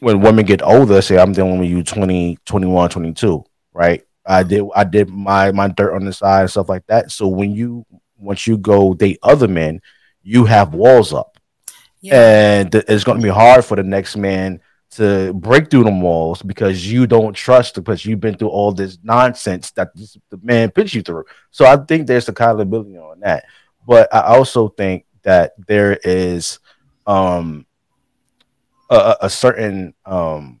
when 0.00 0.20
women 0.20 0.46
get 0.46 0.62
older 0.62 1.02
say 1.02 1.18
i'm 1.18 1.32
dealing 1.34 1.58
with 1.58 1.68
you 1.68 1.82
20 1.82 2.38
21 2.46 2.88
22 2.88 3.44
right 3.74 4.04
i 4.24 4.42
did 4.42 4.64
i 4.74 4.84
did 4.84 5.10
my 5.10 5.52
my 5.52 5.68
dirt 5.68 5.94
on 5.94 6.04
the 6.06 6.12
side 6.14 6.42
and 6.42 6.50
stuff 6.50 6.68
like 6.70 6.86
that 6.86 7.10
so 7.10 7.28
when 7.28 7.52
you 7.52 7.84
once 8.18 8.46
you 8.46 8.56
go 8.58 8.94
date 8.94 9.18
other 9.22 9.48
men 9.48 9.80
you 10.22 10.44
have 10.44 10.74
walls 10.74 11.12
up 11.12 11.38
Yeah. 12.00 12.60
and 12.62 12.74
it's 12.74 13.04
going 13.04 13.18
to 13.18 13.22
be 13.22 13.28
hard 13.32 13.64
for 13.64 13.76
the 13.76 13.82
next 13.82 14.16
man 14.16 14.60
to 14.92 15.32
break 15.34 15.70
through 15.70 15.84
the 15.84 15.90
walls 15.90 16.40
because 16.42 16.90
you 16.90 17.06
don't 17.06 17.34
trust 17.34 17.74
because 17.74 18.04
you've 18.04 18.20
been 18.20 18.36
through 18.36 18.48
all 18.48 18.72
this 18.72 18.98
nonsense 19.02 19.70
that 19.72 19.94
this, 19.94 20.16
the 20.30 20.38
man 20.42 20.70
puts 20.70 20.94
you 20.94 21.02
through. 21.02 21.24
So 21.50 21.66
I 21.66 21.76
think 21.76 22.06
there's 22.06 22.28
accountability 22.28 22.96
on 22.96 23.20
that, 23.20 23.44
but 23.86 24.12
I 24.14 24.22
also 24.34 24.68
think 24.68 25.04
that 25.22 25.52
there 25.66 25.98
is 26.04 26.58
um 27.06 27.66
a, 28.90 28.96
a- 28.96 29.16
a 29.22 29.30
certain 29.30 29.92
um 30.06 30.60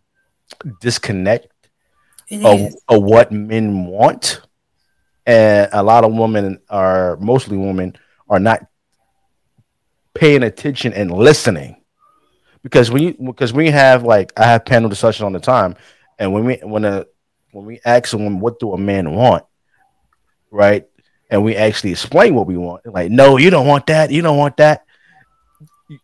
disconnect 0.80 1.48
of, 2.44 2.74
of 2.88 3.02
what 3.02 3.32
men 3.32 3.86
want 3.86 4.42
and 5.28 5.68
a 5.72 5.82
lot 5.82 6.04
of 6.04 6.14
women 6.14 6.58
are 6.70 7.18
mostly 7.18 7.58
women 7.58 7.94
are 8.30 8.40
not 8.40 8.66
paying 10.14 10.42
attention 10.42 10.94
and 10.94 11.12
listening. 11.12 11.76
Because 12.62 12.90
when 12.90 13.02
you 13.02 13.14
because 13.22 13.52
we 13.52 13.70
have 13.70 14.02
like 14.02 14.32
i 14.36 14.44
have 14.44 14.64
panel 14.64 14.88
discussion 14.88 15.26
on 15.26 15.32
the 15.32 15.38
time 15.38 15.76
and 16.18 16.32
when 16.32 16.44
we 16.44 16.56
when 16.56 16.84
a 16.84 17.04
when 17.52 17.66
we 17.66 17.78
ask 17.84 18.10
them 18.10 18.40
what 18.40 18.58
do 18.58 18.72
a 18.72 18.78
man 18.78 19.14
want? 19.14 19.44
Right? 20.50 20.86
And 21.30 21.44
we 21.44 21.56
actually 21.56 21.92
explain 21.92 22.34
what 22.34 22.46
we 22.46 22.56
want. 22.56 22.86
Like 22.86 23.10
no 23.10 23.36
you 23.36 23.50
don't 23.50 23.66
want 23.66 23.86
that. 23.88 24.10
You 24.10 24.22
don't 24.22 24.38
want 24.38 24.56
that. 24.56 24.86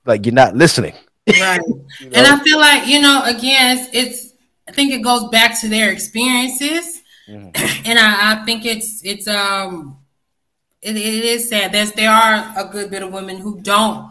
Like 0.05 0.27
you're 0.27 0.35
not 0.35 0.55
listening. 0.55 0.95
Right. 1.27 1.61
you 2.01 2.11
And? 2.13 2.27
I 2.27 2.39
feel 2.41 2.59
like, 2.59 2.87
you 2.87 3.01
know, 3.01 3.23
again, 3.25 3.79
it's, 3.79 3.89
it's 3.95 4.33
I 4.69 4.73
think 4.73 4.93
it 4.93 5.03
goes 5.03 5.31
back 5.31 5.59
to 5.63 5.69
their 5.69 5.91
experiences. 5.91 7.01
Mhm. 7.29 7.53
And 7.87 7.99
I, 7.99 8.33
I 8.33 8.45
think 8.45 8.65
it's 8.65 9.03
it's 9.05 9.27
um 9.27 9.99
it, 10.83 10.97
it 10.97 11.25
is 11.25 11.49
sad. 11.49 11.73
There's 11.73 11.93
there 11.93 12.11
are 12.11 12.55
a 12.57 12.69
good 12.71 12.91
bit 12.91 13.03
of 13.03 13.13
women 13.13 13.39
who 13.39 13.61
don't 13.61 14.11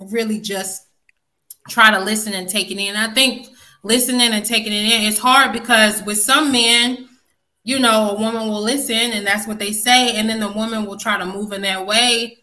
really 0.00 0.40
just 0.40 0.86
try 1.68 1.90
to 1.90 2.00
listen 2.00 2.34
and 2.34 2.48
take 2.48 2.70
it 2.70 2.78
in. 2.78 2.96
I 2.96 3.12
think 3.14 3.48
listening 3.82 4.32
and 4.32 4.44
taking 4.44 4.72
it 4.72 4.84
in 4.92 5.02
is 5.02 5.18
hard 5.18 5.52
because 5.52 6.02
with 6.04 6.20
some 6.20 6.52
men, 6.52 7.08
you 7.64 7.78
know, 7.78 8.10
a 8.10 8.20
woman 8.20 8.48
will 8.48 8.62
listen 8.62 8.96
and 8.96 9.26
that's 9.26 9.46
what 9.46 9.58
they 9.58 9.72
say, 9.72 10.16
and 10.16 10.28
then 10.28 10.40
the 10.40 10.52
woman 10.52 10.86
will 10.86 10.98
try 10.98 11.18
to 11.18 11.26
move 11.26 11.52
in 11.52 11.62
that 11.62 11.86
way. 11.86 12.38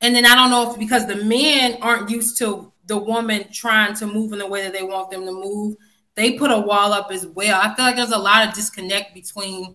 And 0.00 0.14
then 0.14 0.26
I 0.26 0.34
don't 0.34 0.50
know 0.50 0.72
if 0.72 0.78
because 0.78 1.06
the 1.06 1.16
men 1.24 1.78
aren't 1.82 2.10
used 2.10 2.38
to 2.38 2.72
the 2.86 2.98
woman 2.98 3.46
trying 3.52 3.94
to 3.94 4.06
move 4.06 4.32
in 4.32 4.38
the 4.40 4.46
way 4.46 4.62
that 4.62 4.72
they 4.72 4.82
want 4.82 5.10
them 5.10 5.24
to 5.26 5.32
move, 5.32 5.76
they 6.20 6.32
put 6.32 6.50
a 6.50 6.58
wall 6.58 6.92
up 6.92 7.10
as 7.10 7.26
well. 7.26 7.58
I 7.60 7.74
feel 7.74 7.86
like 7.86 7.96
there's 7.96 8.10
a 8.10 8.18
lot 8.18 8.46
of 8.46 8.54
disconnect 8.54 9.14
between 9.14 9.74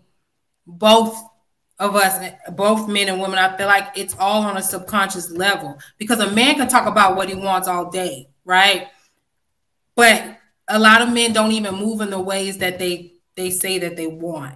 both 0.68 1.18
of 1.80 1.96
us, 1.96 2.34
both 2.54 2.88
men 2.88 3.10
and 3.10 3.20
women. 3.20 3.40
I 3.40 3.58
feel 3.58 3.66
like 3.66 3.98
it's 3.98 4.16
all 4.20 4.44
on 4.44 4.56
a 4.56 4.62
subconscious 4.62 5.32
level 5.32 5.80
because 5.98 6.20
a 6.20 6.32
man 6.32 6.56
can 6.56 6.68
talk 6.68 6.86
about 6.86 7.16
what 7.16 7.30
he 7.30 7.36
wants 7.36 7.68
all 7.68 7.90
day, 7.90 8.30
right? 8.46 8.88
But 9.96 10.38
a 10.68 10.78
lot 10.78 11.02
of 11.02 11.12
men 11.12 11.34
don't 11.34 11.52
even 11.52 11.76
move 11.76 12.02
in 12.02 12.12
the 12.12 12.20
ways 12.20 12.60
that 12.60 12.78
they 12.78 13.14
they 13.36 13.50
say 13.50 13.80
that 13.80 13.98
they 13.98 14.08
want 14.08 14.56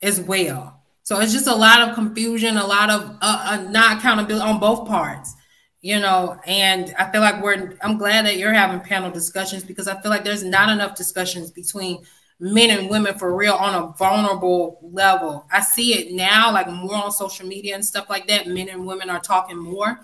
as 0.00 0.20
well. 0.20 0.84
So 1.02 1.20
it's 1.20 1.32
just 1.32 1.46
a 1.48 1.54
lot 1.54 1.88
of 1.88 1.94
confusion, 1.96 2.56
a 2.56 2.66
lot 2.66 2.90
of 2.90 3.10
uh, 3.20 3.44
uh, 3.50 3.70
not 3.70 3.98
accountability 3.98 4.44
on 4.44 4.60
both 4.60 4.86
parts, 4.86 5.34
you 5.80 6.00
know. 6.00 6.38
And 6.46 6.94
I 6.98 7.10
feel 7.10 7.20
like 7.20 7.42
we're. 7.42 7.76
I'm 7.82 7.98
glad 7.98 8.26
that 8.26 8.36
you're 8.36 8.52
having 8.52 8.80
panel 8.80 9.10
discussions 9.10 9.64
because 9.64 9.88
I 9.88 10.00
feel 10.00 10.10
like 10.10 10.24
there's 10.24 10.44
not 10.44 10.68
enough 10.68 10.94
discussions 10.96 11.50
between 11.50 12.04
men 12.38 12.70
and 12.70 12.90
women 12.90 13.18
for 13.18 13.34
real 13.34 13.54
on 13.54 13.74
a 13.74 13.92
vulnerable 13.96 14.78
level. 14.82 15.46
I 15.50 15.60
see 15.60 15.94
it 15.94 16.12
now, 16.12 16.52
like 16.52 16.68
more 16.68 16.94
on 16.94 17.12
social 17.12 17.46
media 17.46 17.74
and 17.74 17.84
stuff 17.84 18.10
like 18.10 18.26
that. 18.28 18.46
Men 18.46 18.68
and 18.68 18.86
women 18.86 19.10
are 19.10 19.20
talking 19.20 19.58
more 19.58 20.00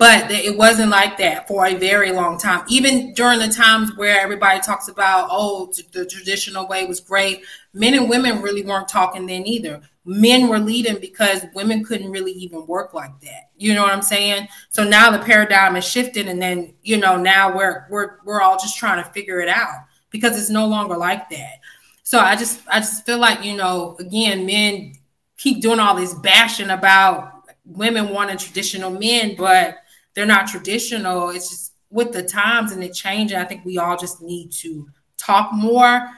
but 0.00 0.30
it 0.30 0.56
wasn't 0.56 0.88
like 0.88 1.18
that 1.18 1.46
for 1.46 1.66
a 1.66 1.74
very 1.74 2.10
long 2.10 2.38
time 2.38 2.64
even 2.68 3.12
during 3.12 3.38
the 3.38 3.48
times 3.48 3.94
where 3.96 4.18
everybody 4.18 4.58
talks 4.60 4.88
about 4.88 5.28
oh 5.30 5.70
the 5.92 6.06
traditional 6.06 6.66
way 6.66 6.86
was 6.86 7.00
great 7.00 7.42
men 7.74 7.94
and 7.94 8.08
women 8.08 8.40
really 8.40 8.62
weren't 8.62 8.88
talking 8.88 9.26
then 9.26 9.46
either 9.46 9.80
men 10.04 10.48
were 10.48 10.58
leading 10.58 10.98
because 10.98 11.44
women 11.54 11.84
couldn't 11.84 12.10
really 12.10 12.32
even 12.32 12.66
work 12.66 12.94
like 12.94 13.18
that 13.20 13.50
you 13.56 13.74
know 13.74 13.82
what 13.82 13.92
i'm 13.92 14.02
saying 14.02 14.48
so 14.70 14.82
now 14.82 15.10
the 15.10 15.18
paradigm 15.18 15.76
is 15.76 15.84
shifting 15.84 16.28
and 16.28 16.40
then 16.40 16.72
you 16.82 16.96
know 16.96 17.16
now 17.16 17.54
we're 17.54 17.86
we're 17.90 18.16
we're 18.24 18.40
all 18.40 18.58
just 18.58 18.78
trying 18.78 19.02
to 19.02 19.10
figure 19.10 19.40
it 19.40 19.48
out 19.48 19.84
because 20.10 20.38
it's 20.38 20.50
no 20.50 20.66
longer 20.66 20.96
like 20.96 21.28
that 21.28 21.60
so 22.02 22.18
i 22.18 22.34
just 22.34 22.60
i 22.68 22.78
just 22.78 23.04
feel 23.04 23.18
like 23.18 23.44
you 23.44 23.56
know 23.56 23.96
again 24.00 24.46
men 24.46 24.94
keep 25.36 25.60
doing 25.60 25.78
all 25.78 25.94
this 25.94 26.14
bashing 26.14 26.70
about 26.70 27.44
women 27.66 28.08
wanting 28.08 28.38
traditional 28.38 28.90
men 28.90 29.34
but 29.36 29.76
they're 30.14 30.26
not 30.26 30.48
traditional. 30.48 31.30
It's 31.30 31.50
just 31.50 31.72
with 31.90 32.12
the 32.12 32.22
times 32.22 32.72
and 32.72 32.82
it 32.82 32.94
changing. 32.94 33.38
I 33.38 33.44
think 33.44 33.64
we 33.64 33.78
all 33.78 33.96
just 33.96 34.20
need 34.22 34.52
to 34.52 34.88
talk 35.16 35.52
more 35.52 36.08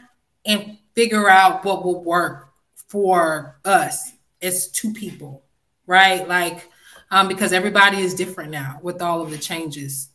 and 0.45 0.79
figure 0.95 1.29
out 1.29 1.65
what 1.65 1.85
will 1.85 2.03
work 2.03 2.52
for 2.93 3.59
us 3.65 4.13
as 4.43 4.71
two 4.71 4.93
people, 4.93 5.43
right? 5.87 6.29
Like, 6.29 6.69
um, 7.11 7.27
because 7.27 7.55
everybody 7.55 7.99
is 7.99 8.13
different 8.13 8.51
now 8.51 8.81
with 8.83 9.01
all 9.01 9.23
of 9.23 9.31
the 9.31 9.39
changes. 9.39 10.11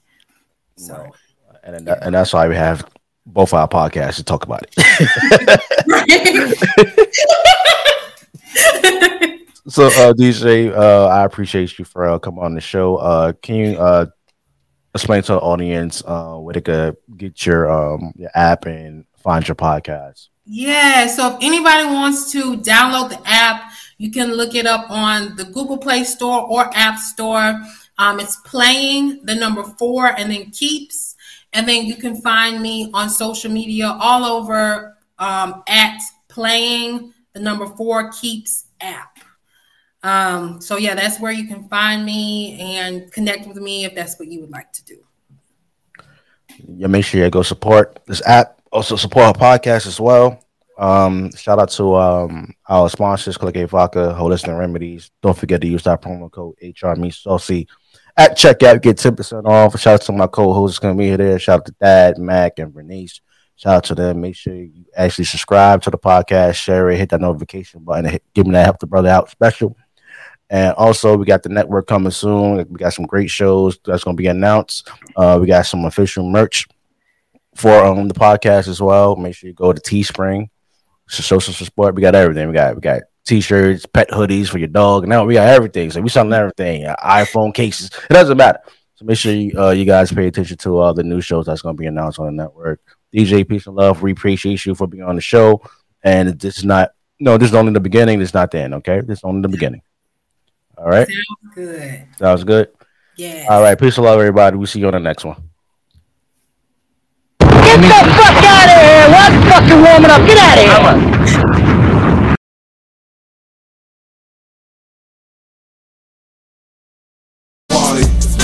So, 0.75 0.95
right. 0.95 1.11
and 1.63 1.89
and 1.89 2.13
that's 2.13 2.33
why 2.33 2.47
we 2.47 2.55
have 2.55 2.87
both 3.25 3.51
our 3.51 3.67
podcasts 3.67 4.17
to 4.17 4.23
talk 4.23 4.43
about 4.43 4.63
it. 4.67 4.73
So, 9.69 9.87
uh, 9.87 10.13
DJ, 10.13 10.73
uh, 10.73 11.07
I 11.07 11.25
appreciate 11.25 11.77
you 11.77 11.83
for 11.83 12.07
uh, 12.07 12.19
coming 12.19 12.41
on 12.41 12.55
the 12.55 12.61
show. 12.61 12.95
Uh, 12.95 13.33
can 13.33 13.55
you 13.55 13.77
uh, 13.77 14.05
explain 14.95 15.23
to 15.23 15.33
the 15.33 15.39
audience 15.39 16.01
uh, 16.05 16.35
where 16.35 16.53
they 16.53 16.61
could 16.61 16.95
get 17.17 17.45
your 17.45 17.69
um, 17.69 18.13
your 18.15 18.29
app 18.33 18.65
and 18.65 19.03
find 19.27 19.45
your 19.45 19.55
podcast? 19.55 20.29
Yeah. 20.45 21.07
So, 21.07 21.35
if 21.35 21.37
anybody 21.41 21.85
wants 21.85 22.31
to 22.31 22.55
download 22.57 23.09
the 23.09 23.21
app, 23.25 23.73
you 23.97 24.09
can 24.09 24.31
look 24.31 24.55
it 24.55 24.65
up 24.65 24.89
on 24.89 25.35
the 25.35 25.43
Google 25.43 25.77
Play 25.77 26.05
Store 26.05 26.47
or 26.49 26.69
App 26.73 26.97
Store. 26.97 27.61
Um, 27.97 28.19
it's 28.21 28.37
playing 28.37 29.25
the 29.25 29.35
number 29.35 29.63
four 29.63 30.07
and 30.17 30.31
then 30.31 30.51
keeps. 30.51 31.15
And 31.51 31.67
then 31.67 31.85
you 31.85 31.95
can 31.95 32.21
find 32.21 32.61
me 32.61 32.89
on 32.93 33.09
social 33.09 33.51
media 33.51 33.97
all 33.99 34.23
over 34.23 34.95
um, 35.19 35.63
at 35.67 35.99
playing 36.27 37.13
the 37.33 37.39
number 37.41 37.65
four 37.65 38.11
keeps 38.11 38.65
app. 38.79 39.17
Um, 40.03 40.61
so 40.61 40.77
yeah, 40.77 40.95
that's 40.95 41.19
where 41.19 41.31
you 41.31 41.47
can 41.47 41.67
find 41.67 42.05
me 42.05 42.59
and 42.59 43.11
connect 43.11 43.47
with 43.47 43.57
me 43.57 43.83
if 43.83 43.95
that's 43.95 44.19
what 44.19 44.29
you 44.29 44.41
would 44.41 44.51
like 44.51 44.71
to 44.73 44.85
do. 44.85 44.97
Yeah, 46.65 46.87
make 46.87 47.03
sure 47.03 47.23
you 47.23 47.29
go 47.29 47.41
support 47.41 47.99
this 48.05 48.21
app. 48.25 48.56
Also 48.77 48.95
support 48.95 49.25
our 49.25 49.33
podcast 49.33 49.87
as 49.87 49.99
well. 49.99 50.39
Um, 50.77 51.31
shout 51.31 51.57
out 51.57 51.71
to 51.71 51.95
um 51.95 52.53
our 52.69 52.87
sponsors, 52.91 53.35
Click 53.35 53.55
A 53.55 53.65
Vodka, 53.65 54.15
Holistic 54.15 54.55
Remedies. 54.55 55.09
Don't 55.23 55.35
forget 55.35 55.61
to 55.61 55.67
use 55.67 55.81
that 55.85 55.99
promo 55.99 56.29
code 56.31 56.53
HR 56.61 56.93
Me 56.93 57.11
at 58.17 58.37
checkout. 58.37 58.83
Get 58.83 58.97
10% 58.97 59.45
off. 59.47 59.79
Shout 59.79 59.95
out 59.95 60.01
to 60.01 60.11
my 60.11 60.27
co-hosts 60.27 60.77
gonna 60.77 60.93
be 60.93 61.05
here. 61.05 61.17
There. 61.17 61.39
Shout 61.39 61.61
out 61.61 61.65
to 61.65 61.71
Dad, 61.81 62.19
Mac, 62.19 62.59
and 62.59 62.71
Bernice. 62.71 63.19
Shout 63.55 63.77
out 63.77 63.83
to 63.85 63.95
them. 63.95 64.21
Make 64.21 64.35
sure 64.35 64.53
you 64.53 64.85
actually 64.95 65.25
subscribe 65.25 65.81
to 65.81 65.89
the 65.89 65.97
podcast, 65.97 66.53
share 66.53 66.91
it, 66.91 66.99
hit 66.99 67.09
that 67.09 67.21
notification 67.21 67.83
button, 67.83 68.05
hit, 68.05 68.23
give 68.35 68.45
me 68.45 68.53
that 68.53 68.65
help 68.65 68.77
the 68.77 68.85
brother 68.85 69.09
out 69.09 69.31
special. 69.31 69.75
And 70.51 70.75
also, 70.75 71.17
we 71.17 71.25
got 71.25 71.41
the 71.41 71.49
network 71.49 71.87
coming 71.87 72.11
soon. 72.11 72.57
We 72.69 72.77
got 72.77 72.93
some 72.93 73.07
great 73.07 73.31
shows 73.31 73.79
that's 73.83 74.03
going 74.03 74.15
to 74.15 74.21
be 74.21 74.27
announced. 74.27 74.87
Uh, 75.15 75.39
we 75.41 75.47
got 75.47 75.65
some 75.65 75.85
official 75.85 76.29
merch 76.29 76.67
for 77.57 77.85
um, 77.85 78.07
the 78.07 78.13
podcast 78.13 78.67
as 78.67 78.81
well. 78.81 79.15
Make 79.15 79.35
sure 79.35 79.47
you 79.47 79.53
go 79.53 79.73
to 79.73 79.81
Teespring, 79.81 80.49
social 81.07 81.53
support. 81.53 81.95
We 81.95 82.01
got 82.01 82.15
everything. 82.15 82.47
We 82.47 82.53
got 82.53 82.75
we 82.75 82.81
got 82.81 83.01
t-shirts, 83.25 83.85
pet 83.85 84.09
hoodies 84.09 84.47
for 84.47 84.57
your 84.57 84.69
dog. 84.69 85.07
Now 85.07 85.25
we 85.25 85.33
got 85.33 85.47
everything. 85.47 85.91
So 85.91 86.01
we 86.01 86.09
selling 86.09 86.33
everything. 86.33 86.85
Uh, 86.85 86.95
iPhone 87.03 87.53
cases. 87.53 87.89
It 88.09 88.13
doesn't 88.13 88.37
matter. 88.37 88.59
So 88.95 89.05
make 89.05 89.17
sure 89.17 89.33
you, 89.33 89.59
uh, 89.59 89.71
you 89.71 89.85
guys 89.85 90.11
pay 90.11 90.27
attention 90.27 90.57
to 90.57 90.77
all 90.77 90.93
the 90.93 91.03
new 91.03 91.19
shows 91.19 91.45
that's 91.45 91.61
going 91.61 91.75
to 91.75 91.79
be 91.79 91.87
announced 91.87 92.19
on 92.19 92.27
the 92.27 92.31
network. 92.31 92.79
DJ, 93.13 93.47
peace 93.47 93.67
and 93.67 93.75
love. 93.75 94.01
We 94.01 94.11
appreciate 94.11 94.65
you 94.65 94.73
for 94.75 94.87
being 94.87 95.03
on 95.03 95.15
the 95.15 95.21
show. 95.21 95.61
And 96.03 96.39
this 96.39 96.59
is 96.59 96.65
not 96.65 96.91
no, 97.19 97.37
this 97.37 97.49
is 97.49 97.55
only 97.55 97.73
the 97.73 97.79
beginning. 97.79 98.19
This 98.19 98.29
is 98.29 98.33
not 98.33 98.51
the 98.51 98.59
end. 98.59 98.75
Okay, 98.75 99.01
this 99.01 99.19
is 99.19 99.23
only 99.23 99.41
the 99.41 99.49
beginning. 99.49 99.81
All 100.77 100.85
right. 100.85 101.07
Sounds 101.07 101.55
good. 101.55 102.07
Sounds 102.19 102.43
good. 102.43 102.69
Yeah. 103.15 103.47
All 103.49 103.61
right. 103.61 103.79
Peace 103.79 103.97
and 103.97 104.05
love, 104.05 104.19
everybody. 104.19 104.57
We'll 104.57 104.67
see 104.67 104.79
you 104.79 104.87
on 104.87 104.93
the 104.93 104.99
next 104.99 105.25
one. 105.25 105.49
Get 107.79 108.05
the 108.05 108.11
fuck 108.17 108.43
out 108.43 108.69
of 108.73 108.79
here! 108.81 109.05
What's 109.13 109.37
fucking 109.49 109.81
warming 109.83 110.09
up? 110.09 110.25
Get 110.25 110.37
out 110.39 110.57
of 110.57 110.65
here! 110.65 110.81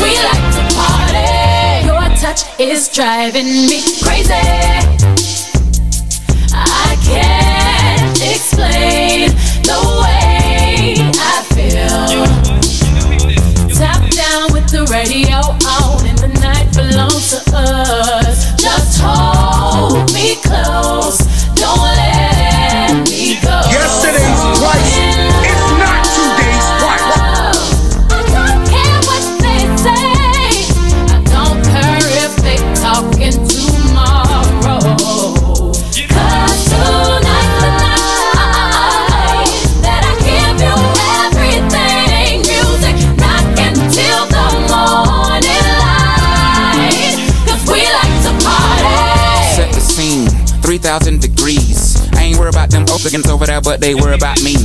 We 0.02 0.12
like 0.22 0.46
to 0.54 0.62
party. 0.76 1.88
Your 1.88 2.06
touch 2.18 2.42
is 2.60 2.90
driving 2.94 3.48
me 3.48 3.82
crazy. 4.04 5.33
Close. 20.42 20.73
But 53.64 53.80
they 53.80 53.96
worry 53.96 54.16
about 54.16 54.44
me. 54.44 54.56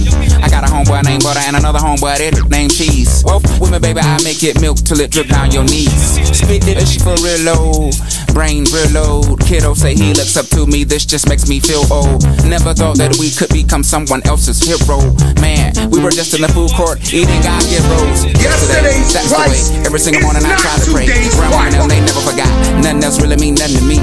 I 0.42 0.50
got 0.50 0.66
a 0.66 0.70
homeboy 0.70 1.04
named 1.04 1.22
Butter 1.22 1.40
and 1.46 1.56
another 1.56 1.78
homeboy 1.78 2.18
that 2.18 2.34
named 2.50 2.74
Cheese. 2.74 3.22
Well, 3.24 3.40
with 3.62 3.70
me, 3.70 3.78
baby, 3.78 4.00
I 4.00 4.18
make 4.22 4.42
it 4.42 4.60
milk 4.60 4.78
till 4.82 5.00
it 5.00 5.10
drip 5.10 5.28
down 5.28 5.50
your 5.50 5.64
knees. 5.64 6.18
Spit 6.34 6.66
it 6.66 6.82
she 6.86 6.98
for 6.98 7.14
real 7.22 7.40
low, 7.46 7.90
brain 8.34 8.66
real 8.74 8.90
low. 8.90 9.36
Kiddo 9.46 9.74
say 9.74 9.94
he 9.94 10.12
looks 10.12 10.36
up 10.36 10.46
to 10.52 10.66
me, 10.66 10.84
this 10.84 11.06
just 11.06 11.28
makes 11.28 11.48
me 11.48 11.60
feel 11.60 11.86
old. 11.92 12.26
Never 12.44 12.74
thought 12.74 12.98
that 12.98 13.16
we 13.16 13.30
could 13.30 13.50
become 13.54 13.82
someone 13.82 14.20
else's 14.26 14.58
hero. 14.58 14.98
Man, 15.40 15.72
we 15.90 16.02
were 16.02 16.12
just 16.12 16.34
in 16.34 16.42
the 16.42 16.50
food 16.50 16.74
court 16.74 16.98
eating 17.14 17.40
God 17.40 17.62
give 17.70 17.86
rolls. 17.94 18.26
Yesterday, 18.42 18.98
that's 19.14 19.30
the 19.30 19.38
way. 19.46 19.86
Every 19.86 20.02
single 20.02 20.22
morning 20.22 20.42
I 20.44 20.58
try 20.58 20.74
to 20.74 20.90
pray. 20.90 21.06
Grandma 21.38 21.70
and 21.70 21.90
they 21.90 22.00
never 22.02 22.22
forgot. 22.26 22.50
Nothing 22.82 23.04
else 23.04 23.22
really 23.22 23.36
mean 23.36 23.54
nothing 23.54 23.78
to 23.78 23.84
me. 23.86 23.98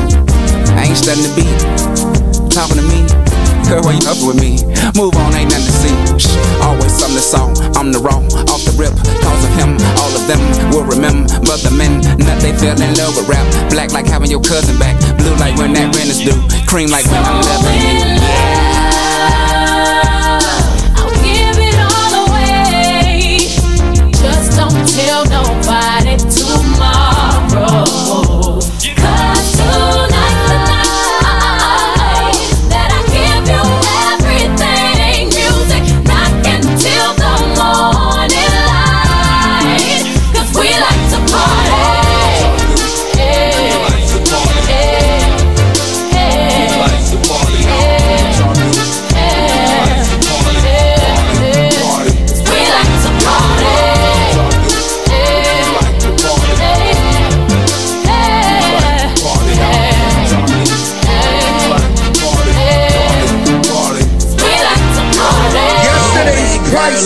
I 0.79 0.87
ain't 0.87 0.97
studying 0.97 1.27
the 1.27 1.33
beat, 1.35 2.51
talking 2.51 2.77
to 2.77 2.85
me. 2.87 3.24
Girl, 3.65 3.81
you 3.89 4.05
up 4.05 4.21
with 4.21 4.37
me, 4.37 4.61
move 4.93 5.17
on, 5.17 5.33
ain't 5.33 5.49
nothing 5.49 5.65
to 5.65 5.75
see. 5.81 5.95
Shh, 6.21 6.29
always 6.61 6.93
something 6.93 7.17
to 7.17 7.25
saw. 7.25 7.49
I'm 7.73 7.91
the 7.91 7.97
wrong, 7.97 8.29
off 8.53 8.61
the 8.61 8.73
rip. 8.77 8.93
Cause 9.25 9.41
of 9.41 9.53
him, 9.57 9.73
all 9.97 10.13
of 10.13 10.21
them 10.29 10.39
will 10.69 10.85
remember 10.85 11.57
the 11.65 11.73
men. 11.73 12.01
Nut, 12.21 12.37
they 12.45 12.53
fell 12.53 12.77
in 12.77 12.93
love 12.93 13.17
with 13.17 13.27
rap. 13.27 13.45
Black 13.71 13.91
like 13.91 14.05
having 14.05 14.29
your 14.29 14.41
cousin 14.41 14.77
back. 14.77 14.93
Blue 15.17 15.33
like 15.41 15.57
when 15.57 15.73
that 15.73 15.95
rent 15.97 16.13
is 16.13 16.21
due. 16.21 16.37
Cream 16.69 16.89
like 16.89 17.05
when 17.09 17.25
I'm 17.25 17.41
loving 17.41 17.81
you. 17.81 18.45
I'll 18.69 18.74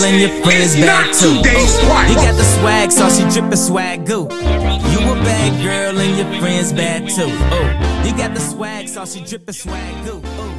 Girl 0.00 0.08
and 0.08 0.20
your 0.20 0.42
friends 0.42 0.74
is 0.74 0.80
back 0.80 1.06
too. 1.12 1.36
today's. 1.42 1.76
You 2.08 2.16
got 2.16 2.36
the 2.36 2.44
swag, 2.44 2.90
so 2.90 3.08
she 3.10 3.22
drippin' 3.28 3.56
swag 3.56 4.06
goo. 4.06 4.22
You 4.22 5.00
a 5.12 5.14
bad 5.20 5.62
girl 5.62 6.00
and 6.00 6.16
your 6.16 6.40
friends 6.40 6.72
bad 6.72 7.08
too. 7.08 7.28
Oh, 7.28 8.02
you 8.06 8.16
got 8.16 8.34
the 8.34 8.40
swag, 8.40 8.88
so 8.88 9.04
she 9.04 9.20
drippin' 9.20 9.54
swag 9.54 10.04
goo. 10.04 10.18
Ooh. 10.18 10.50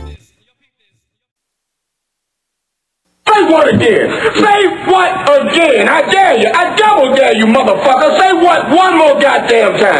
Say 3.27 3.43
what 3.49 3.73
again? 3.73 4.11
Say 4.35 4.67
what 4.85 5.11
again? 5.41 5.87
I 5.89 6.01
dare 6.11 6.37
you. 6.37 6.51
I 6.53 6.75
double 6.75 7.15
dare 7.15 7.35
you, 7.35 7.45
motherfucker. 7.45 8.19
Say 8.19 8.33
what 8.33 8.69
one 8.69 8.97
more 8.97 9.19
goddamn 9.21 9.79
time. 9.79 9.99